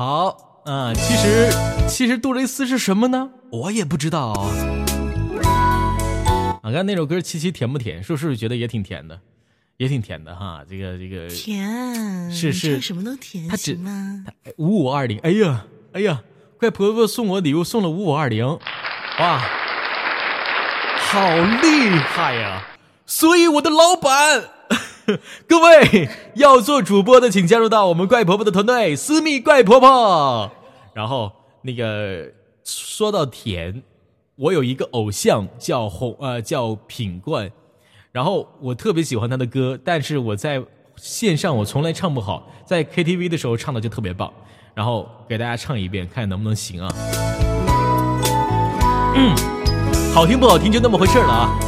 [0.00, 1.52] 好，啊、其实
[1.86, 3.28] 其实杜蕾斯是什么呢？
[3.52, 4.28] 我也不知道。
[5.42, 8.02] 啊，刚才那首歌七七甜不甜？
[8.02, 9.20] 是不是觉得也挺甜的？
[9.76, 10.64] 也挺甜的哈。
[10.66, 13.78] 这个这个甜，是是唱什么都甜，他只？
[14.56, 16.22] 五五二零，哎呀哎呀，
[16.58, 18.58] 怪婆婆送我礼物送了五五二零，
[19.18, 19.38] 哇，
[20.96, 21.28] 好
[21.60, 22.66] 厉害呀！
[23.04, 24.44] 所以我的老板，
[25.48, 30.50] 各位要做主播的，请加入到我们怪婆婆的团队，私密怪婆婆。
[30.94, 31.32] 然后
[31.62, 32.26] 那个
[32.64, 33.82] 说到甜，
[34.36, 37.50] 我有一个偶像叫红呃叫品冠，
[38.12, 40.62] 然后我特别喜欢他的歌，但是我在
[40.96, 44.32] 线上我从来唱不好，在 KTV 的时候唱的就特别棒。
[44.72, 46.88] 然后给大家唱一遍，看能不能行啊？
[49.16, 49.34] 嗯，
[50.14, 51.58] 好听不好听就那么回事了啊。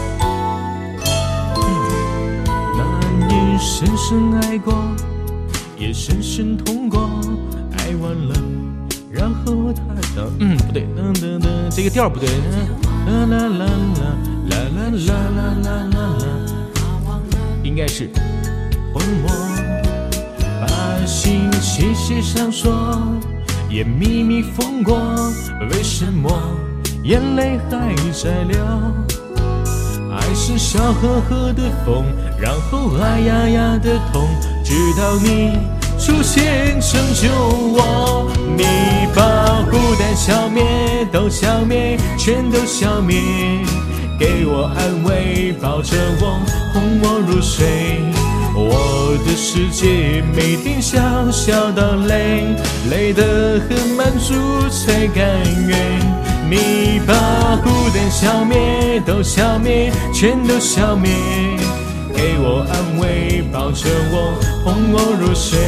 [3.65, 4.75] 深深爱过，
[5.79, 7.09] 也深深痛过，
[7.79, 8.35] 爱完了，
[9.09, 9.83] 然后他
[10.17, 12.29] 等，嗯，不对，噔噔噔，这个调不对，
[13.07, 13.67] 啦啦啦啦
[14.51, 17.15] 啦啦啦啦啦啦啦，
[17.63, 18.11] 应该是
[18.93, 19.29] 混我。
[20.61, 23.01] 把心细细上说，
[23.71, 24.99] 也秘密风过，
[25.71, 26.33] 为什么
[27.05, 28.59] 眼泪还在流？
[30.15, 32.05] 爱是笑呵呵的风，
[32.39, 34.29] 然后爱呀呀的痛，
[34.63, 35.53] 直到你
[35.99, 38.31] 出现拯救我。
[38.57, 38.65] 你
[39.15, 40.63] 把孤单消灭，
[41.11, 43.19] 都消灭，全都消灭，
[44.19, 46.41] 给我安慰，抱着我，
[46.75, 48.01] 哄我入睡。
[48.55, 52.45] 我的世界每天小小的累，
[52.91, 54.35] 累得很满足
[54.69, 55.25] 才甘
[55.67, 56.22] 愿。
[56.53, 57.15] 你把
[57.65, 61.11] 孤单消灭，都消灭，全都消灭，
[62.15, 65.59] 给我安慰，抱着我，哄我入睡。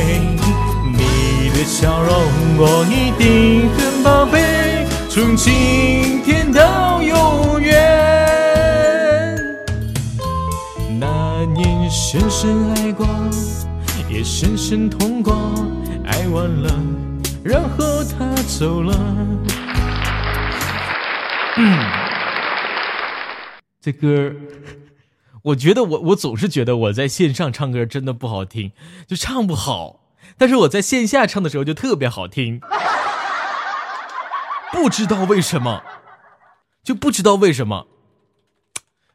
[0.93, 2.15] 你的笑容
[2.59, 9.40] 我一定很宝贝，从今天到永远。
[11.01, 13.06] 那年深深爱过，
[14.11, 15.35] 也深深痛过，
[16.05, 16.70] 爱完了，
[17.43, 18.94] 然后他走了。
[21.56, 21.78] 嗯，
[23.81, 24.35] 这歌，
[25.43, 28.72] 我觉得我我总是觉得我在线上唱歌真的不好听，
[29.06, 30.01] 就唱不好，
[30.36, 32.60] 但是我在线下唱的时候就特别好听，
[34.72, 35.82] 不知道为什么，
[36.82, 37.86] 就不知道为什么。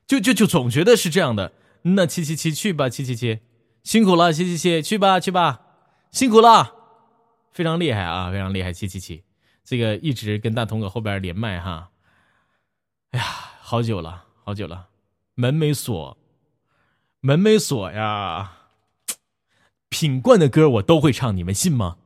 [0.08, 1.52] 就就就总觉得是这样的。
[1.84, 3.42] 那七七七去吧，七七七，
[3.84, 5.62] 辛苦了，七七七去吧去吧，
[6.12, 6.74] 辛苦了，
[7.52, 9.24] 非常厉害啊，非常厉害，七七七，
[9.64, 11.90] 这个一直跟大同搁后边连麦哈。
[13.12, 13.26] 哎呀，
[13.60, 14.88] 好久了，好久了，
[15.34, 16.18] 门没锁，
[17.22, 18.52] 门没锁呀。
[19.90, 21.98] 品冠的歌我都会唱，你们信吗？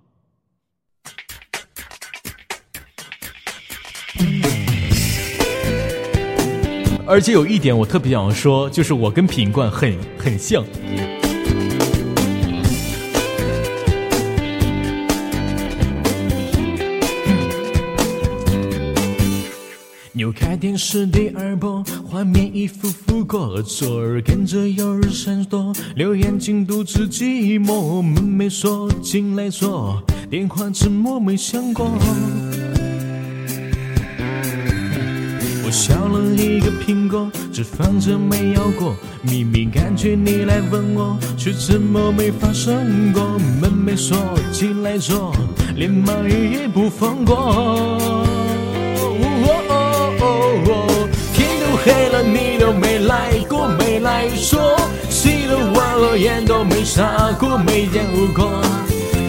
[7.06, 10.64] 而且有一点我特别想说，就是我跟品冠很很像。
[20.34, 31.86] 开电视第二波，画面一幅幅过，左耳跟着右耳闪躲，留言进独自寂寞，门没锁，进来坐，电话沉默没响过。
[35.66, 38.96] 我削了一个苹果，只放着没咬过。
[39.22, 43.38] 明明感觉你来吻我，却怎么没发生过？
[43.62, 44.18] 门没锁，
[44.52, 45.34] 进来坐，
[45.76, 48.33] 连蚂蚁也不放过。
[51.86, 54.78] 黑了，你都没来过，没来说，
[55.10, 58.50] 洗了碗了，眼都没眨过，没见过。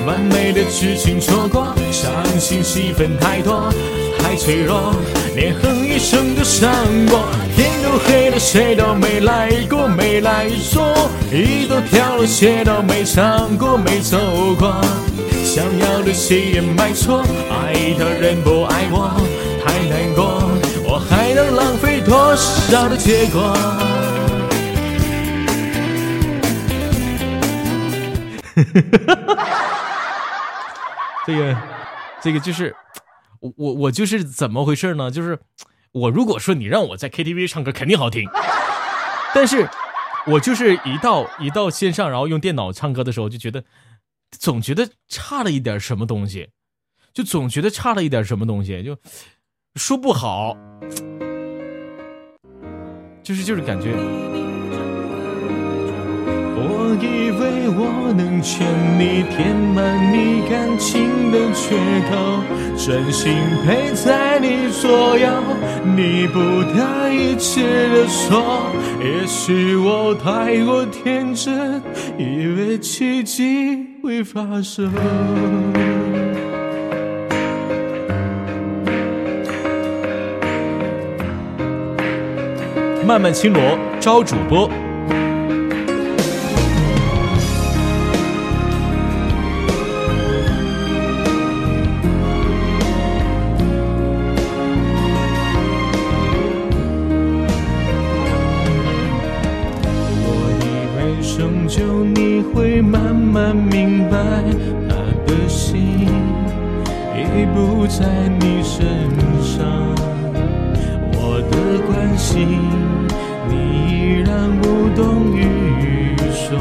[0.07, 3.73] 完美的剧情错过，伤心戏份太多，
[4.19, 4.95] 太脆弱，
[5.35, 6.71] 连哼一声都伤
[7.09, 7.25] 过。
[7.57, 14.19] 天都黑了，谁都没来过，没来说，衣都挑了，鞋都没尝过，没走
[14.59, 14.81] 过。
[15.43, 19.11] 想要的谁也买错，爱的人不爱我，
[19.65, 20.34] 太难过，
[22.37, 23.53] 少的结果？
[31.27, 31.57] 这个，
[32.23, 32.75] 这个就是
[33.41, 35.11] 我我就是怎么回事呢？
[35.11, 35.39] 就是
[35.93, 38.29] 我如果说你让我在 KTV 唱歌，肯定好听，
[39.35, 39.69] 但是
[40.27, 43.65] 我就是一到一到线上，然后用电脑唱歌的时候，就觉得
[44.39, 46.51] 总觉得差了一点什么东西，
[47.13, 48.97] 就总觉得差了一点什么东西，就
[49.77, 50.57] 说不好，
[53.25, 53.95] 就是就是感觉。
[56.57, 58.69] 我以为我能全
[59.01, 61.75] 力填满你感情的缺
[62.11, 62.45] 口，
[62.77, 63.33] 专心
[63.65, 65.27] 陪在你左右，
[65.97, 66.39] 弥补
[66.77, 68.71] 他一切的错。
[69.03, 71.83] 也许我太过天真，
[72.19, 74.93] 以为奇迹会发生。
[83.07, 83.61] 漫漫青罗
[84.01, 84.67] 招主播。
[100.27, 100.31] 我
[100.65, 100.65] 以
[100.97, 101.83] 为终究
[102.15, 104.17] 你会慢慢明白，
[104.89, 106.09] 他的心
[107.15, 108.07] 已不在
[108.41, 108.83] 你身
[109.43, 109.84] 上。
[111.51, 111.57] 的
[111.87, 112.59] 关心，
[113.49, 113.53] 你
[113.89, 114.29] 依然
[114.63, 114.65] 无
[114.95, 115.41] 动于
[116.49, 116.59] 衷。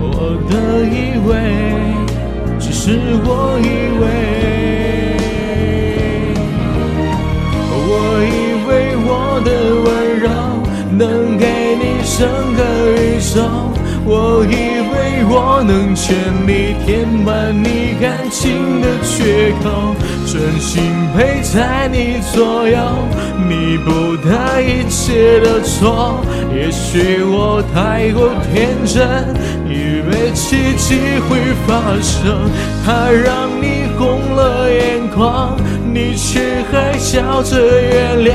[0.00, 0.04] 我
[0.48, 0.52] 的
[0.84, 1.30] 以为，
[2.58, 2.82] 只是
[3.24, 3.28] 我
[3.62, 3.68] 以
[4.00, 4.02] 为。
[7.92, 7.92] 我
[8.24, 8.30] 以
[8.66, 8.70] 为
[9.04, 9.08] 我
[9.44, 9.48] 的
[9.84, 9.88] 温
[10.20, 10.26] 柔
[10.92, 11.44] 能给
[11.76, 11.82] 你
[12.18, 12.18] 整
[12.54, 12.60] 个
[12.92, 13.36] 宇宙，
[14.04, 14.54] 我以
[14.90, 14.94] 为
[15.28, 16.06] 我能全
[16.46, 16.50] 力
[16.84, 19.94] 填满你感情的缺口，
[20.26, 20.82] 专心
[21.16, 22.78] 陪在你左右，
[23.48, 26.20] 弥补他一切的错。
[26.54, 29.34] 也许我太过天真，
[29.66, 32.50] 以为奇迹会发生，
[32.84, 35.56] 他让你红了眼眶，
[35.92, 38.34] 你却还笑着原谅。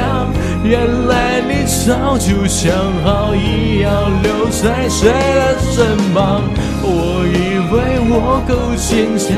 [0.63, 2.73] 原来你早就想
[3.03, 6.41] 好，一要留在谁的身旁。
[6.81, 7.75] 我以为
[8.09, 9.35] 我够坚强，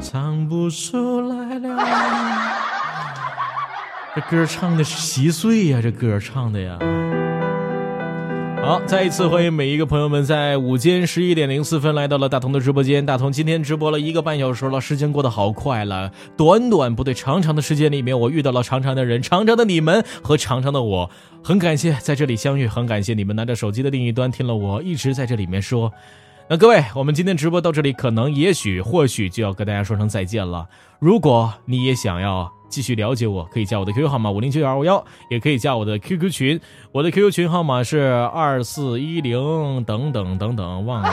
[0.00, 1.68] 藏不住来了。
[4.18, 6.76] 这歌唱的是稀碎呀，这歌唱的呀。
[8.60, 13.06] 好，再一次欢迎每一个朋友们在午间十一点零四分来到了大同的直播间。
[13.06, 21.08] 大同今天直播了一个半小时了，时间过得好快了，短短不对长长的时间里面，我遇到了长长的人，长长的你们和长长的我，
[21.44, 25.92] 很感谢在这里相遇，很感谢你们拿着手机的另一端听了我一直在这里面说。
[26.50, 30.66] 那各位，我们今天直播到这里，可能、也许、或许就要跟大家说声再见了。
[30.98, 36.60] 如果你也想要继续了解我，可以加我的 QQ 号码五零九九二五幺，也可以加我的 QQ 群，
[36.92, 41.10] 我的 QQ 群号码是二四一零等等等等，忘了。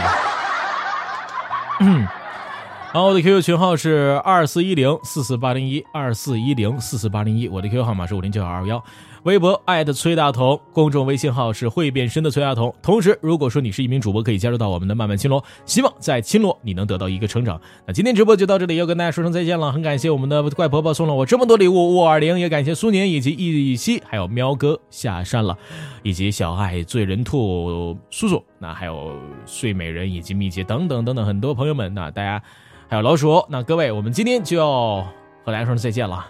[2.94, 8.82] 然后我的 QQ 群号是二四一零四四八零一二四一零四四八零一，我的 QQ 号码是五零九二二幺。
[9.26, 12.72] 微博艾特崔大同，公众微信号是会变身的崔大同。
[12.84, 17.60] 同时，如果说你是一名主播，可以加入到我们的漫漫青罗，希望在青罗你能得到一个成长。
[17.88, 19.72] 那今天直播就到这里，要跟大家说声再见了。
[19.72, 25.57] 很感谢我们的怪婆婆送了我这么多礼物，五二零也感谢苏宁以及易西，还有喵哥下山了，
[26.03, 29.11] 以及小爱、醉人兔、叔叔，那还有
[29.47, 32.39] 睡美人以及蜜姐等等等等很多朋友们，那大家
[32.88, 35.02] 还有老鼠，那各位，我们今天就要
[35.43, 36.27] 和大家说声再见了。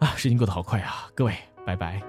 [0.00, 1.32] 啊，时间过得好快啊，各位。
[1.68, 2.07] 拜拜。